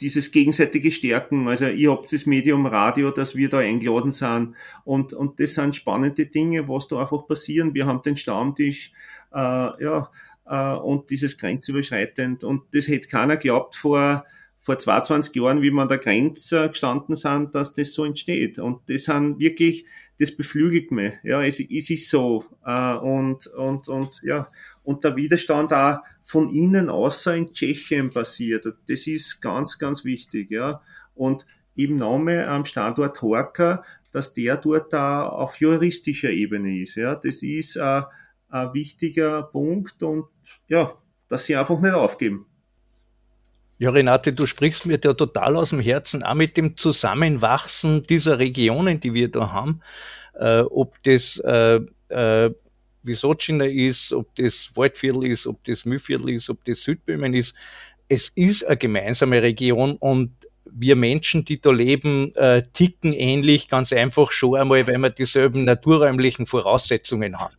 dieses 0.00 0.32
gegenseitige 0.32 0.90
Stärken, 0.90 1.48
also 1.48 1.66
ihr 1.66 1.90
habt 1.90 2.12
das 2.12 2.26
Medium 2.26 2.66
Radio, 2.66 3.10
dass 3.10 3.36
wir 3.36 3.48
da 3.48 3.58
eingeladen 3.58 4.12
sind 4.12 4.54
und, 4.84 5.12
und 5.12 5.40
das 5.40 5.54
sind 5.54 5.76
spannende 5.76 6.26
Dinge, 6.26 6.68
was 6.68 6.88
da 6.88 7.00
einfach 7.00 7.26
passieren. 7.26 7.74
Wir 7.74 7.86
haben 7.86 8.02
den 8.02 8.16
Stammtisch, 8.16 8.92
äh, 9.32 9.38
ja, 9.38 10.10
äh, 10.50 10.74
und 10.74 11.10
dieses 11.10 11.38
grenzüberschreitend. 11.38 12.44
Und 12.44 12.62
das 12.72 12.88
hätte 12.88 13.08
keiner 13.08 13.36
geglaubt 13.36 13.76
vor, 13.76 14.26
vor 14.60 14.78
22 14.78 15.34
Jahren, 15.36 15.62
wie 15.62 15.70
wir 15.70 15.80
an 15.80 15.88
der 15.88 15.98
Grenze 15.98 16.68
gestanden 16.68 17.14
sind, 17.14 17.54
dass 17.54 17.72
das 17.72 17.94
so 17.94 18.04
entsteht. 18.04 18.58
Und 18.58 18.80
das 18.88 19.04
sind 19.04 19.38
wirklich, 19.38 19.86
das 20.18 20.36
beflügelt 20.36 20.90
mich. 20.90 21.14
Ja, 21.22 21.42
es, 21.42 21.60
es 21.60 21.88
ist 21.88 22.10
so. 22.10 22.44
Äh, 22.66 22.96
und, 22.96 23.46
und, 23.46 23.88
und, 23.88 24.10
ja, 24.22 24.50
und 24.82 25.04
der 25.04 25.16
Widerstand 25.16 25.72
auch 25.72 26.00
von 26.20 26.52
innen 26.52 26.90
außer 26.90 27.34
in 27.36 27.54
Tschechien 27.54 28.10
passiert. 28.10 28.66
Das 28.88 29.06
ist 29.06 29.40
ganz, 29.40 29.78
ganz 29.78 30.04
wichtig. 30.04 30.50
Ja, 30.50 30.82
und 31.14 31.46
im 31.76 31.96
Name 31.96 32.46
am 32.48 32.64
Standort 32.64 33.22
Horka, 33.22 33.84
dass 34.10 34.34
der 34.34 34.56
dort 34.56 34.92
da 34.92 35.28
auf 35.28 35.56
juristischer 35.60 36.30
Ebene 36.30 36.82
ist. 36.82 36.96
Ja, 36.96 37.14
das 37.14 37.42
ist 37.42 37.76
äh, 37.76 38.02
ein 38.50 38.74
wichtiger 38.74 39.42
Punkt 39.44 40.02
und 40.02 40.26
ja, 40.68 40.94
dass 41.28 41.46
sie 41.46 41.56
einfach 41.56 41.80
nicht 41.80 41.94
aufgeben. 41.94 42.46
Ja, 43.78 43.90
Renate, 43.90 44.34
du 44.34 44.44
sprichst 44.44 44.84
mir 44.84 44.98
da 44.98 45.14
total 45.14 45.56
aus 45.56 45.70
dem 45.70 45.80
Herzen, 45.80 46.22
auch 46.22 46.34
mit 46.34 46.58
dem 46.58 46.76
Zusammenwachsen 46.76 48.02
dieser 48.02 48.38
Regionen, 48.38 49.00
die 49.00 49.14
wir 49.14 49.30
da 49.30 49.52
haben, 49.52 49.80
äh, 50.34 50.60
ob 50.60 51.02
das 51.02 51.38
äh, 51.38 51.80
äh, 52.08 52.50
Wisocina 53.02 53.64
ist, 53.64 54.12
ob 54.12 54.34
das 54.34 54.70
Waldviertel 54.74 55.26
ist, 55.26 55.46
ob 55.46 55.64
das 55.64 55.86
Mühlviertel 55.86 56.30
ist, 56.30 56.50
ob 56.50 56.62
das 56.66 56.82
Südböhmen 56.82 57.32
ist. 57.32 57.54
Es 58.08 58.28
ist 58.28 58.64
eine 58.64 58.76
gemeinsame 58.76 59.42
Region 59.42 59.96
und 59.96 60.32
wir 60.72 60.94
Menschen, 60.94 61.44
die 61.44 61.60
da 61.60 61.70
leben, 61.70 62.34
äh, 62.34 62.62
ticken 62.72 63.12
ähnlich, 63.12 63.68
ganz 63.68 63.92
einfach 63.92 64.30
schon 64.30 64.56
einmal, 64.56 64.86
weil 64.86 64.98
wir 64.98 65.10
dieselben 65.10 65.64
naturräumlichen 65.64 66.46
Voraussetzungen 66.46 67.38
haben. 67.38 67.54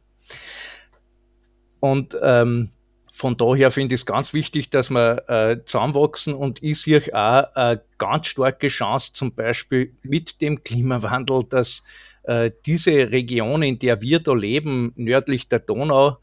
Und 1.81 2.17
ähm, 2.21 2.69
von 3.11 3.35
daher 3.35 3.71
finde 3.71 3.95
ich 3.95 4.01
es 4.01 4.05
ganz 4.05 4.33
wichtig, 4.33 4.69
dass 4.69 4.89
wir 4.89 5.29
äh, 5.29 5.65
zusammenwachsen 5.65 6.33
und 6.33 6.63
ich 6.63 6.79
sehe 6.79 7.01
auch 7.13 7.53
eine 7.53 7.81
ganz 7.97 8.27
starke 8.27 8.69
Chance, 8.69 9.11
zum 9.11 9.33
Beispiel 9.33 9.93
mit 10.01 10.39
dem 10.39 10.63
Klimawandel, 10.63 11.43
dass 11.49 11.83
äh, 12.23 12.51
diese 12.65 13.11
Region, 13.11 13.63
in 13.63 13.79
der 13.79 14.01
wir 14.01 14.19
da 14.19 14.33
leben, 14.33 14.93
nördlich 14.95 15.49
der 15.49 15.59
Donau, 15.59 16.19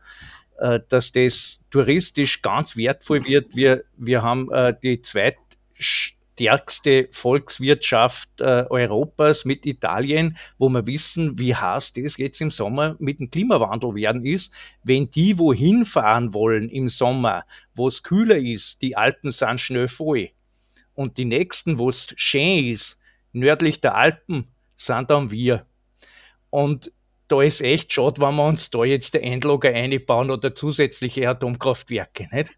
äh, 0.59 0.81
dass 0.89 1.13
das 1.13 1.61
touristisch 1.71 2.41
ganz 2.41 2.77
wertvoll 2.77 3.25
wird. 3.27 3.55
Wir, 3.55 3.85
wir 3.97 4.23
haben 4.23 4.51
äh, 4.51 4.75
die 4.83 5.03
zweitstärkste 6.39 7.09
Volkswirtschaft 7.11 8.41
äh, 8.41 8.65
Europas 8.71 9.45
mit 9.45 9.67
Italien, 9.67 10.37
wo 10.59 10.69
wir 10.69 10.87
wissen, 10.87 11.39
wie 11.39 11.55
heiß 11.55 11.93
das 11.95 12.17
jetzt 12.17 12.41
im 12.41 12.51
Sommer 12.51 12.97
mit 12.99 13.19
dem 13.19 13.31
Klimawandel 13.31 13.95
werden 13.95 14.25
ist. 14.25 14.53
Wenn 14.85 15.11
die 15.11 15.39
wohin 15.39 15.85
fahren 15.85 16.33
wollen 16.33 16.69
im 16.69 16.89
Sommer, 16.89 17.45
wo 17.75 17.89
es 17.89 18.03
kühler 18.03 18.39
ist, 18.39 18.83
die 18.83 18.97
Alpen 18.97 19.31
sind 19.31 19.61
schnell 19.61 19.89
voll. 19.89 20.31
Und 20.95 21.19
die 21.19 21.25
nächsten, 21.25 21.79
wo 21.79 21.91
es 21.91 22.09
schön 22.17 22.67
ist, 22.67 22.99
nördlich 23.33 23.81
der 23.81 23.95
Alpen, 23.95 24.49
sind 24.77 25.11
dann 25.11 25.31
wir. 25.31 25.67
Und 26.51 26.93
da 27.29 27.43
ist 27.43 27.61
echt 27.61 27.93
schade, 27.93 28.21
wenn 28.21 28.37
wir 28.37 28.47
uns 28.47 28.71
da 28.71 28.85
jetzt 28.85 29.15
der 29.15 29.23
Endlager 29.23 29.73
einbauen 29.73 30.31
oder 30.31 30.55
zusätzliche 30.55 31.29
Atomkraftwerke, 31.29 32.29
nicht? 32.33 32.53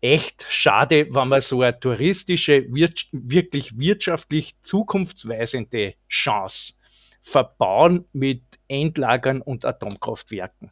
Echt 0.00 0.44
schade, 0.48 1.08
wenn 1.10 1.28
wir 1.28 1.40
so 1.40 1.62
eine 1.62 1.78
touristische, 1.78 2.66
wirklich 2.68 3.78
wirtschaftlich 3.78 4.60
zukunftsweisende 4.60 5.94
Chance 6.08 6.74
verbauen 7.22 8.04
mit 8.12 8.42
Endlagern 8.68 9.40
und 9.40 9.64
Atomkraftwerken. 9.64 10.70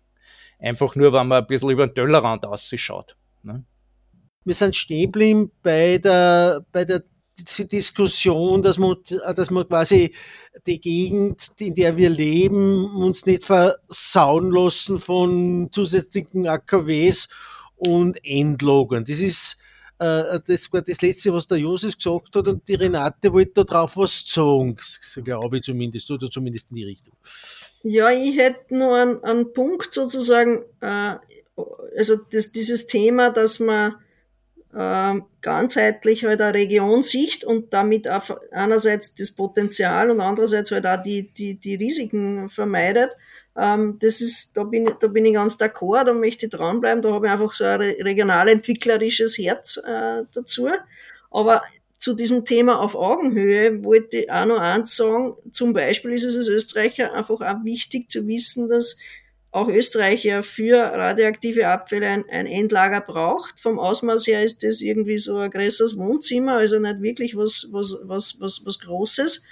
Einfach 0.58 0.94
nur, 0.94 1.12
wenn 1.12 1.26
man 1.26 1.42
ein 1.42 1.46
bisschen 1.46 1.70
über 1.70 1.86
den 1.86 1.94
Tellerrand 1.94 2.44
ausschaut. 2.46 3.16
Ne? 3.42 3.64
Wir 4.44 4.54
sind 4.54 4.76
stehen 4.76 5.50
bei 5.62 5.98
der, 5.98 6.64
bei 6.70 6.84
der 6.84 7.02
Diskussion, 7.36 8.62
dass 8.62 8.78
man, 8.78 8.96
dass 9.34 9.50
man 9.50 9.66
quasi 9.66 10.14
die 10.66 10.80
Gegend, 10.80 11.50
in 11.58 11.74
der 11.74 11.96
wir 11.96 12.10
leben, 12.10 12.84
uns 12.94 13.26
nicht 13.26 13.44
versauen 13.44 14.50
lassen 14.52 15.00
von 15.00 15.68
zusätzlichen 15.72 16.46
AKWs 16.46 17.28
und 17.76 18.18
Endlogern. 18.24 19.04
Das 19.04 19.20
ist 19.20 19.58
äh, 19.98 20.40
das 20.46 20.72
war 20.72 20.82
das 20.82 21.02
Letzte, 21.02 21.32
was 21.32 21.46
der 21.46 21.58
Josef 21.58 21.96
gesagt 21.96 22.34
hat 22.34 22.48
und 22.48 22.68
die 22.68 22.74
Renate 22.74 23.32
wollte 23.32 23.52
da 23.54 23.64
drauf 23.64 23.96
was 23.96 24.24
sagen, 24.26 24.76
glaube 25.22 25.58
ich 25.58 25.62
zumindest, 25.62 26.10
oder 26.10 26.28
zumindest 26.28 26.70
in 26.70 26.76
die 26.76 26.84
Richtung. 26.84 27.14
Ja, 27.82 28.10
ich 28.10 28.36
hätte 28.36 28.74
nur 28.74 28.96
einen, 28.96 29.22
einen 29.22 29.52
Punkt 29.52 29.92
sozusagen, 29.92 30.64
äh, 30.80 31.14
also 31.96 32.16
das, 32.30 32.50
dieses 32.50 32.86
Thema, 32.86 33.30
dass 33.30 33.60
man 33.60 33.94
äh, 34.74 35.20
ganzheitlich 35.40 36.24
halt 36.24 36.40
eine 36.40 36.54
Regionsicht 36.54 37.44
und 37.44 37.72
damit 37.72 38.08
einerseits 38.50 39.14
das 39.14 39.30
Potenzial 39.30 40.10
und 40.10 40.20
andererseits 40.20 40.72
halt 40.72 40.86
auch 40.86 41.00
die, 41.02 41.30
die, 41.32 41.54
die 41.54 41.76
Risiken 41.76 42.48
vermeidet. 42.48 43.16
Ähm, 43.56 43.98
das 44.00 44.20
ist, 44.20 44.56
da 44.56 44.64
bin, 44.64 44.90
da 45.00 45.06
bin 45.06 45.24
ich 45.24 45.34
ganz 45.34 45.56
d'accord, 45.56 46.04
da 46.04 46.12
möchte 46.12 46.46
ich 46.46 46.52
dranbleiben, 46.52 47.02
da 47.02 47.12
habe 47.12 47.26
ich 47.26 47.32
einfach 47.32 47.52
so 47.52 47.64
ein 47.64 47.80
regional 47.80 48.48
entwicklerisches 48.48 49.38
Herz 49.38 49.80
äh, 49.84 50.24
dazu. 50.32 50.68
Aber 51.30 51.62
zu 51.96 52.14
diesem 52.14 52.44
Thema 52.44 52.80
auf 52.80 52.94
Augenhöhe 52.94 53.82
wollte 53.82 54.18
ich 54.18 54.30
auch 54.30 54.44
noch 54.44 54.60
eins 54.60 54.96
sagen. 54.96 55.34
Zum 55.52 55.72
Beispiel 55.72 56.12
ist 56.12 56.24
es 56.24 56.36
als 56.36 56.48
Österreicher 56.48 57.14
einfach 57.14 57.40
auch 57.40 57.64
wichtig 57.64 58.10
zu 58.10 58.26
wissen, 58.26 58.68
dass 58.68 58.96
auch 59.54 59.68
Österreich 59.68 60.24
ja 60.24 60.42
für 60.42 60.78
radioaktive 60.78 61.68
Abfälle 61.68 62.08
ein, 62.08 62.24
ein, 62.28 62.46
Endlager 62.46 63.00
braucht. 63.00 63.60
Vom 63.60 63.78
Ausmaß 63.78 64.26
her 64.26 64.42
ist 64.42 64.64
das 64.64 64.80
irgendwie 64.80 65.18
so 65.18 65.38
ein 65.38 65.50
größeres 65.50 65.96
Wohnzimmer, 65.96 66.56
also 66.56 66.80
nicht 66.80 67.02
wirklich 67.02 67.36
was, 67.36 67.68
was, 67.70 67.96
was, 68.02 68.40
was, 68.40 68.62
was 68.64 68.80
Großes. 68.80 69.44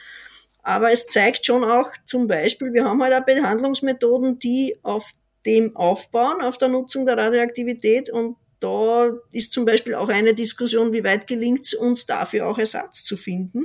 Aber 0.63 0.93
es 0.93 1.07
zeigt 1.07 1.47
schon 1.47 1.65
auch 1.65 1.91
zum 2.07 2.29
Beispiel, 2.29 2.73
wir 2.73 2.85
haben 2.85 3.03
halt 3.03 3.15
auch 3.15 3.27
Behandlungsmethoden, 3.27 4.39
die 4.39 4.79
auf 4.83 5.11
dem 5.45 5.77
aufbauen, 5.77 6.41
auf 6.41 6.59
der 6.59 6.69
Nutzung 6.69 7.05
der 7.05 7.19
Radioaktivität. 7.19 8.11
Und 8.11 8.37
da 8.61 9.11
ist 9.33 9.53
zum 9.53 9.65
Beispiel 9.65 9.95
auch 9.95 10.09
eine 10.09 10.35
Diskussion, 10.35 10.93
wie 10.93 11.05
weit 11.05 11.27
gelingt 11.27 11.65
es 11.65 11.75
uns 11.75 12.07
dafür 12.07 12.47
auch 12.47 12.59
Ersatz 12.59 13.05
zu 13.05 13.17
finden. 13.17 13.65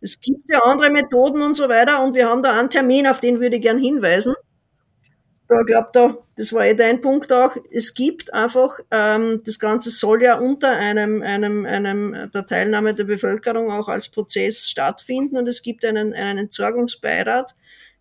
Es 0.00 0.20
gibt 0.20 0.50
ja 0.50 0.58
andere 0.64 0.90
Methoden 0.90 1.40
und 1.40 1.54
so 1.54 1.68
weiter. 1.68 2.02
Und 2.02 2.14
wir 2.14 2.28
haben 2.28 2.42
da 2.42 2.58
einen 2.58 2.68
Termin, 2.68 3.06
auf 3.06 3.20
den 3.20 3.40
würde 3.40 3.56
ich 3.56 3.62
gern 3.62 3.78
hinweisen 3.78 4.34
da 5.54 5.62
glaube 5.62 5.88
da, 5.92 6.18
das 6.36 6.52
war 6.52 6.66
eh 6.66 6.74
dein 6.74 7.00
Punkt 7.00 7.32
auch, 7.32 7.56
es 7.70 7.94
gibt 7.94 8.32
einfach, 8.32 8.80
ähm, 8.90 9.42
das 9.44 9.58
Ganze 9.58 9.90
soll 9.90 10.22
ja 10.22 10.38
unter 10.38 10.70
einem, 10.70 11.22
einem, 11.22 11.64
einem 11.64 12.30
der 12.32 12.46
Teilnahme 12.46 12.94
der 12.94 13.04
Bevölkerung 13.04 13.70
auch 13.70 13.88
als 13.88 14.08
Prozess 14.08 14.68
stattfinden 14.68 15.36
und 15.36 15.46
es 15.46 15.62
gibt 15.62 15.84
einen, 15.84 16.12
einen 16.12 16.38
Entsorgungsbeirat 16.38 17.54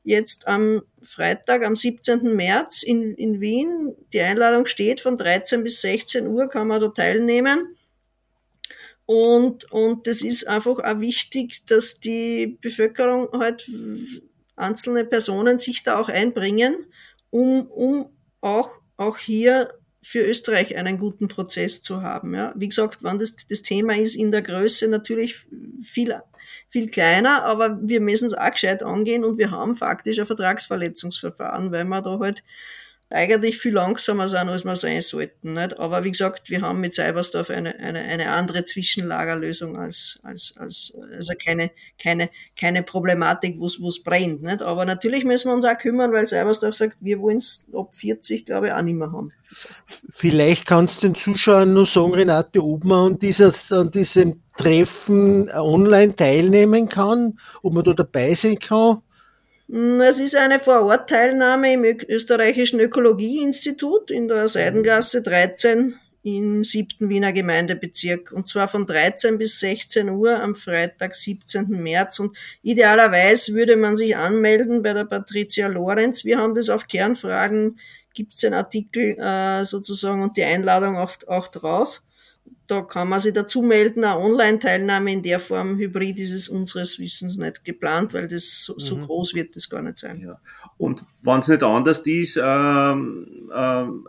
jetzt 0.03 0.47
am 0.47 0.83
Freitag, 1.01 1.63
am 1.63 1.75
17. 1.75 2.35
März 2.35 2.83
in, 2.83 3.15
in 3.15 3.39
Wien. 3.39 3.95
Die 4.11 4.21
Einladung 4.21 4.65
steht 4.65 5.01
von 5.01 5.17
13 5.17 5.63
bis 5.63 5.81
16 5.81 6.27
Uhr, 6.27 6.49
kann 6.49 6.67
man 6.67 6.81
da 6.81 6.89
teilnehmen. 6.89 7.75
Und, 9.05 9.71
und 9.71 10.07
das 10.07 10.21
ist 10.21 10.47
einfach 10.47 10.79
auch 10.79 10.99
wichtig, 10.99 11.65
dass 11.65 11.99
die 11.99 12.57
Bevölkerung 12.61 13.29
halt 13.33 13.69
einzelne 14.55 15.03
Personen 15.05 15.57
sich 15.57 15.83
da 15.83 15.99
auch 15.99 16.09
einbringen 16.09 16.85
um, 17.33 17.65
um 17.67 18.09
auch, 18.41 18.79
auch 18.95 19.17
hier 19.17 19.73
für 20.03 20.19
Österreich 20.19 20.75
einen 20.75 20.99
guten 20.99 21.27
Prozess 21.27 21.81
zu 21.81 22.03
haben. 22.03 22.35
Ja. 22.35 22.53
Wie 22.55 22.69
gesagt, 22.69 22.99
wann 23.01 23.17
das, 23.17 23.35
das 23.49 23.63
Thema 23.63 23.97
ist 23.97 24.15
in 24.15 24.31
der 24.31 24.43
Größe 24.43 24.87
natürlich 24.87 25.47
viel, 25.81 26.15
viel 26.69 26.89
kleiner, 26.89 27.43
aber 27.43 27.79
wir 27.81 28.01
müssen 28.01 28.25
es 28.25 28.33
auch 28.35 28.51
gescheit 28.51 28.83
angehen 28.83 29.23
und 29.23 29.39
wir 29.39 29.49
haben 29.49 29.75
faktisch 29.75 30.19
ein 30.19 30.25
Vertragsverletzungsverfahren, 30.27 31.71
weil 31.71 31.85
man 31.85 32.03
da 32.03 32.19
halt 32.19 32.43
eigentlich 33.13 33.59
viel 33.59 33.73
langsamer 33.73 34.27
sein, 34.27 34.49
als 34.49 34.65
wir 34.65 34.75
sein 34.75 35.01
sollten. 35.01 35.53
Nicht? 35.53 35.79
Aber 35.79 36.03
wie 36.03 36.11
gesagt, 36.11 36.49
wir 36.49 36.61
haben 36.61 36.81
mit 36.81 36.95
Cybersdorf 36.95 37.51
eine, 37.51 37.77
eine, 37.79 37.99
eine 37.99 38.31
andere 38.31 38.65
Zwischenlagerlösung 38.65 39.77
als, 39.77 40.19
als, 40.23 40.55
als 40.57 40.93
also 41.15 41.33
keine, 41.43 41.71
keine, 42.01 42.29
keine 42.59 42.81
Problematik, 42.81 43.59
wo 43.59 43.67
es 43.67 44.03
brennt. 44.03 44.41
Nicht? 44.41 44.63
Aber 44.63 44.85
natürlich 44.85 45.25
müssen 45.25 45.49
wir 45.49 45.53
uns 45.53 45.65
auch 45.65 45.77
kümmern, 45.77 46.11
weil 46.11 46.27
Cybersdorf 46.27 46.73
sagt, 46.73 46.97
wir 47.01 47.19
wollen 47.19 47.37
es 47.37 47.65
ab 47.73 47.93
40, 47.93 48.47
glaube 48.47 48.67
ich, 48.67 48.73
auch 48.73 48.81
nicht 48.81 48.95
mehr 48.95 49.11
haben. 49.11 49.31
Vielleicht 50.09 50.65
kannst 50.65 51.03
du 51.03 51.07
den 51.07 51.15
Zuschauern 51.15 51.71
nur 51.71 51.85
sagen, 51.85 52.15
Renate, 52.15 52.63
ob 52.63 52.83
man 52.83 53.19
an, 53.21 53.53
an 53.69 53.91
diesem 53.91 54.41
Treffen 54.57 55.51
online 55.51 56.15
teilnehmen 56.15 56.89
kann, 56.89 57.37
ob 57.61 57.73
man 57.73 57.83
da 57.83 57.93
dabei 57.93 58.33
sein 58.33 58.57
kann. 58.57 59.01
Hm, 59.73 60.01
es 60.01 60.19
ist 60.19 60.35
eine 60.35 60.59
Vorortteilnahme 60.59 61.73
im 61.73 61.83
österreichischen 61.83 62.79
Ökologieinstitut 62.79 64.11
in 64.11 64.27
der 64.27 64.47
Seidengasse 64.47 65.23
13 65.23 65.95
im 66.21 66.63
siebten 66.63 67.09
Wiener 67.09 67.33
Gemeindebezirk 67.33 68.31
und 68.31 68.47
zwar 68.47 68.67
von 68.67 68.85
13 68.85 69.39
bis 69.39 69.59
16 69.61 70.09
Uhr 70.09 70.39
am 70.39 70.53
Freitag, 70.53 71.15
17. 71.15 71.69
März 71.69 72.19
und 72.19 72.37
idealerweise 72.61 73.55
würde 73.55 73.75
man 73.75 73.95
sich 73.95 74.15
anmelden 74.15 74.83
bei 74.83 74.93
der 74.93 75.05
Patricia 75.05 75.65
Lorenz. 75.65 76.23
Wir 76.23 76.37
haben 76.37 76.53
das 76.53 76.69
auf 76.69 76.87
Kernfragen, 76.87 77.79
gibt 78.13 78.35
es 78.35 78.41
den 78.41 78.53
Artikel 78.53 79.17
äh, 79.17 79.65
sozusagen 79.65 80.21
und 80.21 80.37
die 80.37 80.43
Einladung 80.43 80.99
auch, 80.99 81.13
auch 81.25 81.47
drauf 81.47 81.99
da 82.67 82.81
kann 82.81 83.09
man 83.09 83.19
sich 83.19 83.33
dazu 83.33 83.61
melden. 83.61 84.03
Eine 84.03 84.19
Online-Teilnahme 84.19 85.11
in 85.11 85.23
der 85.23 85.39
Form 85.39 85.77
Hybrid 85.77 86.17
ist 86.19 86.31
es 86.31 86.49
unseres 86.49 86.97
Wissens 86.99 87.37
nicht 87.37 87.63
geplant, 87.65 88.13
weil 88.13 88.27
das 88.27 88.65
so, 88.65 88.77
so 88.77 88.97
mhm. 88.97 89.05
groß 89.05 89.33
wird 89.35 89.55
das 89.55 89.69
gar 89.69 89.81
nicht 89.81 89.97
sein. 89.97 90.21
Ja. 90.21 90.39
Und 90.77 91.03
wenn 91.23 91.39
es 91.39 91.47
nicht 91.47 91.63
anders 91.63 91.99
ist, 91.99 92.39
ähm, 92.41 93.51
ähm, 93.53 94.07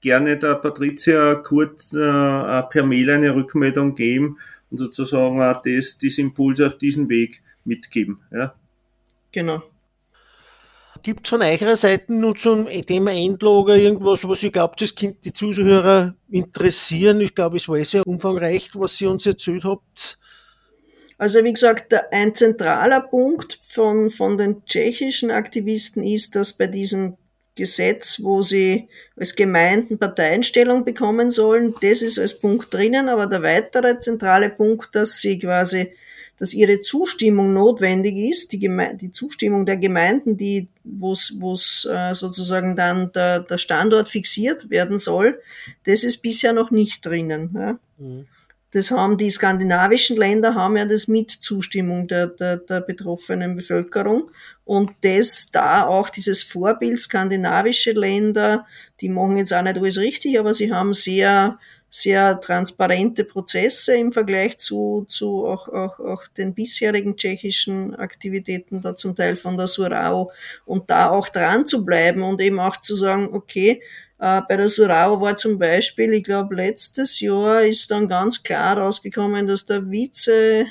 gerne 0.00 0.36
der 0.36 0.56
Patricia 0.56 1.36
kurz 1.36 1.92
äh, 1.92 2.62
per 2.62 2.84
Mail 2.84 3.10
eine 3.10 3.34
Rückmeldung 3.34 3.94
geben 3.94 4.38
und 4.70 4.78
sozusagen 4.78 5.40
auch 5.40 5.62
das, 5.62 5.98
das 5.98 6.18
Impuls 6.18 6.60
auf 6.60 6.78
diesen 6.78 7.08
Weg 7.08 7.42
mitgeben. 7.64 8.20
Ja? 8.30 8.54
Genau. 9.32 9.62
Gibt 11.04 11.26
es 11.26 11.30
von 11.30 11.42
eurer 11.42 11.76
Seite 11.76 12.14
nur 12.14 12.34
zum 12.34 12.66
Thema 12.66 13.12
Endlager 13.12 13.76
irgendwas, 13.76 14.26
was 14.26 14.42
ihr 14.42 14.50
glaubt, 14.50 14.80
das 14.80 14.94
könnte 14.94 15.18
die 15.22 15.34
Zuhörer 15.34 16.14
interessieren? 16.30 17.20
Ich 17.20 17.34
glaube, 17.34 17.58
es 17.58 17.68
war 17.68 17.84
sehr 17.84 18.06
umfangreich, 18.06 18.70
was 18.72 18.98
ihr 19.02 19.10
uns 19.10 19.26
erzählt 19.26 19.64
habt. 19.64 20.18
Also 21.18 21.44
wie 21.44 21.52
gesagt, 21.52 21.94
ein 22.10 22.34
zentraler 22.34 23.02
Punkt 23.02 23.58
von, 23.62 24.08
von 24.08 24.38
den 24.38 24.64
tschechischen 24.64 25.30
Aktivisten 25.30 26.02
ist, 26.02 26.36
dass 26.36 26.54
bei 26.54 26.68
diesem 26.68 27.18
Gesetz, 27.54 28.20
wo 28.22 28.40
sie 28.40 28.88
als 29.14 29.36
Gemeinden 29.36 29.98
Parteienstellung 29.98 30.86
bekommen 30.86 31.30
sollen, 31.30 31.74
das 31.82 32.00
ist 32.00 32.18
als 32.18 32.40
Punkt 32.40 32.72
drinnen, 32.72 33.10
aber 33.10 33.26
der 33.26 33.42
weitere 33.42 34.00
zentrale 34.00 34.48
Punkt, 34.48 34.94
dass 34.94 35.20
sie 35.20 35.38
quasi 35.38 35.92
dass 36.38 36.54
ihre 36.54 36.80
Zustimmung 36.80 37.52
notwendig 37.52 38.16
ist, 38.16 38.52
die, 38.52 38.58
Geme 38.58 38.96
die 38.96 39.12
Zustimmung 39.12 39.66
der 39.66 39.76
Gemeinden, 39.76 40.36
die 40.36 40.66
wo 40.82 41.12
es 41.12 41.88
äh, 41.90 42.14
sozusagen 42.14 42.76
dann 42.76 43.12
der, 43.12 43.40
der 43.40 43.58
Standort 43.58 44.08
fixiert 44.08 44.70
werden 44.70 44.98
soll, 44.98 45.40
das 45.84 46.04
ist 46.04 46.22
bisher 46.22 46.52
noch 46.52 46.70
nicht 46.70 47.04
drinnen. 47.04 47.50
Ja. 47.54 47.78
Mhm. 47.98 48.26
das 48.74 48.90
haben 48.90 49.16
die 49.16 49.30
skandinavischen 49.30 50.16
Länder 50.16 50.56
haben 50.56 50.76
ja 50.76 50.84
das 50.84 51.06
mit 51.06 51.30
Zustimmung 51.30 52.08
der, 52.08 52.26
der, 52.26 52.56
der 52.56 52.80
betroffenen 52.80 53.54
Bevölkerung. 53.54 54.30
Und 54.64 54.90
das 55.02 55.52
da 55.52 55.86
auch 55.86 56.08
dieses 56.10 56.42
Vorbild 56.42 56.98
skandinavische 56.98 57.92
Länder, 57.92 58.66
die 59.00 59.08
machen 59.08 59.36
jetzt 59.36 59.54
auch 59.54 59.62
nicht 59.62 59.76
alles 59.76 59.98
richtig, 59.98 60.40
aber 60.40 60.54
sie 60.54 60.72
haben 60.72 60.92
sehr 60.92 61.58
sehr 61.94 62.40
transparente 62.40 63.22
Prozesse 63.22 63.96
im 63.96 64.10
Vergleich 64.10 64.58
zu, 64.58 65.04
zu 65.06 65.46
auch, 65.46 65.68
auch, 65.68 66.00
auch 66.00 66.26
den 66.26 66.52
bisherigen 66.52 67.16
tschechischen 67.16 67.94
Aktivitäten, 67.94 68.82
da 68.82 68.96
zum 68.96 69.14
Teil 69.14 69.36
von 69.36 69.56
der 69.56 69.68
Surau, 69.68 70.32
und 70.64 70.90
da 70.90 71.10
auch 71.10 71.28
dran 71.28 71.68
zu 71.68 71.84
bleiben 71.84 72.24
und 72.24 72.40
eben 72.40 72.58
auch 72.58 72.78
zu 72.78 72.96
sagen, 72.96 73.28
okay, 73.32 73.80
äh, 74.18 74.40
bei 74.48 74.56
der 74.56 74.68
Surau 74.68 75.20
war 75.20 75.36
zum 75.36 75.56
Beispiel, 75.56 76.12
ich 76.14 76.24
glaube, 76.24 76.56
letztes 76.56 77.20
Jahr 77.20 77.62
ist 77.62 77.88
dann 77.92 78.08
ganz 78.08 78.42
klar 78.42 78.76
rausgekommen, 78.76 79.46
dass 79.46 79.64
der 79.64 79.88
Vize, 79.88 80.66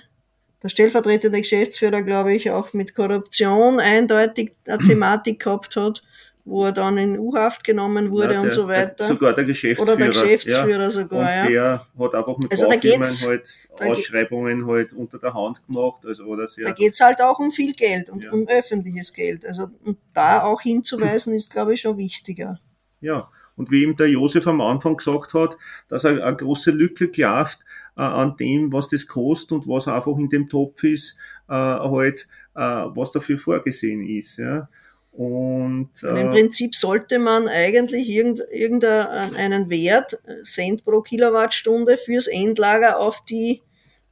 der 0.61 0.67
stellvertretende 0.67 1.39
Geschäftsführer, 1.39 2.01
glaube 2.01 2.33
ich, 2.33 2.51
auch 2.51 2.73
mit 2.73 2.95
Korruption 2.95 3.79
eindeutig 3.79 4.51
eine 4.67 4.77
Thematik 4.87 5.39
gehabt 5.39 5.77
hat 5.77 6.03
wo 6.45 6.65
er 6.65 6.73
dann 6.73 6.97
in 6.97 7.17
U-Haft 7.17 7.63
genommen 7.63 8.11
wurde 8.11 8.25
ja, 8.25 8.31
der, 8.31 8.41
und 8.41 8.51
so 8.51 8.67
weiter. 8.67 8.95
Der, 8.95 9.07
sogar 9.07 9.33
der 9.33 9.45
Geschäftsführer. 9.45 9.93
Oder 9.93 9.97
der 9.97 10.07
Geschäftsführer 10.09 10.83
ja. 10.83 10.91
sogar, 10.91 11.19
und 11.19 11.25
ja. 11.25 11.47
Der 11.47 11.87
hat 11.99 12.15
einfach 12.15 12.37
mit 12.37 12.51
also 12.51 12.67
Baufirmen 12.67 13.07
halt 13.25 13.43
Ausschreibungen 13.79 14.67
halt 14.67 14.93
unter 14.93 15.19
der 15.19 15.33
Hand 15.33 15.65
gemacht. 15.65 16.05
Also, 16.05 16.25
oder 16.25 16.47
sehr 16.47 16.65
da 16.65 16.71
geht's 16.71 16.99
halt 16.99 17.21
auch 17.21 17.39
um 17.39 17.51
viel 17.51 17.73
Geld 17.73 18.09
und 18.09 18.25
ja. 18.25 18.31
um 18.31 18.47
öffentliches 18.47 19.13
Geld. 19.13 19.45
Also 19.45 19.69
da 20.13 20.43
auch 20.43 20.61
hinzuweisen, 20.61 21.33
ist, 21.33 21.51
glaube 21.51 21.73
ich, 21.75 21.81
schon 21.81 21.97
wichtiger. 21.97 22.59
Ja, 22.99 23.29
und 23.55 23.71
wie 23.71 23.83
ihm 23.83 23.95
der 23.95 24.09
Josef 24.09 24.47
am 24.47 24.61
Anfang 24.61 24.97
gesagt 24.97 25.33
hat, 25.33 25.57
dass 25.87 26.03
er 26.03 26.25
eine 26.25 26.35
große 26.35 26.71
Lücke 26.71 27.07
klafft 27.07 27.59
äh, 27.95 28.01
an 28.01 28.35
dem, 28.37 28.73
was 28.73 28.89
das 28.89 29.07
kostet 29.07 29.51
und 29.53 29.67
was 29.67 29.87
einfach 29.87 30.17
in 30.17 30.29
dem 30.29 30.49
Topf 30.49 30.83
ist, 30.83 31.17
äh, 31.47 31.53
halt, 31.53 32.27
äh, 32.55 32.59
was 32.59 33.11
dafür 33.11 33.37
vorgesehen 33.37 34.05
ist. 34.05 34.37
Ja. 34.37 34.67
Und, 35.13 35.91
äh, 36.01 36.21
Im 36.21 36.31
Prinzip 36.31 36.73
sollte 36.73 37.19
man 37.19 37.47
eigentlich 37.47 38.09
irgendeinen 38.09 39.69
Wert, 39.69 40.19
Cent 40.43 40.83
pro 40.83 41.01
Kilowattstunde, 41.01 41.97
fürs 41.97 42.27
Endlager 42.27 42.99
auf 42.99 43.21
die, 43.21 43.61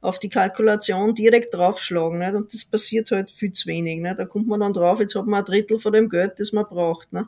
auf 0.00 0.20
die 0.20 0.28
Kalkulation 0.28 1.16
direkt 1.16 1.54
draufschlagen. 1.54 2.20
Nicht? 2.20 2.34
Und 2.34 2.54
das 2.54 2.64
passiert 2.64 3.10
halt 3.10 3.32
viel 3.32 3.50
zu 3.50 3.66
wenig. 3.66 4.00
Nicht? 4.00 4.18
Da 4.18 4.26
kommt 4.26 4.46
man 4.46 4.60
dann 4.60 4.72
drauf, 4.72 5.00
jetzt 5.00 5.16
hat 5.16 5.26
man 5.26 5.40
ein 5.40 5.44
Drittel 5.44 5.80
von 5.80 5.92
dem 5.92 6.08
Geld, 6.08 6.38
das 6.38 6.52
man 6.52 6.66
braucht. 6.66 7.12
Nicht? 7.12 7.26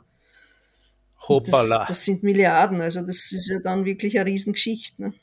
Hoppala. 1.27 1.79
Das, 1.79 1.89
das 1.89 2.05
sind 2.05 2.23
Milliarden, 2.23 2.79
also 2.79 3.01
das 3.01 3.31
ist 3.31 3.47
ja 3.47 3.59
dann 3.59 3.83
wirklich 3.83 4.17
eine 4.17 4.29
Riesengeschichte. 4.29 5.01
Ne? 5.01 5.13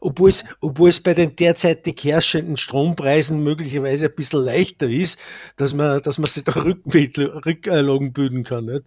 Obwohl 0.00 0.30
es, 0.30 0.44
obwohl 0.60 0.88
es 0.88 1.00
bei 1.00 1.14
den 1.14 1.36
derzeitig 1.36 2.02
herrschenden 2.04 2.56
Strompreisen 2.56 3.42
möglicherweise 3.42 4.06
ein 4.06 4.14
bisschen 4.14 4.44
leichter 4.44 4.88
ist, 4.88 5.18
dass 5.56 5.74
man, 5.74 6.00
dass 6.02 6.18
man 6.18 6.28
sich 6.28 6.44
da 6.44 6.52
Rücklagen 6.64 8.12
bilden 8.12 8.44
kann. 8.44 8.66
Nicht? 8.66 8.84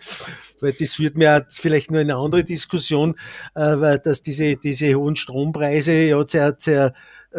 Weil 0.59 0.73
das 0.73 0.95
führt 0.95 1.17
mir 1.17 1.45
vielleicht 1.49 1.91
nur 1.91 2.01
eine 2.01 2.15
andere 2.15 2.43
Diskussion, 2.43 3.15
äh, 3.55 3.61
weil 3.79 3.99
dass 3.99 4.23
diese, 4.23 4.55
diese 4.55 4.95
hohen 4.95 5.15
Strompreise 5.15 5.93
ja 5.93 6.27
sehr, 6.27 6.55
sehr 6.57 6.93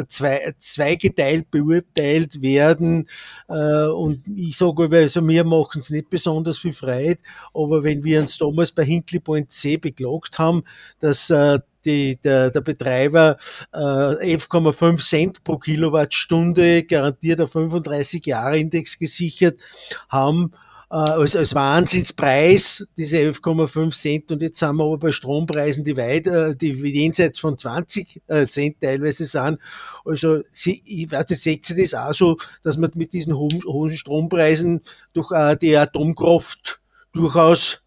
zwei, 0.09 0.53
zweigeteilt 0.59 1.51
beurteilt 1.51 2.43
werden. 2.43 3.09
Äh, 3.49 3.87
und 3.87 4.27
ich 4.37 4.57
sage, 4.57 4.89
also 4.91 5.27
wir 5.27 5.45
machen 5.45 5.81
es 5.81 5.91
nicht 5.91 6.11
besonders 6.11 6.59
viel 6.59 6.73
Freude, 6.73 7.21
aber 7.53 7.85
wenn 7.85 8.03
wir 8.05 8.21
uns 8.21 8.39
damals 8.39 8.73
bei 8.73 8.85
Hinkley 8.85 9.21
Point 9.21 9.53
C 9.53 9.77
beklagt 9.77 10.39
haben, 10.39 10.65
dass 11.01 11.31
äh, 11.31 11.61
die, 11.85 12.17
der, 12.17 12.51
der 12.51 12.61
Betreiber 12.61 13.37
äh, 13.73 13.79
11,5 13.79 15.09
Cent 15.09 15.45
pro 15.45 15.59
Kilowattstunde 15.59 16.85
garantiert 16.85 17.41
auf 17.41 17.53
35 17.53 18.25
Jahre 18.27 18.59
Index 18.59 18.99
gesichert 18.99 19.61
haben, 20.09 20.53
äh, 20.91 20.97
als, 20.97 21.35
als 21.35 21.55
Wahnsinnspreis, 21.55 22.87
diese 22.97 23.19
11,5 23.19 23.91
Cent. 23.91 24.33
Und 24.33 24.43
jetzt 24.43 24.59
sind 24.59 24.77
wir 24.77 24.85
aber 24.85 24.99
bei 24.99 25.13
Strompreisen, 25.13 25.83
die 25.83 25.97
weit, 25.97 26.27
äh, 26.27 26.55
die 26.55 26.71
jenseits 26.71 27.41
von 27.41 27.59
20 27.59 28.23
äh, 28.29 28.47
Cent 28.47 28.81
teilweise 28.81 29.25
sind. 29.25 29.59
Also, 30.05 30.43
sie, 30.51 30.83
ich 30.85 31.11
weiß 31.11 31.29
nicht, 31.31 31.43
seht 31.43 31.71
ihr 31.71 31.77
das 31.83 31.95
auch 31.95 32.15
so, 32.15 32.37
dass 32.63 32.77
man 32.77 32.91
mit 32.95 33.13
diesen 33.13 33.37
hohen, 33.37 33.63
hohen 33.65 33.93
Strompreisen 33.93 34.83
durch 35.13 35.33
äh, 35.33 35.57
die 35.57 35.77
Atomkraft 35.77 36.81
durchaus 37.13 37.84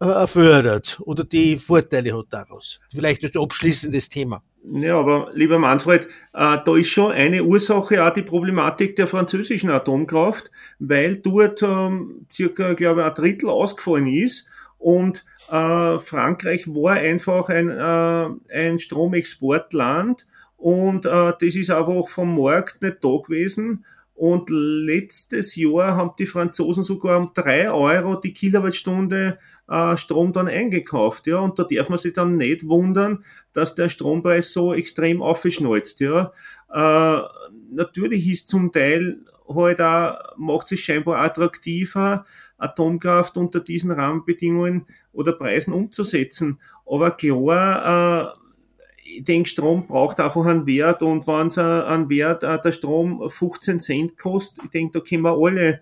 fördert 0.00 1.00
oder 1.04 1.24
die 1.24 1.58
Vorteile 1.58 2.16
hat 2.16 2.26
daraus. 2.30 2.80
Vielleicht 2.94 3.22
als 3.24 3.36
abschließendes 3.36 4.08
Thema. 4.08 4.42
Ja, 4.62 4.98
aber 4.98 5.30
lieber 5.34 5.58
Manfred, 5.58 6.06
äh, 6.34 6.58
da 6.64 6.76
ist 6.76 6.88
schon 6.88 7.12
eine 7.12 7.44
Ursache 7.44 8.04
auch 8.04 8.12
die 8.12 8.22
Problematik 8.22 8.96
der 8.96 9.08
französischen 9.08 9.70
Atomkraft, 9.70 10.50
weil 10.78 11.16
dort 11.16 11.62
ähm, 11.62 12.26
circa, 12.30 12.74
glaube 12.74 13.00
ich, 13.00 13.06
ein 13.06 13.14
Drittel 13.14 13.48
ausgefallen 13.48 14.06
ist 14.06 14.46
und 14.78 15.24
äh, 15.50 15.98
Frankreich 15.98 16.66
war 16.68 16.92
einfach 16.92 17.48
ein, 17.48 17.70
äh, 17.70 18.54
ein 18.54 18.78
Stromexportland 18.78 20.26
und 20.56 21.06
äh, 21.06 21.32
das 21.40 21.54
ist 21.54 21.70
einfach 21.70 22.08
vom 22.08 22.36
Markt 22.38 22.82
nicht 22.82 22.98
da 23.02 23.16
gewesen. 23.16 23.84
Und 24.14 24.50
letztes 24.50 25.56
Jahr 25.56 25.96
haben 25.96 26.12
die 26.18 26.26
Franzosen 26.26 26.82
sogar 26.82 27.18
um 27.18 27.30
drei 27.32 27.70
Euro 27.70 28.16
die 28.16 28.34
Kilowattstunde 28.34 29.38
äh, 29.70 29.96
Strom 29.96 30.32
dann 30.32 30.48
eingekauft, 30.48 31.26
ja, 31.26 31.38
und 31.38 31.58
da 31.58 31.64
darf 31.64 31.88
man 31.88 31.98
sich 31.98 32.12
dann 32.12 32.36
nicht 32.36 32.66
wundern, 32.66 33.24
dass 33.52 33.74
der 33.74 33.88
Strompreis 33.88 34.52
so 34.52 34.74
extrem 34.74 35.22
aufgeschnalzt, 35.22 36.00
ja. 36.00 36.32
Äh, 36.72 37.22
natürlich 37.72 38.28
ist 38.28 38.48
zum 38.48 38.72
Teil 38.72 39.18
halt 39.48 39.80
auch, 39.80 40.18
macht 40.36 40.68
sich 40.68 40.84
scheinbar 40.84 41.18
attraktiver, 41.18 42.26
Atomkraft 42.58 43.36
unter 43.36 43.60
diesen 43.60 43.90
Rahmenbedingungen 43.90 44.86
oder 45.12 45.32
Preisen 45.32 45.72
umzusetzen. 45.72 46.60
Aber 46.84 47.12
klar, 47.12 48.34
äh, 48.34 48.40
ich 49.02 49.24
denke, 49.24 49.48
Strom 49.48 49.86
braucht 49.86 50.20
einfach 50.20 50.44
einen 50.44 50.66
Wert 50.66 51.02
und 51.02 51.26
wenn 51.26 51.48
es 51.48 51.58
einen 51.58 52.08
Wert, 52.10 52.42
äh, 52.42 52.60
der 52.60 52.72
Strom 52.72 53.28
15 53.28 53.80
Cent 53.80 54.18
kostet, 54.18 54.64
ich 54.64 54.70
denke, 54.70 54.98
da 54.98 55.04
können 55.04 55.22
wir 55.22 55.36
alle 55.36 55.80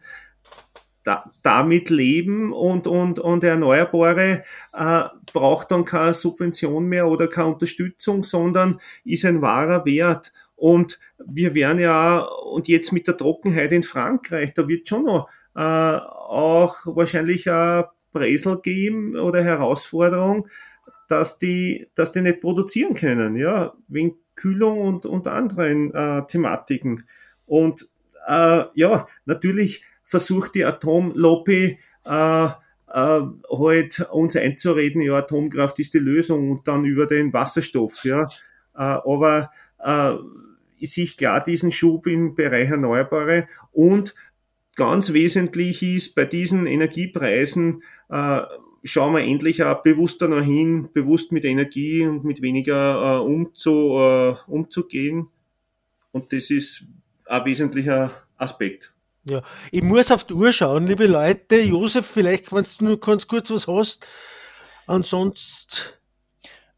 da, 1.09 1.33
damit 1.43 1.89
leben 1.89 2.53
und, 2.53 2.87
und, 2.87 3.19
und 3.19 3.43
Erneuerbare 3.43 4.45
äh, 4.75 5.05
braucht 5.33 5.71
dann 5.71 5.87
keine 5.87 6.13
Subvention 6.13 6.87
mehr 6.87 7.09
oder 7.09 7.29
keine 7.29 7.49
Unterstützung, 7.49 8.25
sondern 8.25 8.79
ist 9.07 9.25
ein 9.25 9.41
wahrer 9.41 9.87
Wert. 9.87 10.35
Und 10.55 11.01
wir 11.25 11.55
werden 11.55 11.79
ja, 11.79 12.19
und 12.21 12.69
jetzt 12.69 12.93
mit 12.93 13.09
der 13.09 13.17
Trockenheit 13.17 13.73
in 13.73 13.85
Frankreich, 13.85 14.53
da 14.53 14.69
wird 14.69 14.87
schon 14.87 15.07
noch 15.07 15.31
äh, 15.57 15.61
auch 15.61 16.77
wahrscheinlich 16.85 17.51
ein 17.51 17.85
Bresel 18.13 18.61
geben 18.61 19.17
oder 19.17 19.43
Herausforderung, 19.43 20.47
dass 21.09 21.39
die, 21.39 21.87
dass 21.95 22.13
die 22.13 22.21
nicht 22.21 22.43
produzieren 22.43 22.93
können, 22.93 23.35
ja, 23.35 23.73
wegen 23.89 24.17
Kühlung 24.35 24.81
und, 24.81 25.07
und 25.07 25.27
anderen 25.27 25.95
äh, 25.95 26.27
Thematiken. 26.27 27.05
Und 27.47 27.89
äh, 28.27 28.65
ja, 28.75 29.09
natürlich 29.25 29.85
versucht 30.09 30.55
die 30.55 30.65
Atomlobby 30.65 31.79
äh, 32.05 32.47
äh, 32.47 32.51
halt 32.89 34.01
uns 34.11 34.37
einzureden, 34.37 35.03
ja, 35.03 35.19
Atomkraft 35.19 35.79
ist 35.79 35.95
die 35.95 35.99
Lösung 35.99 36.51
und 36.51 36.67
dann 36.67 36.85
über 36.85 37.07
den 37.07 37.33
Wasserstoff, 37.33 38.05
ja. 38.05 38.25
Äh, 38.75 38.81
aber 38.81 39.51
äh, 39.85 40.15
ich 40.79 40.93
sehe 40.93 41.07
klar 41.07 41.43
diesen 41.43 41.71
Schub 41.71 42.07
im 42.07 42.35
Bereich 42.35 42.71
Erneuerbare 42.71 43.49
und 43.73 44.15
ganz 44.77 45.13
wesentlich 45.13 45.83
ist 45.83 46.15
bei 46.15 46.25
diesen 46.25 46.67
Energiepreisen, 46.67 47.83
äh, 48.09 48.41
schauen 48.85 49.15
wir 49.15 49.25
endlich 49.25 49.63
auch 49.63 49.83
bewusster 49.83 50.29
noch 50.29 50.43
hin, 50.43 50.89
bewusst 50.95 51.33
mit 51.33 51.45
Energie 51.45 52.07
und 52.07 52.25
mit 52.25 52.41
weniger 52.41 53.19
äh, 53.19 53.21
umzu, 53.21 53.99
äh, 53.99 54.37
umzugehen. 54.47 55.29
Und 56.13 56.33
das 56.33 56.51
ist 56.51 56.87
ein 57.27 57.45
wesentlicher 57.45 58.23
Aspekt. 58.39 58.93
Ja, 59.29 59.43
ich 59.71 59.83
muss 59.83 60.11
auf 60.11 60.25
die 60.25 60.33
Uhr 60.33 60.55
schauen, 60.55 60.87
liebe 60.87 61.07
Leute. 61.07 61.61
Josef, 61.61 62.07
vielleicht, 62.07 62.51
wenn 62.51 62.65
du 62.65 62.85
nur 62.85 62.99
ganz 62.99 63.29
kurz 63.29 63.51
was 63.51 63.67
hast. 63.67 64.07
Ansonsten. 64.87 65.93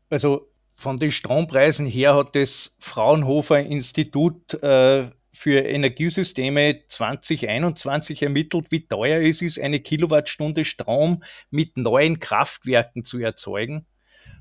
Also 0.09 0.51
von 0.74 0.96
den 0.96 1.12
Strompreisen 1.12 1.86
her 1.86 2.16
hat 2.16 2.34
das 2.34 2.74
Fraunhofer 2.80 3.61
Institut 3.61 4.55
äh, 4.64 5.11
für 5.32 5.61
Energiesysteme 5.61 6.80
2021 6.88 8.22
ermittelt, 8.22 8.66
wie 8.70 8.88
teuer 8.88 9.20
es 9.20 9.42
ist, 9.42 9.61
eine 9.61 9.78
Kilowattstunde 9.78 10.64
Strom 10.64 11.22
mit 11.51 11.76
neuen 11.76 12.18
Kraftwerken 12.18 13.05
zu 13.05 13.20
erzeugen. 13.20 13.86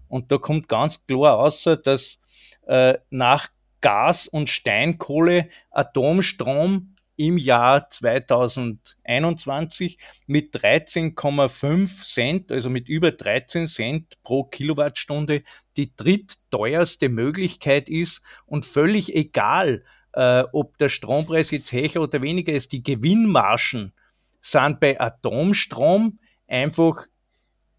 Und 0.08 0.32
da 0.32 0.40
kommt 0.40 0.68
ganz 0.68 1.06
klar 1.06 1.38
außer, 1.38 1.78
dass 1.78 2.20
äh, 2.66 2.98
nach 3.12 3.50
Gas 3.82 4.28
und 4.28 4.50
Steinkohle 4.50 5.50
Atomstrom 5.70 6.96
im 7.20 7.38
Jahr 7.38 7.90
2021 7.90 10.00
mit 10.26 10.56
13,5 10.56 12.06
Cent, 12.06 12.52
also 12.52 12.70
mit 12.70 12.88
über 12.88 13.12
13 13.12 13.68
Cent 13.68 14.24
pro 14.24 14.46
Kilowattstunde, 14.46 15.44
die 15.76 15.94
drittteuerste 15.96 17.10
Möglichkeit 17.10 17.90
ist 17.90 18.22
und 18.46 18.66
völlig 18.66 19.14
egal, 19.14 19.84
äh, 20.14 20.46
ob 20.54 20.78
der 20.78 20.88
Strompreis 20.88 21.52
jetzt 21.52 21.74
höher 21.74 22.02
oder 22.02 22.22
weniger 22.22 22.54
ist, 22.54 22.72
die 22.72 22.84
Gewinnmargen 22.84 23.92
sind 24.40 24.80
bei 24.80 25.00
Atomstrom 25.00 26.20
einfach 26.48 27.06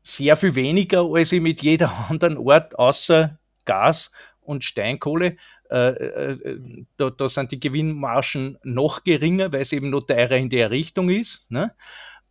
sehr 0.03 0.37
viel 0.37 0.55
weniger 0.55 1.07
als 1.11 1.33
mit 1.33 1.63
jeder 1.63 1.91
anderen 2.11 2.37
Ort 2.37 2.79
außer 2.79 3.39
Gas 3.65 4.11
und 4.51 4.65
Steinkohle. 4.65 5.37
Äh, 5.71 5.77
äh, 5.77 6.57
da, 6.97 7.11
da, 7.11 7.29
sind 7.29 7.53
die 7.53 7.61
Gewinnmargen 7.61 8.59
noch 8.65 9.05
geringer, 9.05 9.53
weil 9.53 9.63
es 9.63 9.73
eben 9.73 9.91
noch 9.91 10.03
teurer 10.03 10.37
in 10.37 10.51
der 10.51 10.71
Richtung 10.71 11.09
ist 11.09 11.47
ne? 11.49 11.73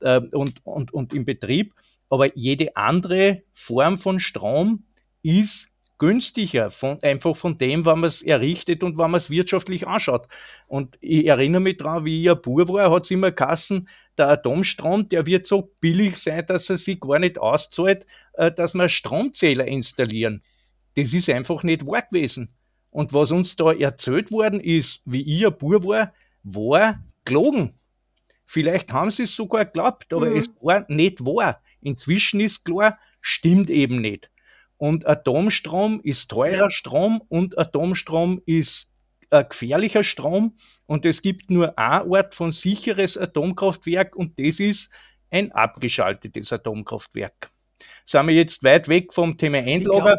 äh, 0.02 0.20
und, 0.20 0.66
und, 0.66 0.94
und 0.94 1.14
im 1.14 1.26
Betrieb. 1.26 1.74
Aber 2.10 2.36
jede 2.36 2.76
andere 2.76 3.44
Form 3.54 3.98
von 3.98 4.20
Strom 4.20 4.84
ist 5.24 5.70
günstiger, 6.00 6.72
von, 6.72 6.98
einfach 7.04 7.36
von 7.36 7.58
dem, 7.58 7.86
wann 7.86 8.00
man 8.00 8.08
es 8.08 8.22
errichtet 8.22 8.84
und 8.84 8.98
wann 8.98 9.12
man 9.12 9.20
es 9.20 9.30
wirtschaftlich 9.30 9.86
anschaut. 9.86 10.28
Und 10.68 10.98
ich 11.02 11.28
erinnere 11.28 11.62
mich 11.62 11.78
daran, 11.78 12.06
wie 12.06 12.24
ich 12.24 12.32
ein 12.32 12.42
Bub 12.42 12.70
war, 12.70 12.90
hat 12.90 13.04
es 13.04 13.12
immer 13.12 13.32
Kassen, 13.32 13.88
der 14.18 14.30
Atomstrom, 14.30 15.08
der 15.10 15.26
wird 15.26 15.46
so 15.46 15.74
billig 15.80 16.18
sein, 16.18 16.46
dass 16.48 16.70
er 16.70 16.78
sich 16.78 17.00
gar 17.00 17.20
nicht 17.20 17.38
auszahlt, 17.38 18.06
äh, 18.34 18.52
dass 18.52 18.74
wir 18.74 18.90
Stromzähler 18.90 19.68
installieren. 19.68 20.42
Das 21.00 21.14
ist 21.14 21.30
einfach 21.30 21.64
nicht 21.64 21.88
wahr 21.88 22.02
gewesen. 22.02 22.54
Und 22.92 23.14
was 23.14 23.32
uns 23.32 23.56
da 23.56 23.72
erzählt 23.72 24.32
worden 24.32 24.60
ist, 24.60 25.02
wie 25.06 25.22
ich 25.22 25.46
ein 25.46 25.58
Bub 25.58 25.86
war, 25.86 26.14
war 26.44 27.04
gelogen. 27.24 27.74
Vielleicht 28.46 28.92
haben 28.92 29.12
sie 29.12 29.24
es 29.24 29.36
sogar 29.36 29.66
geglaubt, 29.66 30.12
aber 30.12 30.32
mhm. 30.32 30.38
es 30.38 30.50
war 30.60 30.86
nicht 30.90 31.24
wahr. 31.24 31.62
Inzwischen 31.82 32.40
ist 32.42 32.66
klar, 32.66 32.98
stimmt 33.22 33.70
eben 33.70 34.02
nicht. 34.02 34.30
Und 34.78 35.08
Atomstrom 35.08 36.02
ist 36.04 36.30
teurer 36.32 36.70
Strom 36.70 37.22
und 37.30 37.58
Atomstrom 37.58 38.42
ist 38.46 38.92
ein 39.30 39.48
gefährlicher 39.48 40.04
Strom. 40.04 40.58
Und 40.86 41.06
es 41.06 41.22
gibt 41.22 41.50
nur 41.50 41.78
ein 41.78 42.10
Ort 42.10 42.36
von 42.36 42.52
sicheres 42.52 43.18
Atomkraftwerk 43.18 44.16
und 44.16 44.38
das 44.40 44.60
ist 44.60 44.90
ein 45.32 45.52
abgeschaltetes 45.52 46.52
Atomkraftwerk. 46.52 47.52
Sind 48.04 48.28
wir 48.28 48.36
jetzt 48.36 48.64
weit 48.64 48.88
weg 48.88 49.14
vom 49.14 49.38
Thema 49.38 49.60
Endlager 49.60 50.18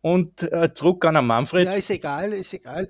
und 0.00 0.42
äh, 0.42 0.72
zurück 0.72 1.04
an 1.04 1.24
Manfred? 1.24 1.66
Ja, 1.66 1.74
ist 1.74 1.90
egal, 1.90 2.32
ist 2.32 2.54
egal. 2.54 2.88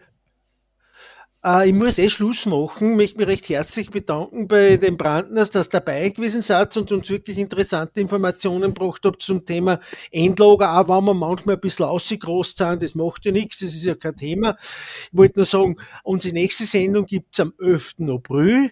Äh, 1.45 1.69
ich 1.71 1.75
muss 1.75 1.99
eh 1.99 2.11
Schluss 2.11 2.47
machen, 2.47 2.97
möchte 2.97 3.19
mich 3.19 3.27
recht 3.27 3.49
herzlich 3.49 3.91
bedanken 3.91 4.47
bei 4.47 4.77
den 4.77 4.97
Brandners, 4.97 5.51
dass 5.51 5.69
dabei 5.71 6.11
gewesen 6.11 6.43
seid 6.43 6.77
und 6.77 6.93
uns 6.93 7.09
wirklich 7.09 7.39
interessante 7.39 8.01
Informationen 8.01 8.75
gebracht 8.75 9.01
habt 9.05 9.23
zum 9.23 9.45
Thema 9.47 9.81
Endlager, 10.11 10.79
auch 10.79 10.89
wenn 10.89 11.05
wir 11.05 11.15
manchmal 11.15 11.55
ein 11.55 11.61
bisschen 11.61 11.87
ausgegroßt 11.87 12.59
sind, 12.59 12.83
das 12.83 12.95
macht 12.95 13.25
ja 13.25 13.33
nichts, 13.33 13.61
das 13.61 13.75
ist 13.75 13.85
ja 13.85 13.95
kein 13.95 14.17
Thema. 14.17 14.57
Ich 15.11 15.17
wollte 15.17 15.39
nur 15.39 15.47
sagen, 15.47 15.77
unsere 16.05 16.35
nächste 16.35 16.65
Sendung 16.65 17.07
gibt's 17.07 17.41
am 17.41 17.55
11. 17.59 17.95
April. 18.09 18.71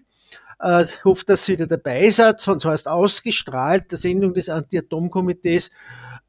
Äh, 0.61 0.83
ich 0.83 1.05
hoffe, 1.05 1.25
dass 1.25 1.49
ihr 1.49 1.55
wieder 1.55 1.67
dabei 1.67 2.11
seid, 2.11 2.47
das 2.47 2.65
heißt 2.65 2.89
ausgestrahlt, 2.89 3.91
der 3.91 3.99
Sendung 3.99 4.35
des 4.35 4.51
Anti-Atom-Komitees 4.51 5.71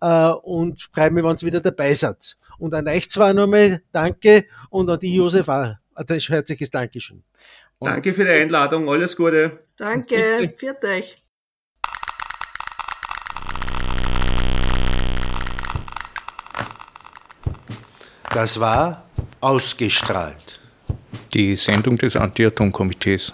äh, 0.01 0.31
und 0.31 0.81
freue 0.93 1.11
mich, 1.11 1.23
wenn 1.23 1.35
ihr 1.35 1.41
wieder 1.41 1.61
dabei 1.61 1.93
seid. 1.93 2.37
Und 2.57 2.73
an 2.73 2.87
euch 2.87 3.09
zwar 3.09 3.33
nochmal 3.33 3.81
danke 3.91 4.45
und 4.69 4.89
an 4.89 4.99
die 4.99 5.15
Josef 5.15 5.47
auch 5.49 5.75
ein 5.95 6.19
herzliches 6.19 6.71
Dankeschön. 6.71 7.23
Und 7.79 7.89
Danke 7.89 8.13
für 8.13 8.25
die 8.25 8.31
Einladung, 8.31 8.89
alles 8.89 9.15
Gute. 9.15 9.59
Danke, 9.77 10.51
viert 10.55 10.83
euch. 10.83 11.23
Das 18.31 18.59
war 18.59 19.05
ausgestrahlt. 19.41 20.59
Die 21.33 21.55
Sendung 21.55 21.97
des 21.97 22.15
Anti-Atom-Komitees. 22.15 23.33